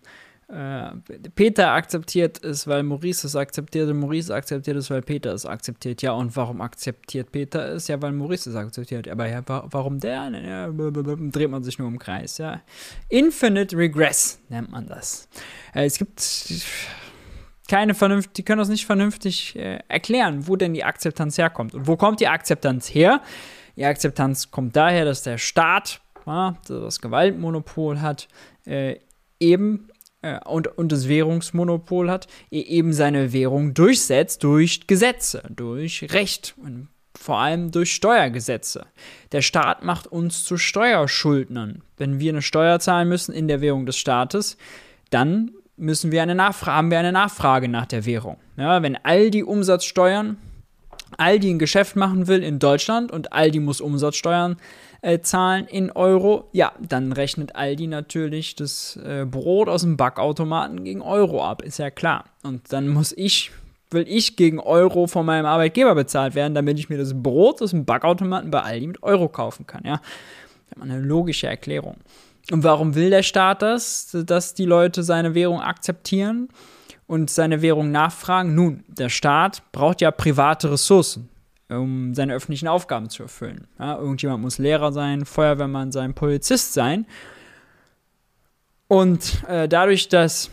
Äh, 0.52 0.90
Peter 1.36 1.70
akzeptiert 1.72 2.42
es, 2.42 2.66
weil 2.66 2.82
Maurice 2.82 3.26
es 3.26 3.36
akzeptiert 3.36 3.88
und 3.88 4.00
Maurice 4.00 4.34
akzeptiert 4.34 4.76
es, 4.76 4.90
weil 4.90 5.00
Peter 5.02 5.32
es 5.32 5.46
akzeptiert. 5.46 6.02
Ja, 6.02 6.12
und 6.12 6.34
warum 6.34 6.60
akzeptiert 6.60 7.30
Peter 7.30 7.68
es? 7.72 7.86
Ja, 7.86 8.02
weil 8.02 8.10
Maurice 8.12 8.50
es 8.50 8.56
akzeptiert. 8.56 9.06
Aber 9.06 9.28
ja, 9.28 9.46
wa- 9.48 9.66
warum 9.70 10.00
der? 10.00 10.28
Ja, 10.30 10.68
dreht 10.68 11.50
man 11.50 11.62
sich 11.62 11.78
nur 11.78 11.86
im 11.86 11.98
Kreis, 12.00 12.38
ja. 12.38 12.60
Infinite 13.08 13.76
Regress 13.76 14.40
nennt 14.48 14.72
man 14.72 14.86
das. 14.88 15.28
Äh, 15.72 15.84
es 15.84 15.98
gibt 15.98 16.20
keine 17.68 17.94
vernünftig, 17.94 18.32
die 18.32 18.42
können 18.42 18.58
das 18.58 18.68
nicht 18.68 18.86
vernünftig 18.86 19.54
äh, 19.54 19.78
erklären, 19.86 20.48
wo 20.48 20.56
denn 20.56 20.74
die 20.74 20.82
Akzeptanz 20.82 21.38
herkommt. 21.38 21.74
Und 21.74 21.86
wo 21.86 21.96
kommt 21.96 22.18
die 22.18 22.26
Akzeptanz 22.26 22.88
her? 22.92 23.20
Die 23.76 23.84
Akzeptanz 23.84 24.50
kommt 24.50 24.74
daher, 24.74 25.04
dass 25.04 25.22
der 25.22 25.38
Staat, 25.38 26.00
ja, 26.26 26.56
das 26.66 27.00
Gewaltmonopol 27.00 28.00
hat, 28.00 28.26
eben 29.38 29.88
und, 30.44 30.66
und 30.78 30.92
das 30.92 31.08
Währungsmonopol 31.08 32.10
hat, 32.10 32.26
e- 32.50 32.60
eben 32.60 32.92
seine 32.92 33.32
Währung 33.32 33.74
durchsetzt 33.74 34.42
durch 34.44 34.86
Gesetze, 34.86 35.42
durch 35.50 36.06
Recht 36.12 36.54
und 36.62 36.88
vor 37.18 37.38
allem 37.38 37.70
durch 37.70 37.92
Steuergesetze. 37.92 38.86
Der 39.32 39.42
Staat 39.42 39.84
macht 39.84 40.06
uns 40.06 40.44
zu 40.44 40.56
Steuerschuldnern. 40.56 41.82
Wenn 41.96 42.20
wir 42.20 42.32
eine 42.32 42.42
Steuer 42.42 42.78
zahlen 42.80 43.08
müssen 43.08 43.34
in 43.34 43.48
der 43.48 43.60
Währung 43.60 43.84
des 43.84 43.96
Staates, 43.96 44.56
dann 45.10 45.50
müssen 45.76 46.12
wir 46.12 46.22
eine 46.22 46.34
Nachfrage, 46.34 46.76
haben 46.76 46.90
wir 46.90 46.98
eine 46.98 47.12
Nachfrage 47.12 47.68
nach 47.68 47.86
der 47.86 48.06
Währung. 48.06 48.36
Ja, 48.56 48.82
wenn 48.82 48.96
Aldi 48.96 49.42
Umsatzsteuern, 49.42 50.36
Aldi 51.16 51.50
ein 51.50 51.58
Geschäft 51.58 51.96
machen 51.96 52.26
will 52.28 52.42
in 52.42 52.58
Deutschland 52.58 53.12
und 53.12 53.32
Aldi 53.32 53.60
muss 53.60 53.80
Umsatzsteuern 53.80 54.56
äh, 55.02 55.20
zahlen 55.20 55.66
in 55.66 55.90
Euro, 55.90 56.48
ja, 56.52 56.72
dann 56.80 57.12
rechnet 57.12 57.56
Aldi 57.56 57.86
natürlich 57.86 58.54
das 58.54 58.96
äh, 58.96 59.24
Brot 59.24 59.68
aus 59.68 59.82
dem 59.82 59.96
Backautomaten 59.96 60.84
gegen 60.84 61.02
Euro 61.02 61.44
ab, 61.44 61.62
ist 61.62 61.78
ja 61.78 61.90
klar. 61.90 62.24
Und 62.42 62.72
dann 62.72 62.88
muss 62.88 63.12
ich, 63.16 63.50
will 63.90 64.04
ich 64.06 64.36
gegen 64.36 64.60
Euro 64.60 65.06
von 65.06 65.24
meinem 65.24 65.46
Arbeitgeber 65.46 65.94
bezahlt 65.94 66.34
werden, 66.34 66.54
damit 66.54 66.78
ich 66.78 66.88
mir 66.88 66.98
das 66.98 67.14
Brot 67.14 67.62
aus 67.62 67.70
dem 67.70 67.84
Backautomaten 67.84 68.50
bei 68.50 68.62
Aldi 68.62 68.86
mit 68.88 69.02
Euro 69.02 69.28
kaufen 69.28 69.66
kann, 69.66 69.82
ja. 69.84 70.00
Das 70.70 70.76
ist 70.76 70.82
eine 70.82 71.00
logische 71.00 71.48
Erklärung. 71.48 71.96
Und 72.52 72.62
warum 72.62 72.94
will 72.94 73.10
der 73.10 73.22
Staat 73.22 73.62
das, 73.62 74.16
dass 74.24 74.54
die 74.54 74.64
Leute 74.64 75.02
seine 75.02 75.34
Währung 75.34 75.60
akzeptieren 75.60 76.48
und 77.10 77.28
seine 77.28 77.60
Währung 77.60 77.90
nachfragen? 77.90 78.54
Nun, 78.54 78.84
der 78.86 79.08
Staat 79.08 79.64
braucht 79.72 80.00
ja 80.00 80.12
private 80.12 80.70
Ressourcen, 80.70 81.28
um 81.68 82.14
seine 82.14 82.34
öffentlichen 82.34 82.68
Aufgaben 82.68 83.10
zu 83.10 83.24
erfüllen. 83.24 83.66
Ja, 83.80 83.98
irgendjemand 83.98 84.42
muss 84.42 84.58
Lehrer 84.58 84.92
sein, 84.92 85.24
Feuerwehrmann 85.24 85.90
sein, 85.90 86.14
Polizist 86.14 86.72
sein. 86.72 87.06
Und 88.86 89.42
äh, 89.48 89.68
dadurch, 89.68 90.08
dass 90.08 90.50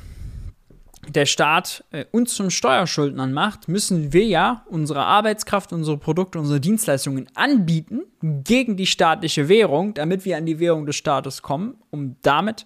der 1.08 1.28
Staat 1.28 1.84
äh, 1.92 2.06
uns 2.12 2.34
zum 2.34 2.50
Steuerschuldnern 2.50 3.34
macht, 3.34 3.68
müssen 3.68 4.12
wir 4.12 4.26
ja 4.26 4.66
unsere 4.68 5.04
Arbeitskraft, 5.04 5.72
unsere 5.72 6.00
Produkte, 6.00 6.40
unsere 6.40 6.60
Dienstleistungen 6.60 7.30
anbieten 7.36 8.02
gegen 8.20 8.78
die 8.78 8.88
staatliche 8.88 9.48
Währung, 9.48 9.94
damit 9.94 10.26
wir 10.26 10.38
an 10.38 10.48
die 10.48 10.58
Währung 10.58 10.88
des 10.88 10.96
Staates 10.96 11.44
kommen, 11.44 11.76
um 11.92 12.16
damit 12.24 12.66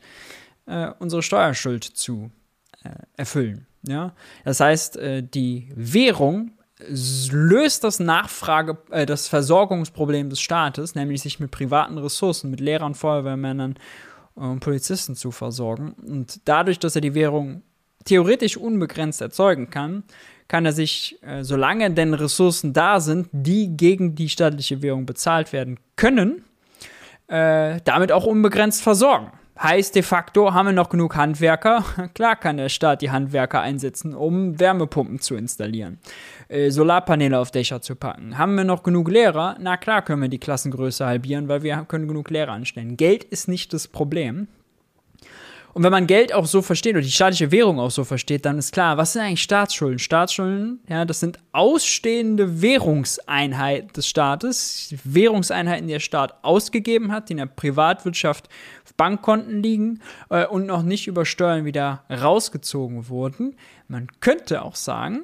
äh, 0.66 0.92
unsere 1.00 1.22
Steuerschuld 1.22 1.84
zu 1.84 2.32
äh, 2.86 2.92
erfüllen. 3.18 3.68
Ja? 3.84 4.14
Das 4.44 4.60
heißt, 4.60 4.98
äh, 4.98 5.24
die 5.24 5.70
Währung 5.76 6.52
löst 6.88 7.84
das 7.84 8.00
Nachfrage, 8.00 8.78
äh, 8.90 9.06
das 9.06 9.28
Versorgungsproblem 9.28 10.30
des 10.30 10.42
Staates, 10.42 10.96
nämlich 10.96 11.22
sich 11.22 11.40
mit 11.40 11.52
privaten 11.52 11.98
Ressourcen, 11.98 12.50
mit 12.50 12.60
Lehrern, 12.60 12.96
Feuerwehrmännern 12.96 13.76
und 14.36 14.60
Polizisten 14.62 15.16
zu 15.16 15.32
versorgen. 15.32 15.94
Und 15.94 16.42
dadurch, 16.46 16.80
dass 16.80 16.96
er 16.96 17.02
die 17.02 17.14
Währung 17.14 17.64
theoretisch 18.06 18.58
unbegrenzt 18.58 19.22
erzeugen 19.22 19.70
kann, 19.70 20.04
kann 20.48 20.66
er 20.66 20.74
sich, 20.74 21.20
äh, 21.22 21.44
solange 21.44 21.92
denn 21.92 22.14
Ressourcen 22.14 22.74
da 22.74 23.00
sind, 23.00 23.30
die 23.32 23.78
gegen 23.78 24.16
die 24.16 24.30
staatliche 24.30 24.82
Währung 24.82 25.06
bezahlt 25.06 25.54
werden 25.54 25.80
können, 25.96 26.46
damit 27.28 28.12
auch 28.12 28.26
unbegrenzt 28.26 28.84
versorgen. 28.84 29.32
Heißt 29.62 29.94
de 29.94 30.02
facto, 30.02 30.56
haben 30.56 30.70
wir 30.70 30.74
noch 30.74 30.90
genug 30.90 31.16
Handwerker? 31.16 31.84
Klar 32.16 32.36
kann 32.36 32.58
der 32.58 32.70
Staat 32.70 33.04
die 33.04 33.12
Handwerker 33.12 33.62
einsetzen, 33.62 34.16
um 34.16 34.60
Wärmepumpen 34.60 35.20
zu 35.20 35.36
installieren, 35.36 36.00
äh, 36.48 36.72
Solarpaneele 36.72 37.38
auf 37.38 37.52
Dächer 37.52 37.80
zu 37.80 37.96
packen. 37.96 38.40
Haben 38.40 38.56
wir 38.56 38.64
noch 38.64 38.82
genug 38.82 39.12
Lehrer? 39.12 39.58
Na 39.60 39.78
klar 39.78 40.02
können 40.02 40.24
wir 40.24 40.30
die 40.30 40.40
Klassengröße 40.40 41.06
halbieren, 41.06 41.48
weil 41.48 41.62
wir 41.62 41.86
können 41.88 42.08
genug 42.08 42.32
Lehrer 42.32 42.54
anstellen. 42.54 42.98
Geld 42.98 43.24
ist 43.24 43.48
nicht 43.48 43.72
das 43.72 43.88
Problem. 43.88 44.48
Und 45.74 45.84
wenn 45.84 45.92
man 45.92 46.08
Geld 46.08 46.34
auch 46.34 46.46
so 46.46 46.62
versteht 46.62 46.96
oder 46.96 47.02
die 47.02 47.12
staatliche 47.12 47.52
Währung 47.52 47.80
auch 47.80 47.92
so 47.92 48.04
versteht, 48.04 48.46
dann 48.46 48.58
ist 48.58 48.74
klar, 48.74 48.98
was 48.98 49.14
sind 49.14 49.22
eigentlich 49.22 49.42
Staatsschulden? 49.42 50.00
Staatsschulden, 50.00 50.82
ja, 50.90 51.06
das 51.06 51.20
sind 51.22 51.40
ausstehende 51.54 52.62
Währungseinheiten 52.62 53.94
des 53.94 54.08
Staates, 54.08 54.94
Währungseinheiten, 55.04 55.88
die 55.88 55.94
der 55.94 56.00
Staat 56.00 56.44
ausgegeben 56.44 57.12
hat, 57.12 57.30
die 57.30 57.34
in 57.34 57.38
der 57.38 57.46
Privatwirtschaft 57.46 58.50
auf 58.84 58.94
Bankkonten 58.96 59.64
liegen 59.64 60.02
äh, 60.30 60.46
und 60.46 60.66
noch 60.66 60.84
nicht 60.84 61.08
über 61.08 61.26
Steuern 61.26 61.64
wieder 61.64 62.04
rausgezogen 62.10 63.08
wurden. 63.08 63.56
Man 63.88 64.08
könnte 64.20 64.64
auch 64.64 64.76
sagen, 64.76 65.22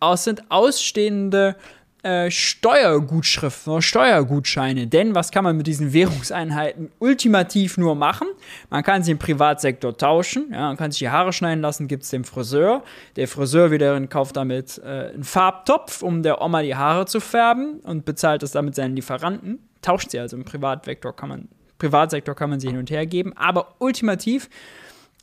es 0.00 0.24
sind 0.24 0.50
ausstehende 0.50 1.54
äh, 2.02 2.32
Steuergutschriften 2.32 3.72
oder 3.72 3.82
Steuergutscheine. 3.82 4.88
Denn 4.88 5.14
was 5.14 5.30
kann 5.30 5.44
man 5.44 5.56
mit 5.56 5.68
diesen 5.68 5.92
Währungseinheiten 5.92 6.90
ultimativ 6.98 7.78
nur 7.78 7.94
machen? 7.94 8.26
Man 8.70 8.82
kann 8.82 9.04
sie 9.04 9.12
im 9.12 9.18
Privatsektor 9.18 9.96
tauschen, 9.96 10.48
ja, 10.52 10.62
man 10.62 10.76
kann 10.76 10.90
sich 10.90 10.98
die 10.98 11.10
Haare 11.10 11.32
schneiden 11.32 11.62
lassen, 11.62 11.86
gibt 11.86 12.02
es 12.02 12.10
dem 12.10 12.24
Friseur. 12.24 12.82
Der 13.14 13.28
Friseur 13.28 13.70
wiederum 13.70 14.08
kauft 14.08 14.36
damit 14.36 14.78
äh, 14.84 15.12
einen 15.14 15.22
Farbtopf, 15.22 16.02
um 16.02 16.24
der 16.24 16.42
Oma 16.42 16.62
die 16.62 16.74
Haare 16.74 17.06
zu 17.06 17.20
färben 17.20 17.78
und 17.80 18.04
bezahlt 18.04 18.42
es 18.42 18.50
damit 18.50 18.74
seinen 18.74 18.96
Lieferanten. 18.96 19.60
Tauscht 19.80 20.10
sie 20.10 20.18
also 20.18 20.36
im 20.36 20.44
Privatvektor 20.44 21.14
kann 21.14 21.28
man, 21.28 21.48
Privatsektor 21.78 22.34
kann 22.34 22.50
man 22.50 22.58
sie 22.58 22.68
hin 22.68 22.78
und 22.78 22.90
her 22.90 23.06
geben, 23.06 23.32
aber 23.36 23.76
ultimativ 23.78 24.48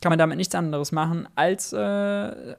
kann 0.00 0.10
man 0.10 0.18
damit 0.18 0.38
nichts 0.38 0.54
anderes 0.54 0.92
machen, 0.92 1.28
als 1.34 1.74
äh, 1.74 2.54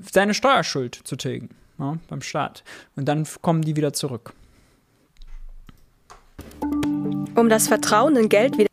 seine 0.00 0.34
Steuerschuld 0.34 0.96
zu 0.96 1.14
tilgen 1.14 1.50
ja, 1.78 1.98
beim 2.08 2.22
Staat. 2.22 2.64
Und 2.96 3.06
dann 3.06 3.26
kommen 3.40 3.62
die 3.62 3.76
wieder 3.76 3.92
zurück. 3.92 4.32
Um 7.34 7.48
das 7.48 7.68
Vertrauen 7.68 8.16
in 8.16 8.28
Geld 8.28 8.58
wieder. 8.58 8.68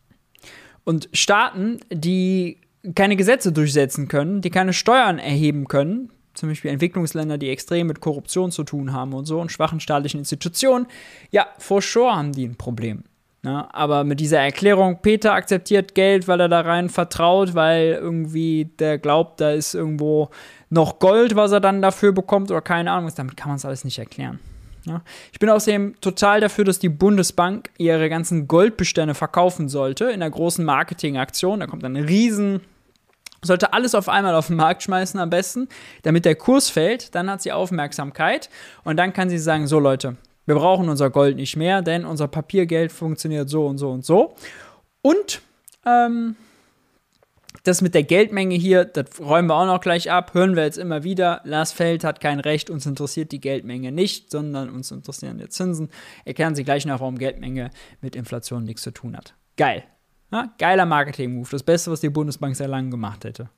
Und 0.84 1.10
Staaten, 1.14 1.80
die 1.92 2.60
keine 2.96 3.16
Gesetze 3.16 3.52
durchsetzen 3.52 4.08
können, 4.08 4.42
die 4.42 4.50
keine 4.50 4.74
Steuern 4.74 5.20
erheben 5.20 5.68
können, 5.68 6.12
zum 6.34 6.50
Beispiel 6.50 6.72
Entwicklungsländer, 6.72 7.38
die 7.38 7.50
extrem 7.50 7.88
mit 7.88 8.00
Korruption 8.00 8.52
zu 8.52 8.64
tun 8.64 8.94
haben 8.94 9.14
und 9.14 9.26
so 9.26 9.40
und 9.40 9.52
schwachen 9.52 9.80
staatlichen 9.80 10.20
Institutionen, 10.20 10.88
ja, 11.32 11.48
for 11.58 11.82
sure 11.82 12.16
haben 12.16 12.32
die 12.32 12.46
ein 12.46 12.56
Problem. 12.56 13.04
Ja, 13.44 13.70
aber 13.72 14.04
mit 14.04 14.20
dieser 14.20 14.40
Erklärung, 14.40 15.00
Peter 15.02 15.34
akzeptiert 15.34 15.96
Geld, 15.96 16.28
weil 16.28 16.42
er 16.42 16.50
da 16.50 16.60
rein 16.60 16.90
vertraut, 16.90 17.56
weil 17.56 17.98
irgendwie 18.02 18.66
der 18.80 18.98
glaubt, 18.98 19.40
da 19.40 19.52
ist 19.52 19.74
irgendwo 19.74 20.30
noch 20.70 21.00
Gold, 21.00 21.36
was 21.36 21.52
er 21.52 21.60
dann 21.60 21.82
dafür 21.82 22.12
bekommt 22.12 22.52
oder 22.52 22.62
keine 22.62 22.92
Ahnung, 22.92 23.12
damit 23.16 23.38
kann 23.38 23.50
man 23.50 23.58
es 23.58 23.66
alles 23.66 23.84
nicht 23.84 24.00
erklären. 24.00 24.40
Ja. 24.86 25.02
Ich 25.32 25.40
bin 25.40 25.50
außerdem 25.50 26.00
total 26.02 26.42
dafür, 26.42 26.64
dass 26.64 26.80
die 26.80 26.90
Bundesbank 26.90 27.70
ihre 27.78 28.10
ganzen 28.10 28.48
Goldbestände 28.48 29.14
verkaufen 29.14 29.68
sollte 29.68 30.06
in 30.06 30.22
einer 30.22 30.30
großen 30.30 30.64
Marketingaktion. 30.64 31.60
Da 31.60 31.68
kommt 31.68 31.84
dann 31.84 31.96
ein 31.96 32.06
riesen 32.06 32.62
sollte 33.42 33.74
alles 33.74 33.96
auf 33.96 34.10
einmal 34.10 34.36
auf 34.36 34.48
den 34.48 34.58
Markt 34.58 34.84
schmeißen 34.84 35.20
am 35.20 35.30
besten, 35.30 35.70
damit 36.04 36.26
der 36.26 36.36
Kurs 36.36 36.70
fällt, 36.70 37.16
dann 37.16 37.30
hat 37.30 37.42
sie 37.42 37.52
Aufmerksamkeit 37.52 38.50
und 38.84 38.98
dann 38.98 39.14
kann 39.14 39.30
sie 39.30 39.38
sagen, 39.38 39.68
so 39.68 39.80
Leute, 39.80 40.18
wir 40.46 40.56
brauchen 40.56 40.90
unser 40.90 41.10
Gold 41.10 41.36
nicht 41.36 41.56
mehr, 41.56 41.82
denn 41.82 42.06
unser 42.06 42.28
Papiergeld 42.28 42.92
funktioniert 42.92 43.50
so 43.50 43.66
und 43.68 43.78
so 43.78 43.92
und 43.92 44.04
so. 44.04 44.36
Und 45.02 45.42
ähm, 45.86 46.36
das 47.64 47.82
mit 47.82 47.94
der 47.94 48.04
Geldmenge 48.04 48.56
hier, 48.56 48.86
das 48.86 49.20
räumen 49.20 49.50
wir 49.50 49.56
auch 49.56 49.66
noch 49.66 49.82
gleich 49.82 50.12
ab, 50.12 50.34
hören 50.34 50.56
wir 50.56 50.64
jetzt 50.64 50.78
immer 50.78 51.04
wieder. 51.04 51.42
Lars 51.44 51.72
Feld 51.72 52.04
hat 52.04 52.22
kein 52.22 52.40
Recht, 52.40 52.70
uns 52.70 52.86
interessiert 52.86 53.32
die 53.32 53.42
Geldmenge 53.42 53.92
nicht, 53.92 54.32
sondern 54.32 54.70
uns 54.70 54.92
interessieren 54.92 55.38
die 55.38 55.50
Zinsen. 55.50 55.90
Erklären 56.26 56.56
Sie 56.56 56.64
gleich 56.64 56.86
nach, 56.86 57.00
warum 57.00 57.18
Geldmenge 57.18 57.72
mit 58.02 58.16
Inflation 58.16 58.64
nichts 58.64 58.84
zu 58.84 58.92
tun 58.92 59.18
hat. 59.18 59.34
Geil. 59.58 59.84
Ja, 60.32 60.54
geiler 60.60 60.86
Marketing-Move. 60.86 61.50
Das 61.52 61.64
Beste, 61.64 61.92
was 61.92 62.02
die 62.02 62.10
Bundesbank 62.10 62.56
sehr 62.56 62.68
lange 62.68 62.92
gemacht 62.92 63.26
hätte. 63.26 63.50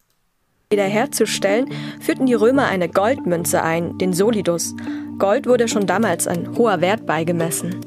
Wiederherzustellen, 0.69 1.67
führten 1.99 2.25
die 2.25 2.33
Römer 2.33 2.67
eine 2.67 2.87
Goldmünze 2.87 3.61
ein, 3.61 3.97
den 3.97 4.13
Solidus. 4.13 4.73
Gold 5.19 5.45
wurde 5.45 5.67
schon 5.67 5.85
damals 5.85 6.27
ein 6.27 6.57
hoher 6.57 6.79
Wert 6.79 7.05
beigemessen. 7.05 7.81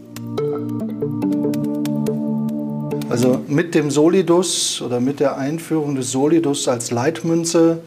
Also 3.10 3.40
mit 3.46 3.74
dem 3.74 3.90
Solidus 3.90 4.80
oder 4.82 5.00
mit 5.00 5.20
der 5.20 5.36
Einführung 5.36 5.94
des 5.94 6.10
Solidus 6.10 6.68
als 6.68 6.90
Leitmünze 6.90 7.80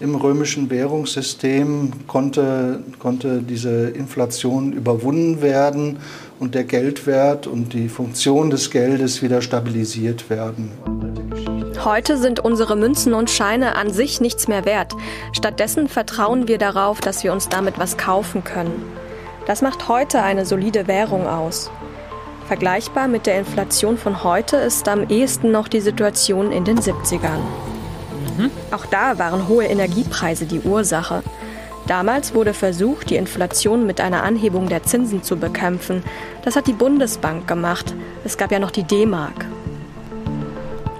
im 0.00 0.14
römischen 0.14 0.70
Währungssystem 0.70 1.92
konnte, 2.06 2.80
konnte 2.98 3.42
diese 3.42 3.88
Inflation 3.88 4.72
überwunden 4.72 5.42
werden 5.42 5.98
und 6.38 6.54
der 6.54 6.64
Geldwert 6.64 7.46
und 7.46 7.72
die 7.72 7.88
Funktion 7.88 8.50
des 8.50 8.70
Geldes 8.70 9.22
wieder 9.22 9.42
stabilisiert 9.42 10.30
werden. 10.30 10.70
Heute 11.84 12.18
sind 12.18 12.40
unsere 12.40 12.76
Münzen 12.76 13.14
und 13.14 13.30
Scheine 13.30 13.76
an 13.76 13.92
sich 13.92 14.20
nichts 14.20 14.46
mehr 14.46 14.64
wert. 14.64 14.92
Stattdessen 15.32 15.88
vertrauen 15.88 16.46
wir 16.46 16.58
darauf, 16.58 17.00
dass 17.00 17.24
wir 17.24 17.32
uns 17.32 17.48
damit 17.48 17.78
was 17.78 17.96
kaufen 17.96 18.44
können. 18.44 18.82
Das 19.46 19.62
macht 19.62 19.88
heute 19.88 20.22
eine 20.22 20.44
solide 20.44 20.86
Währung 20.86 21.26
aus. 21.26 21.70
Vergleichbar 22.48 23.08
mit 23.08 23.26
der 23.26 23.38
Inflation 23.38 23.98
von 23.98 24.24
heute 24.24 24.56
ist 24.56 24.88
am 24.88 25.10
ehesten 25.10 25.50
noch 25.50 25.68
die 25.68 25.82
Situation 25.82 26.50
in 26.50 26.64
den 26.64 26.78
70ern. 26.78 27.42
Mhm. 28.38 28.50
Auch 28.70 28.86
da 28.86 29.18
waren 29.18 29.48
hohe 29.48 29.66
Energiepreise 29.66 30.46
die 30.46 30.60
Ursache. 30.60 31.22
Damals 31.86 32.34
wurde 32.34 32.54
versucht, 32.54 33.10
die 33.10 33.16
Inflation 33.16 33.86
mit 33.86 34.00
einer 34.00 34.22
Anhebung 34.22 34.70
der 34.70 34.82
Zinsen 34.82 35.22
zu 35.22 35.36
bekämpfen. 35.36 36.02
Das 36.42 36.56
hat 36.56 36.66
die 36.66 36.72
Bundesbank 36.72 37.46
gemacht. 37.46 37.94
Es 38.24 38.38
gab 38.38 38.50
ja 38.50 38.58
noch 38.58 38.70
die 38.70 38.84
D-Mark. 38.84 39.44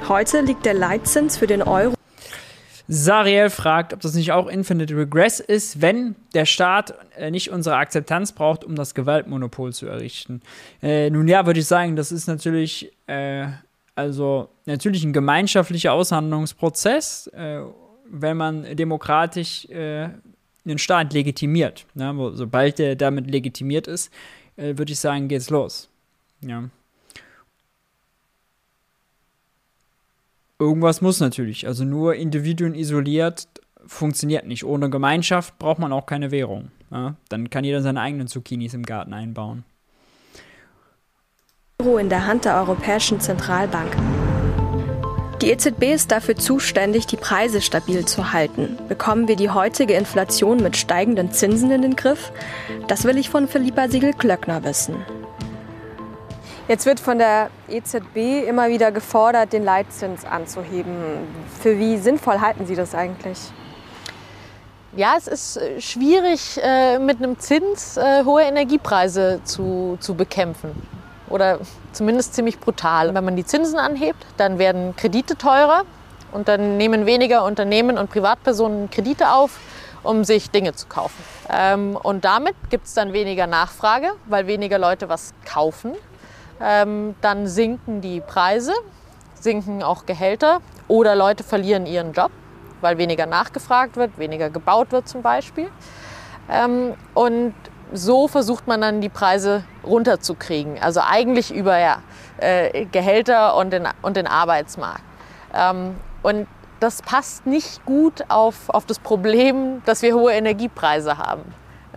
Heute 0.07 0.43
liegt 0.43 0.67
der 0.67 0.75
Leitzins 0.75 1.39
für 1.39 1.47
den 1.47 1.63
Euro. 1.63 1.98
Sariel 2.91 3.51
fragt, 3.51 3.93
ob 3.93 4.01
das 4.01 4.15
nicht 4.15 4.33
auch 4.33 4.49
Infinite 4.49 4.97
Regress 4.97 5.41
ist, 5.41 5.83
wenn 5.83 6.17
der 6.33 6.47
Staat 6.47 6.95
äh, 7.17 7.31
nicht 7.31 7.51
unsere 7.51 7.77
Akzeptanz 7.77 8.33
braucht, 8.33 8.65
um 8.65 8.75
das 8.75 8.95
Gewaltmonopol 8.95 9.75
zu 9.75 9.87
errichten. 9.87 10.41
Äh, 10.83 11.11
nun 11.11 11.29
ja, 11.29 11.45
würde 11.45 11.61
ich 11.61 11.67
sagen, 11.67 11.97
das 11.97 12.11
ist 12.11 12.27
natürlich, 12.27 12.91
äh, 13.07 13.47
also 13.95 14.49
natürlich 14.65 15.05
ein 15.05 15.13
gemeinschaftlicher 15.13 15.93
Aushandlungsprozess, 15.93 17.27
äh, 17.29 17.61
wenn 18.11 18.39
man 18.39 18.75
demokratisch 18.75 19.67
äh, 19.69 20.09
den 20.65 20.79
Staat 20.79 21.13
legitimiert. 21.13 21.85
Ne? 21.93 22.15
Sobald 22.35 22.79
der 22.79 22.97
damit 22.97 23.31
legitimiert 23.31 23.87
ist, 23.87 24.11
äh, 24.57 24.79
würde 24.79 24.93
ich 24.93 24.99
sagen, 24.99 25.29
geht's 25.29 25.51
los. 25.51 25.91
Ja. 26.41 26.65
Irgendwas 30.59 31.01
muss 31.01 31.21
natürlich. 31.21 31.67
Also 31.67 31.85
nur 31.85 32.15
Individuen 32.15 32.75
isoliert 32.75 33.49
funktioniert 33.87 34.47
nicht. 34.47 34.65
Ohne 34.65 34.91
Gemeinschaft 34.91 35.59
braucht 35.59 35.79
man 35.79 35.93
auch 35.93 36.07
keine 36.07 36.31
Währung. 36.31 36.71
Ja? 36.91 37.17
Dann 37.29 37.51
kann 37.51 37.65
jeder 37.65 37.83
seine 37.83 38.01
eigenen 38.01 38.29
Zucchinis 38.29 38.75
im 38.75 38.85
Garten 38.85 39.13
einbauen. 39.13 39.65
Euro 41.81 41.99
in 41.99 42.09
der 42.09 42.27
Hand 42.27 42.45
der 42.45 42.57
Europäischen 42.57 43.21
Zentralbank. 43.21 43.97
Die 45.41 45.51
EZB 45.51 45.95
ist 45.95 46.11
dafür 46.11 46.35
zuständig, 46.35 47.07
die 47.07 47.17
Preise 47.17 47.61
stabil 47.61 48.05
zu 48.05 48.33
halten. 48.33 48.77
Bekommen 48.89 49.29
wir 49.29 49.37
die 49.37 49.51
heutige 49.51 49.95
Inflation 49.95 50.61
mit 50.61 50.77
steigenden 50.77 51.31
Zinsen 51.31 51.71
in 51.71 51.83
den 51.83 51.95
Griff? 51.95 52.33
Das 52.89 53.05
will 53.05 53.17
ich 53.17 53.31
von 53.31 53.47
Philippa 53.47 53.89
Siegel-Klöckner 53.89 54.65
wissen. 54.65 54.97
Jetzt 56.69 56.85
wird 56.85 57.01
von 57.01 57.17
der 57.17 57.49
EZB 57.71 58.47
immer 58.47 58.69
wieder 58.69 58.93
gefordert, 58.93 59.55
den 59.55 59.65
Leitzins 59.65 60.27
anzuheben. 60.27 60.93
Für 61.61 61.79
wie 61.79 61.97
sinnvoll 61.97 62.43
halten 62.43 62.67
Sie 62.67 62.77
das 62.77 62.95
eigentlich? 62.95 63.39
Ja, 64.95 65.15
es 65.17 65.29
ist 65.29 65.57
äh, 65.57 65.81
schwierig, 65.81 66.61
äh, 66.63 66.99
mit 66.99 67.23
einem 67.23 67.39
Zins 67.39 67.97
äh, 67.97 68.23
hohe 68.23 68.43
Energiepreise 68.43 69.41
zu, 69.45 69.97
zu 70.01 70.15
bekämpfen. 70.15 70.73
Oder 71.31 71.59
zumindest 71.93 72.35
ziemlich 72.35 72.61
brutal. 72.61 73.15
Wenn 73.15 73.25
man 73.25 73.37
die 73.37 73.47
Zinsen 73.47 73.79
anhebt, 73.79 74.27
dann 74.37 74.59
werden 74.59 74.95
Kredite 74.95 75.37
teurer 75.37 75.85
und 76.33 76.49
dann 76.49 76.77
nehmen 76.77 77.07
weniger 77.07 77.45
Unternehmen 77.45 77.97
und 77.97 78.11
Privatpersonen 78.11 78.91
Kredite 78.91 79.33
auf, 79.33 79.59
um 80.03 80.23
sich 80.23 80.51
Dinge 80.51 80.75
zu 80.75 80.87
kaufen. 80.87 81.23
Ähm, 81.51 81.97
und 81.97 82.27
damit 82.27 82.57
gibt 82.69 82.87
es 82.87 82.93
dann 82.93 83.15
weniger 83.15 83.47
Nachfrage, 83.47 84.11
weil 84.27 84.47
weniger 84.47 84.79
Leute 84.79 85.09
was 85.09 85.33
kaufen 85.47 85.95
ähm, 86.61 87.15
dann 87.21 87.47
sinken 87.47 88.01
die 88.01 88.21
Preise, 88.21 88.73
sinken 89.35 89.83
auch 89.83 90.07
Gehälter 90.07 90.61
oder 90.89 91.15
Leute 91.15 91.45
verlieren 91.45 91.87
ihren 91.87 92.13
Job. 92.13 92.31
weil 92.81 92.99
weniger 92.99 93.27
nachgefragt 93.27 93.97
wird, 93.97 94.19
weniger 94.19 94.51
gebaut 94.51 94.93
wird 94.93 95.09
zum 95.09 95.23
Beispiel. 95.23 95.69
Ähm, 96.49 96.95
und 97.15 97.55
so 97.93 98.29
versucht 98.29 98.67
man 98.67 98.81
dann 98.81 99.01
die 99.01 99.09
Preise 99.09 99.65
runterzukriegen. 99.85 100.79
Also 100.81 101.01
eigentlich 101.01 101.53
über 101.53 101.79
ja, 101.79 102.03
äh, 102.39 102.85
Gehälter 102.87 103.57
und 103.57 103.73
den, 103.73 103.89
und 104.03 104.17
den 104.17 104.27
Arbeitsmarkt. 104.27 105.03
Ähm, 105.55 105.97
und 106.23 106.47
das 106.81 107.03
passt 107.03 107.47
nicht 107.47 107.85
gut 107.85 108.25
auf, 108.29 108.69
auf 108.69 108.87
das 108.87 108.99
Problem, 108.99 109.83
dass 109.85 110.03
wir 110.03 110.15
hohe 110.15 110.33
Energiepreise 110.33 111.19
haben. 111.19 111.43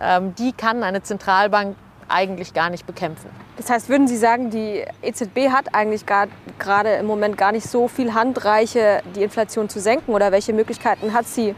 Ähm, 0.00 0.34
die 0.34 0.52
kann 0.52 0.82
eine 0.82 1.02
Zentralbank 1.02 1.76
eigentlich 2.12 2.54
gar 2.54 2.70
nicht 2.70 2.86
bekämpfen. 2.86 3.30
Das 3.56 3.70
heißt, 3.70 3.88
würden 3.88 4.06
Sie 4.06 4.16
sagen, 4.16 4.50
die 4.50 4.84
EZB 5.02 5.50
hat 5.50 5.74
eigentlich 5.74 6.04
gerade 6.06 6.90
im 6.94 7.06
Moment 7.06 7.36
gar 7.38 7.52
nicht 7.52 7.66
so 7.66 7.88
viel 7.88 8.14
Handreiche, 8.14 9.02
die 9.16 9.22
Inflation 9.22 9.68
zu 9.68 9.80
senken? 9.80 10.12
Oder 10.12 10.32
welche 10.32 10.52
Möglichkeiten 10.52 11.12
hat 11.12 11.26
sie? 11.26 11.54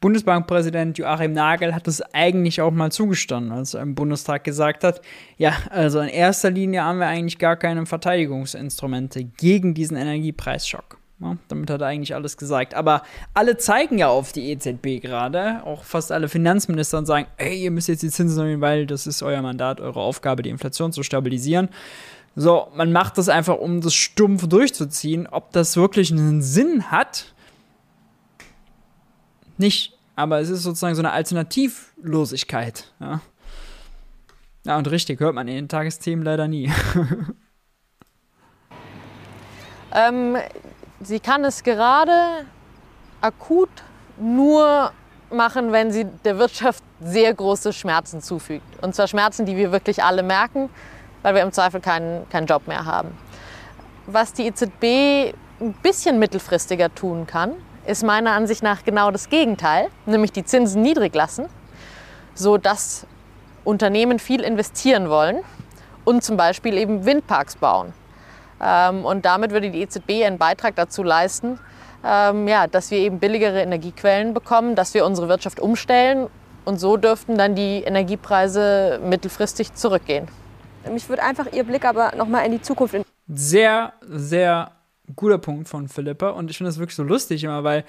Bundesbankpräsident 0.00 0.96
Joachim 0.96 1.32
Nagel 1.32 1.74
hat 1.74 1.88
es 1.88 2.00
eigentlich 2.14 2.60
auch 2.60 2.70
mal 2.70 2.92
zugestanden, 2.92 3.50
als 3.50 3.74
er 3.74 3.82
im 3.82 3.96
Bundestag 3.96 4.44
gesagt 4.44 4.84
hat, 4.84 5.00
ja, 5.38 5.54
also 5.70 5.98
in 5.98 6.08
erster 6.08 6.52
Linie 6.52 6.84
haben 6.84 7.00
wir 7.00 7.08
eigentlich 7.08 7.38
gar 7.38 7.56
keine 7.56 7.84
Verteidigungsinstrumente 7.84 9.24
gegen 9.24 9.74
diesen 9.74 9.96
Energiepreisschock. 9.96 10.97
Ja, 11.20 11.36
damit 11.48 11.68
hat 11.68 11.80
er 11.80 11.88
eigentlich 11.88 12.14
alles 12.14 12.36
gesagt. 12.36 12.74
Aber 12.74 13.02
alle 13.34 13.56
zeigen 13.56 13.98
ja 13.98 14.08
auf 14.08 14.32
die 14.32 14.52
EZB 14.52 15.02
gerade. 15.02 15.64
Auch 15.64 15.82
fast 15.82 16.12
alle 16.12 16.28
Finanzminister 16.28 17.04
sagen, 17.04 17.26
ey, 17.38 17.64
ihr 17.64 17.72
müsst 17.72 17.88
jetzt 17.88 18.02
die 18.02 18.10
Zinsen 18.10 18.38
erhöhen, 18.38 18.60
weil 18.60 18.86
das 18.86 19.06
ist 19.06 19.22
euer 19.22 19.42
Mandat, 19.42 19.80
eure 19.80 20.00
Aufgabe, 20.00 20.42
die 20.42 20.50
Inflation 20.50 20.92
zu 20.92 21.02
stabilisieren. 21.02 21.70
So, 22.36 22.68
man 22.76 22.92
macht 22.92 23.18
das 23.18 23.28
einfach, 23.28 23.56
um 23.56 23.80
das 23.80 23.94
stumpf 23.94 24.46
durchzuziehen. 24.46 25.26
Ob 25.26 25.50
das 25.50 25.76
wirklich 25.76 26.12
einen 26.12 26.40
Sinn 26.40 26.92
hat, 26.92 27.34
nicht. 29.56 29.98
Aber 30.14 30.40
es 30.40 30.48
ist 30.48 30.62
sozusagen 30.62 30.94
so 30.94 31.02
eine 31.02 31.12
Alternativlosigkeit. 31.12 32.92
Ja, 33.00 33.20
ja 34.64 34.78
und 34.78 34.88
richtig, 34.88 35.18
hört 35.18 35.34
man 35.34 35.48
in 35.48 35.54
den 35.54 35.68
Tagesthemen 35.68 36.24
leider 36.24 36.48
nie. 36.48 36.70
ähm, 39.94 40.36
Sie 41.00 41.20
kann 41.20 41.44
es 41.44 41.62
gerade 41.62 42.44
akut 43.20 43.68
nur 44.18 44.90
machen, 45.30 45.70
wenn 45.70 45.92
sie 45.92 46.06
der 46.24 46.38
Wirtschaft 46.38 46.82
sehr 47.00 47.32
große 47.32 47.72
Schmerzen 47.72 48.20
zufügt. 48.20 48.82
Und 48.82 48.94
zwar 48.94 49.06
Schmerzen, 49.06 49.46
die 49.46 49.56
wir 49.56 49.70
wirklich 49.70 50.02
alle 50.02 50.24
merken, 50.24 50.70
weil 51.22 51.34
wir 51.34 51.42
im 51.42 51.52
Zweifel 51.52 51.80
keinen, 51.80 52.28
keinen 52.30 52.46
Job 52.46 52.66
mehr 52.66 52.84
haben. 52.84 53.16
Was 54.06 54.32
die 54.32 54.46
EZB 54.46 55.34
ein 55.60 55.72
bisschen 55.82 56.18
mittelfristiger 56.18 56.92
tun 56.94 57.26
kann, 57.26 57.52
ist 57.86 58.02
meiner 58.02 58.32
Ansicht 58.32 58.62
nach 58.62 58.84
genau 58.84 59.10
das 59.10 59.28
Gegenteil, 59.28 59.88
nämlich 60.06 60.32
die 60.32 60.44
Zinsen 60.44 60.82
niedrig 60.82 61.14
lassen, 61.14 61.46
sodass 62.34 63.06
Unternehmen 63.64 64.18
viel 64.18 64.40
investieren 64.40 65.10
wollen 65.10 65.38
und 66.04 66.24
zum 66.24 66.36
Beispiel 66.36 66.76
eben 66.76 67.04
Windparks 67.04 67.56
bauen. 67.56 67.92
Ähm, 68.60 69.04
und 69.04 69.24
damit 69.24 69.50
würde 69.52 69.70
die 69.70 69.80
EZB 69.80 70.24
einen 70.24 70.38
Beitrag 70.38 70.74
dazu 70.76 71.02
leisten, 71.02 71.58
ähm, 72.04 72.48
ja, 72.48 72.66
dass 72.66 72.90
wir 72.90 72.98
eben 72.98 73.18
billigere 73.18 73.60
Energiequellen 73.60 74.34
bekommen, 74.34 74.74
dass 74.74 74.94
wir 74.94 75.04
unsere 75.04 75.28
Wirtschaft 75.28 75.60
umstellen 75.60 76.28
und 76.64 76.78
so 76.78 76.96
dürften 76.96 77.36
dann 77.38 77.54
die 77.54 77.82
Energiepreise 77.82 79.00
mittelfristig 79.02 79.74
zurückgehen. 79.74 80.28
Mich 80.90 81.08
würde 81.08 81.22
einfach 81.22 81.52
Ihr 81.52 81.64
Blick 81.64 81.84
aber 81.84 82.12
nochmal 82.16 82.46
in 82.46 82.52
die 82.52 82.62
Zukunft. 82.62 82.96
Sehr, 83.28 83.92
sehr 84.02 84.72
guter 85.16 85.38
Punkt 85.38 85.68
von 85.68 85.88
Philippa 85.88 86.30
und 86.30 86.50
ich 86.50 86.58
finde 86.58 86.68
das 86.68 86.78
wirklich 86.78 86.96
so 86.96 87.02
lustig 87.02 87.42
immer, 87.44 87.64
weil 87.64 87.84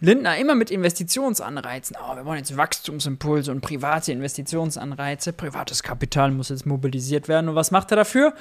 Lindner 0.00 0.36
immer 0.36 0.54
mit 0.54 0.70
Investitionsanreizen. 0.70 1.96
Oh, 2.00 2.16
wir 2.16 2.24
wollen 2.24 2.38
jetzt 2.38 2.56
Wachstumsimpulse 2.56 3.52
und 3.52 3.60
private 3.60 4.12
Investitionsanreize. 4.12 5.32
Privates 5.32 5.82
Kapital 5.82 6.30
muss 6.30 6.48
jetzt 6.48 6.66
mobilisiert 6.66 7.28
werden. 7.28 7.48
Und 7.48 7.54
was 7.54 7.70
macht 7.70 7.90
er 7.92 7.96
dafür? 7.96 8.34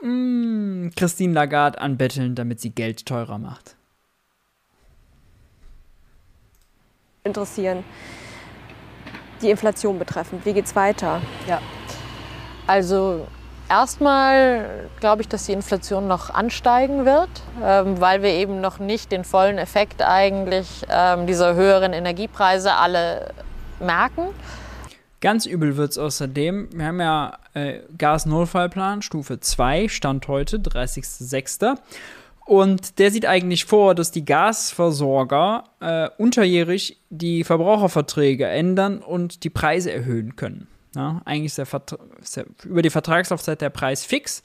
Hm, 0.00 0.92
Christine 0.96 1.34
Lagarde 1.34 1.80
anbetteln, 1.80 2.34
damit 2.34 2.60
sie 2.60 2.70
Geld 2.70 3.06
teurer 3.06 3.38
macht. 3.38 3.76
Interessieren. 7.24 7.84
Die 9.40 9.50
Inflation 9.50 9.98
betreffend. 9.98 10.44
Wie 10.44 10.52
geht's 10.52 10.74
weiter? 10.74 11.20
Ja. 11.46 11.60
Also 12.66 13.26
Erstmal 13.72 14.90
glaube 15.00 15.22
ich, 15.22 15.28
dass 15.28 15.46
die 15.46 15.52
Inflation 15.52 16.06
noch 16.06 16.28
ansteigen 16.28 17.06
wird, 17.06 17.30
ähm, 17.64 17.98
weil 18.02 18.22
wir 18.22 18.28
eben 18.28 18.60
noch 18.60 18.78
nicht 18.78 19.10
den 19.10 19.24
vollen 19.24 19.56
Effekt 19.56 20.02
eigentlich 20.02 20.84
ähm, 20.90 21.26
dieser 21.26 21.54
höheren 21.54 21.94
Energiepreise 21.94 22.74
alle 22.74 23.30
merken. 23.80 24.24
Ganz 25.22 25.46
übel 25.46 25.78
wird 25.78 25.92
es 25.92 25.96
außerdem. 25.96 26.68
Wir 26.74 26.84
haben 26.84 27.00
ja 27.00 27.38
äh, 27.54 27.78
Gasnotfallplan 27.96 29.00
Stufe 29.00 29.40
2, 29.40 29.88
Stand 29.88 30.28
heute, 30.28 30.58
30.06. 30.58 31.78
Und 32.44 32.98
der 32.98 33.10
sieht 33.10 33.24
eigentlich 33.24 33.64
vor, 33.64 33.94
dass 33.94 34.10
die 34.10 34.26
Gasversorger 34.26 35.64
äh, 35.80 36.10
unterjährig 36.18 37.00
die 37.08 37.42
Verbraucherverträge 37.42 38.46
ändern 38.46 38.98
und 38.98 39.44
die 39.44 39.50
Preise 39.50 39.90
erhöhen 39.92 40.36
können. 40.36 40.68
Ja, 40.94 41.22
eigentlich 41.24 41.56
ist, 41.56 41.58
der 41.58 41.66
ist 42.20 42.36
der, 42.36 42.46
über 42.64 42.82
die 42.82 42.90
Vertragslaufzeit 42.90 43.60
der 43.60 43.70
Preis 43.70 44.04
fix. 44.04 44.42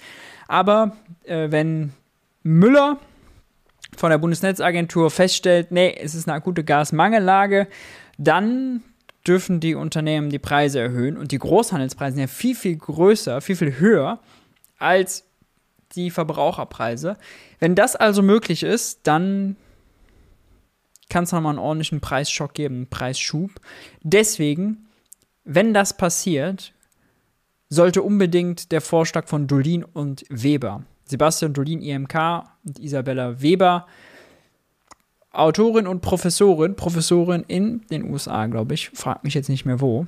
Aber 0.47 0.95
äh, 1.23 1.51
wenn 1.51 1.93
Müller 2.43 2.99
von 3.97 4.09
der 4.09 4.17
Bundesnetzagentur 4.17 5.11
feststellt, 5.11 5.71
nee, 5.71 5.93
es 5.99 6.15
ist 6.15 6.27
eine 6.27 6.37
akute 6.37 6.63
Gasmangellage, 6.63 7.67
dann 8.17 8.83
dürfen 9.27 9.59
die 9.59 9.75
Unternehmen 9.75 10.29
die 10.29 10.39
Preise 10.39 10.79
erhöhen. 10.79 11.17
Und 11.17 11.31
die 11.31 11.39
Großhandelspreise 11.39 12.15
sind 12.15 12.21
ja 12.21 12.27
viel, 12.27 12.55
viel 12.55 12.77
größer, 12.77 13.41
viel, 13.41 13.57
viel 13.57 13.79
höher 13.79 14.19
als 14.77 15.25
die 15.95 16.11
Verbraucherpreise. 16.11 17.17
Wenn 17.59 17.75
das 17.75 17.95
also 17.95 18.21
möglich 18.21 18.63
ist, 18.63 19.01
dann 19.03 19.57
kann 21.09 21.25
es 21.25 21.31
nochmal 21.31 21.51
einen 21.51 21.59
ordentlichen 21.59 22.01
Preisschock 22.01 22.53
geben, 22.53 22.75
einen 22.75 22.87
Preisschub. 22.87 23.51
Deswegen 24.01 24.86
wenn 25.47 25.73
das 25.73 25.95
passiert, 25.95 26.73
sollte 27.69 28.01
unbedingt 28.01 28.71
der 28.71 28.81
Vorschlag 28.81 29.27
von 29.27 29.47
Dolin 29.47 29.83
und 29.83 30.25
Weber, 30.29 30.83
Sebastian 31.05 31.53
Dolin, 31.53 31.81
IMK 31.81 32.43
und 32.65 32.79
Isabella 32.79 33.41
Weber, 33.41 33.87
Autorin 35.31 35.87
und 35.87 36.01
Professorin, 36.01 36.75
Professorin 36.75 37.45
in 37.47 37.81
den 37.89 38.11
USA, 38.11 38.45
glaube 38.47 38.73
ich, 38.73 38.89
fragt 38.89 39.23
mich 39.23 39.35
jetzt 39.35 39.49
nicht 39.49 39.65
mehr 39.65 39.79
wo, 39.79 40.05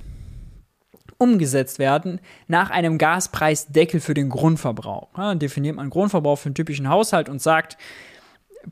umgesetzt 1.18 1.80
werden 1.80 2.20
nach 2.48 2.70
einem 2.70 2.98
Gaspreisdeckel 2.98 4.02
für 4.02 4.14
den 4.14 4.30
Grundverbrauch. 4.30 5.10
Ja, 5.18 5.36
definiert 5.36 5.78
man 5.78 5.90
Grundverbrauch 5.90 6.38
für 6.38 6.48
einen 6.48 6.56
typischen 6.56 6.90
Haushalt 6.90 7.30
und 7.30 7.42
sagt, 7.42 7.78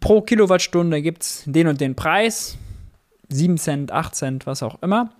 pro 0.02 0.22
Kilowattstunde 0.22 1.02
gibt 1.02 1.24
es 1.24 1.44
den 1.46 1.68
und 1.68 1.80
den 1.80 1.96
Preis, 1.96 2.58
7 3.30 3.58
Cent, 3.58 3.92
8 3.92 4.16
Cent, 4.16 4.46
was 4.46 4.64
auch 4.64 4.82
immer. 4.82 5.12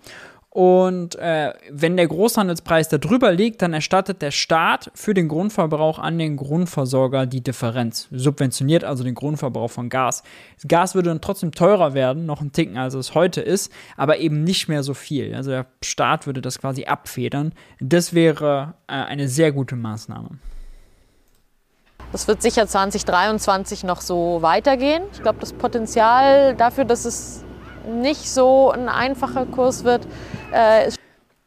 Und 0.58 1.14
äh, 1.14 1.52
wenn 1.70 1.96
der 1.96 2.08
Großhandelspreis 2.08 2.88
da 2.88 2.98
drüber 2.98 3.30
liegt, 3.30 3.62
dann 3.62 3.72
erstattet 3.72 4.22
der 4.22 4.32
Staat 4.32 4.90
für 4.92 5.14
den 5.14 5.28
Grundverbrauch 5.28 6.00
an 6.00 6.18
den 6.18 6.36
Grundversorger 6.36 7.26
die 7.26 7.42
Differenz. 7.42 8.08
Subventioniert 8.10 8.82
also 8.82 9.04
den 9.04 9.14
Grundverbrauch 9.14 9.70
von 9.70 9.88
Gas. 9.88 10.24
Das 10.56 10.66
Gas 10.66 10.96
würde 10.96 11.10
dann 11.10 11.20
trotzdem 11.20 11.52
teurer 11.52 11.94
werden, 11.94 12.26
noch 12.26 12.40
ein 12.40 12.50
Ticken, 12.50 12.76
als 12.76 12.94
es 12.94 13.14
heute 13.14 13.40
ist, 13.40 13.70
aber 13.96 14.18
eben 14.18 14.42
nicht 14.42 14.66
mehr 14.66 14.82
so 14.82 14.94
viel. 14.94 15.32
Also 15.32 15.52
der 15.52 15.66
Staat 15.80 16.26
würde 16.26 16.40
das 16.40 16.58
quasi 16.58 16.86
abfedern. 16.86 17.52
Das 17.78 18.12
wäre 18.12 18.74
äh, 18.88 18.94
eine 18.94 19.28
sehr 19.28 19.52
gute 19.52 19.76
Maßnahme. 19.76 20.40
Das 22.10 22.26
wird 22.26 22.42
sicher 22.42 22.66
2023 22.66 23.84
noch 23.84 24.00
so 24.00 24.42
weitergehen. 24.42 25.04
Ich 25.12 25.22
glaube, 25.22 25.38
das 25.38 25.52
Potenzial 25.52 26.56
dafür, 26.56 26.84
dass 26.84 27.04
es 27.04 27.44
nicht 27.86 28.28
so 28.28 28.70
ein 28.70 28.88
einfacher 28.88 29.46
Kurs 29.46 29.84
wird. 29.84 30.06
Äh, 30.52 30.90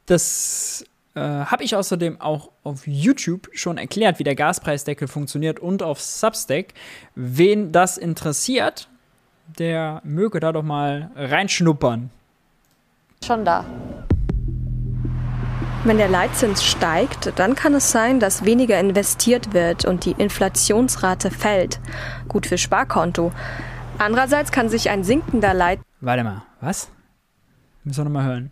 das 0.05 0.85
äh, 1.15 1.19
habe 1.19 1.63
ich 1.63 1.75
außerdem 1.75 2.21
auch 2.21 2.51
auf 2.63 2.87
YouTube 2.87 3.49
schon 3.53 3.77
erklärt, 3.77 4.19
wie 4.19 4.23
der 4.23 4.35
Gaspreisdeckel 4.35 5.07
funktioniert 5.07 5.59
und 5.59 5.83
auf 5.83 6.01
Substack. 6.01 6.73
Wen 7.15 7.71
das 7.71 7.97
interessiert, 7.97 8.87
der 9.59 10.01
möge 10.03 10.39
da 10.39 10.51
doch 10.51 10.63
mal 10.63 11.11
reinschnuppern. 11.15 12.09
Schon 13.23 13.45
da. 13.45 13.65
Wenn 15.83 15.97
der 15.97 16.09
Leitzins 16.09 16.63
steigt, 16.63 17.33
dann 17.37 17.55
kann 17.55 17.73
es 17.73 17.91
sein, 17.91 18.19
dass 18.19 18.45
weniger 18.45 18.79
investiert 18.79 19.53
wird 19.53 19.83
und 19.83 20.05
die 20.05 20.11
Inflationsrate 20.11 21.31
fällt. 21.31 21.79
Gut 22.27 22.45
für 22.45 22.59
Sparkonto. 22.59 23.31
Andererseits 24.01 24.51
kann 24.51 24.67
sich 24.67 24.89
ein 24.89 25.03
sinkender 25.03 25.53
Leitzins 25.53 25.85
Warte 25.99 26.23
mal, 26.23 26.41
was? 26.59 26.89
Müssen 27.83 27.99
wir 27.99 28.05
nochmal 28.05 28.25
hören. 28.25 28.51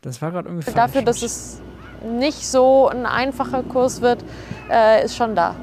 Das 0.00 0.20
war 0.20 0.32
gerade 0.32 0.48
ungefähr. 0.48 0.74
Dafür, 0.74 1.02
dass 1.02 1.22
es 1.22 1.60
nicht 2.04 2.44
so 2.44 2.88
ein 2.88 3.06
einfacher 3.06 3.62
Kurs 3.62 4.00
wird, 4.00 4.24
äh, 4.68 5.04
ist 5.04 5.16
schon 5.16 5.36
da. 5.36 5.54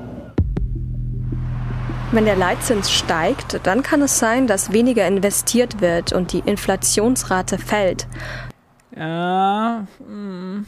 Wenn 2.14 2.24
der 2.24 2.38
Leitzins 2.38 2.90
steigt, 2.90 3.60
dann 3.68 3.84
kann 3.84 4.02
es 4.02 4.18
sein, 4.18 4.48
dass 4.48 4.72
weniger 4.72 5.06
investiert 5.06 5.82
wird 5.82 6.14
und 6.14 6.32
die 6.32 6.40
Inflationsrate 6.40 7.58
fällt. 7.58 8.08
Ja, 8.96 9.86
mm. 10.00 10.66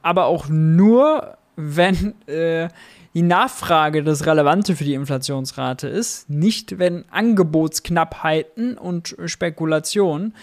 aber 0.00 0.26
auch 0.26 0.46
nur, 0.48 1.38
wenn 1.56 2.14
äh, 2.26 2.68
die 3.14 3.22
Nachfrage 3.22 4.02
das 4.02 4.26
Relevante 4.26 4.74
für 4.74 4.84
die 4.84 4.94
Inflationsrate 4.94 5.88
ist, 5.88 6.28
nicht 6.28 6.78
wenn 6.78 7.04
Angebotsknappheiten 7.10 8.76
und 8.76 9.16
Spekulationen 9.26 10.34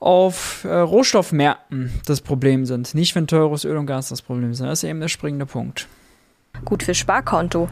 auf 0.00 0.64
äh, 0.64 0.74
Rohstoffmärkten 0.74 1.92
das 2.06 2.20
Problem 2.20 2.66
sind, 2.66 2.94
nicht 2.94 3.14
wenn 3.14 3.26
teures 3.26 3.64
Öl 3.64 3.76
und 3.76 3.86
Gas 3.86 4.08
das 4.08 4.20
Problem 4.20 4.52
sind. 4.52 4.66
Das 4.66 4.82
ist 4.82 4.88
eben 4.88 5.00
der 5.00 5.08
springende 5.08 5.46
Punkt. 5.46 5.86
Gut 6.64 6.82
für 6.82 6.94
Sparkonto. 6.94 7.68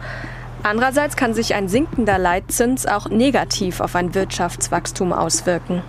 Andererseits 0.62 1.16
kann 1.16 1.34
sich 1.34 1.54
ein 1.54 1.68
sinkender 1.68 2.18
Leitzins 2.18 2.86
auch 2.86 3.08
negativ 3.08 3.80
auf 3.80 3.96
ein 3.96 4.14
Wirtschaftswachstum 4.14 5.12
auswirken. 5.12 5.82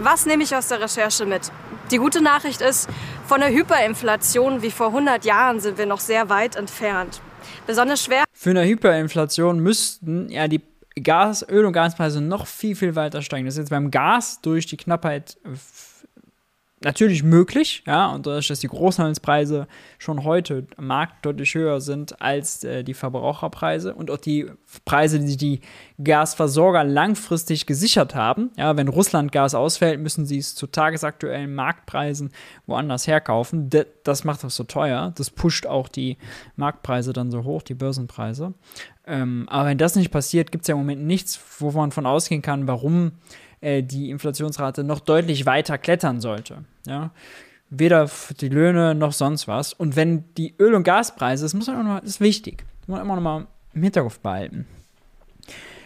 Was 0.00 0.26
nehme 0.26 0.42
ich 0.42 0.54
aus 0.56 0.68
der 0.68 0.80
Recherche 0.80 1.26
mit? 1.26 1.52
Die 1.90 1.98
gute 1.98 2.22
Nachricht 2.22 2.62
ist, 2.62 2.88
von 3.26 3.40
der 3.40 3.50
Hyperinflation 3.50 4.62
wie 4.62 4.70
vor 4.70 4.88
100 4.88 5.24
Jahren 5.24 5.60
sind 5.60 5.76
wir 5.76 5.86
noch 5.86 6.00
sehr 6.00 6.28
weit 6.30 6.56
entfernt. 6.56 7.20
Besonders 7.66 8.02
schwer. 8.02 8.24
Für 8.32 8.50
eine 8.50 8.64
Hyperinflation 8.64 9.60
müssten 9.60 10.30
ja 10.30 10.48
die 10.48 10.62
Gas, 11.02 11.46
Öl- 11.48 11.64
und 11.64 11.72
Gaspreise 11.72 12.20
noch 12.20 12.46
viel, 12.46 12.76
viel 12.76 12.94
weiter 12.94 13.20
steigen. 13.20 13.46
Das 13.46 13.54
ist 13.54 13.58
jetzt 13.58 13.70
beim 13.70 13.90
Gas 13.90 14.40
durch 14.40 14.66
die 14.66 14.76
Knappheit 14.76 15.36
natürlich 16.84 17.22
möglich, 17.22 17.82
ja, 17.86 18.08
und 18.08 18.26
dadurch, 18.26 18.48
dass 18.48 18.60
die 18.60 18.68
Großhandelspreise 18.68 19.66
schon 19.98 20.24
heute 20.24 20.66
am 20.76 20.86
Markt 20.86 21.24
deutlich 21.24 21.54
höher 21.54 21.80
sind 21.80 22.20
als 22.20 22.62
äh, 22.64 22.84
die 22.84 22.94
Verbraucherpreise 22.94 23.94
und 23.94 24.10
auch 24.10 24.18
die 24.18 24.46
Preise, 24.84 25.18
die 25.18 25.36
die 25.36 25.60
Gasversorger 26.02 26.84
langfristig 26.84 27.66
gesichert 27.66 28.14
haben. 28.14 28.50
Ja, 28.56 28.76
wenn 28.76 28.88
Russland 28.88 29.32
Gas 29.32 29.54
ausfällt, 29.54 30.00
müssen 30.00 30.26
sie 30.26 30.38
es 30.38 30.54
zu 30.54 30.66
tagesaktuellen 30.66 31.54
Marktpreisen 31.54 32.30
woanders 32.66 33.06
herkaufen. 33.06 33.70
De 33.70 33.86
das 34.04 34.24
macht 34.24 34.44
das 34.44 34.54
so 34.54 34.64
teuer. 34.64 35.12
Das 35.16 35.30
pusht 35.30 35.66
auch 35.66 35.88
die 35.88 36.18
Marktpreise 36.56 37.14
dann 37.14 37.30
so 37.30 37.44
hoch, 37.44 37.62
die 37.62 37.74
Börsenpreise. 37.74 38.52
Ähm, 39.06 39.46
aber 39.48 39.70
wenn 39.70 39.78
das 39.78 39.96
nicht 39.96 40.10
passiert, 40.10 40.52
gibt 40.52 40.62
es 40.64 40.68
ja 40.68 40.74
im 40.74 40.80
Moment 40.80 41.02
nichts, 41.04 41.40
wo 41.58 41.70
man 41.70 41.90
von 41.90 42.04
ausgehen 42.04 42.42
kann, 42.42 42.68
warum 42.68 43.12
äh, 43.64 43.82
die 43.82 44.10
Inflationsrate 44.10 44.84
noch 44.84 45.00
deutlich 45.00 45.46
weiter 45.46 45.78
klettern 45.78 46.20
sollte. 46.20 46.64
Ja? 46.86 47.10
Weder 47.70 48.10
die 48.40 48.50
Löhne 48.50 48.94
noch 48.94 49.12
sonst 49.12 49.48
was. 49.48 49.72
Und 49.72 49.96
wenn 49.96 50.24
die 50.36 50.54
Öl- 50.58 50.74
und 50.74 50.84
Gaspreise, 50.84 51.44
das 51.44 51.54
muss 51.54 51.66
man 51.66 51.80
immer, 51.80 52.00
das 52.00 52.10
ist 52.10 52.20
wichtig, 52.20 52.64
muss 52.86 52.98
man 52.98 53.06
immer 53.06 53.16
noch 53.16 53.22
mal 53.22 53.46
im 53.72 53.82
Hinterkopf 53.82 54.18
behalten. 54.18 54.66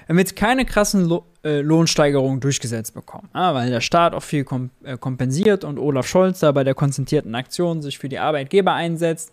Wenn 0.08 0.16
wir 0.16 0.22
jetzt 0.22 0.36
keine 0.36 0.64
krassen 0.64 1.20
äh, 1.44 1.60
Lohnsteigerungen 1.60 2.40
durchgesetzt 2.40 2.94
bekommen, 2.94 3.28
weil 3.32 3.70
der 3.70 3.80
Staat 3.80 4.14
auch 4.14 4.22
viel 4.22 4.44
äh, 4.82 4.96
kompensiert 4.96 5.62
und 5.62 5.78
Olaf 5.78 6.08
Scholz 6.08 6.40
da 6.40 6.50
bei 6.50 6.64
der 6.64 6.74
konzentrierten 6.74 7.34
Aktion 7.34 7.80
sich 7.80 7.98
für 7.98 8.08
die 8.08 8.18
Arbeitgeber 8.18 8.72
einsetzt 8.72 9.32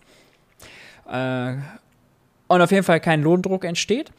und 2.48 2.60
auf 2.60 2.70
jeden 2.72 2.82
Fall 2.82 2.98
kein 2.98 3.22
Lohndruck 3.22 3.64
entsteht 3.64 4.10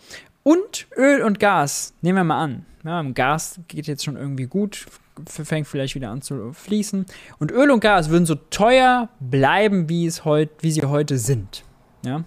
und 0.47 0.87
Öl 0.95 1.23
und 1.23 1.41
Gas, 1.41 1.93
nehmen 2.01 2.19
wir 2.19 2.23
mal 2.23 2.41
an, 2.41 2.65
ja, 2.85 3.01
Gas 3.01 3.59
geht 3.67 3.85
jetzt 3.85 4.05
schon 4.05 4.15
irgendwie 4.15 4.45
gut, 4.45 4.85
fängt 5.27 5.67
vielleicht 5.67 5.93
wieder 5.93 6.09
an 6.09 6.21
zu 6.21 6.53
fließen. 6.53 7.05
Und 7.37 7.51
Öl 7.51 7.69
und 7.69 7.81
Gas 7.81 8.09
würden 8.09 8.25
so 8.25 8.35
teuer 8.35 9.09
bleiben, 9.19 9.89
wie, 9.89 10.05
es 10.05 10.23
heut, 10.23 10.49
wie 10.61 10.71
sie 10.71 10.85
heute 10.85 11.17
sind. 11.17 11.65
Ja? 12.05 12.23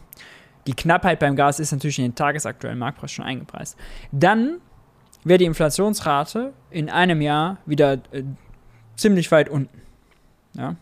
Die 0.66 0.75
Knappheit 0.75 1.18
beim 1.18 1.35
Gas 1.35 1.61
ist 1.61 1.73
natürlich 1.73 1.99
in 1.99 2.05
den 2.05 2.14
tagesaktuellen 2.14 2.79
Marktpreis 2.79 3.11
schon 3.11 3.25
eingepreist. 3.25 3.79
Dann 4.12 4.59
wäre 5.25 5.39
die 5.39 5.47
Inflationsrate 5.47 6.53
in 6.68 6.91
einem 6.91 7.23
Jahr 7.23 7.57
wieder 7.64 7.95
äh, 8.12 8.25
ziemlich 8.97 9.33
weit 9.33 9.49
unten. 9.49 9.81
Ja? 10.53 10.77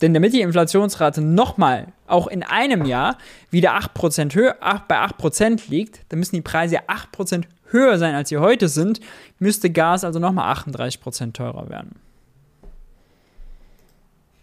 Denn 0.00 0.12
damit 0.12 0.32
die 0.32 0.42
Inflationsrate 0.42 1.22
nochmal, 1.22 1.88
auch 2.06 2.26
in 2.26 2.42
einem 2.42 2.84
Jahr, 2.84 3.16
wieder 3.50 3.76
8% 3.78 4.34
höher, 4.34 4.56
8, 4.60 4.88
bei 4.88 4.98
8% 4.98 5.70
liegt, 5.70 6.00
dann 6.10 6.18
müssen 6.18 6.36
die 6.36 6.42
Preise 6.42 6.80
8% 6.88 7.44
höher 7.70 7.98
sein, 7.98 8.14
als 8.14 8.28
sie 8.28 8.38
heute 8.38 8.68
sind, 8.68 9.00
müsste 9.38 9.70
Gas 9.70 10.04
also 10.04 10.18
nochmal 10.18 10.52
38% 10.54 11.32
teurer 11.32 11.68
werden. 11.68 11.96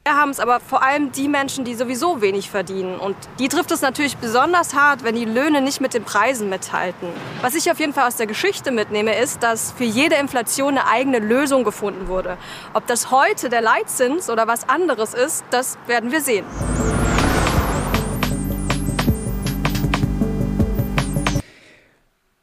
Wir 0.06 0.18
haben 0.18 0.32
es 0.32 0.42
aber 0.42 0.60
vor 0.60 0.84
allem 0.84 1.14
die 1.14 1.30
Menschen, 1.30 1.64
die 1.64 1.76
sowieso 1.76 2.20
wenig 2.20 2.50
verdienen. 2.50 2.98
Und 2.98 3.16
die 3.40 3.48
trifft 3.48 3.72
es 3.72 3.80
natürlich 3.80 4.18
besonders 4.18 4.74
hart, 4.74 5.06
wenn 5.06 5.16
die 5.16 5.24
Löhne 5.24 5.62
nicht 5.62 5.80
mit 5.80 5.94
den 5.94 6.04
Preisen 6.04 6.50
mithalten. 6.50 7.08
Was 7.40 7.56
ich 7.56 7.72
auf 7.72 7.80
jeden 7.80 7.94
Fall 7.94 8.10
aus 8.10 8.18
der 8.18 8.28
Geschichte 8.28 8.72
mitnehme, 8.72 9.18
ist, 9.18 9.42
dass 9.42 9.72
für 9.72 9.86
jede 9.86 10.16
Inflation 10.16 10.78
eine 10.78 10.88
eigene 10.90 11.20
Lösung 11.20 11.64
gefunden 11.64 12.10
wurde. 12.10 12.38
Ob 12.74 12.86
das 12.86 13.12
heute 13.12 13.48
der 13.48 13.62
Leitzins 13.62 14.30
oder 14.30 14.46
was 14.46 14.68
anderes 14.68 15.14
ist, 15.14 15.46
das 15.52 15.78
werden 15.88 16.12
wir 16.12 16.20
sehen. 16.20 16.46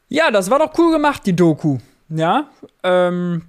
Ja, 0.09 0.31
das 0.31 0.49
war 0.49 0.57
doch 0.57 0.75
cool 0.79 0.91
gemacht, 0.93 1.27
die 1.27 1.35
Doku. 1.35 1.77
Ja, 2.09 2.49
ähm, 2.81 3.43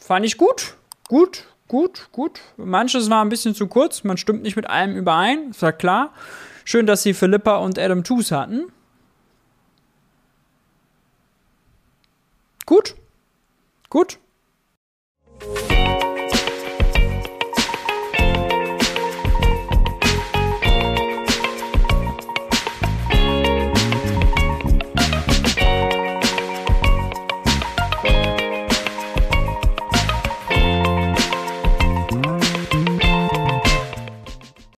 fand 0.00 0.26
ich 0.26 0.36
gut. 0.36 0.74
Gut, 1.08 1.46
gut, 1.72 2.08
gut. 2.12 2.40
Manches 2.58 3.08
war 3.08 3.24
ein 3.24 3.30
bisschen 3.30 3.54
zu 3.54 3.66
kurz, 3.66 4.04
man 4.04 4.18
stimmt 4.18 4.42
nicht 4.42 4.56
mit 4.56 4.68
allem 4.68 4.94
überein, 4.94 5.52
ist 5.52 5.62
ja 5.62 5.72
klar. 5.72 6.12
Schön, 6.66 6.86
dass 6.86 7.02
sie 7.02 7.14
Philippa 7.14 7.56
und 7.56 7.78
Adam 7.78 8.04
Toos 8.04 8.30
hatten. 8.30 8.70
Gut. 12.66 12.94
Gut. 13.88 14.18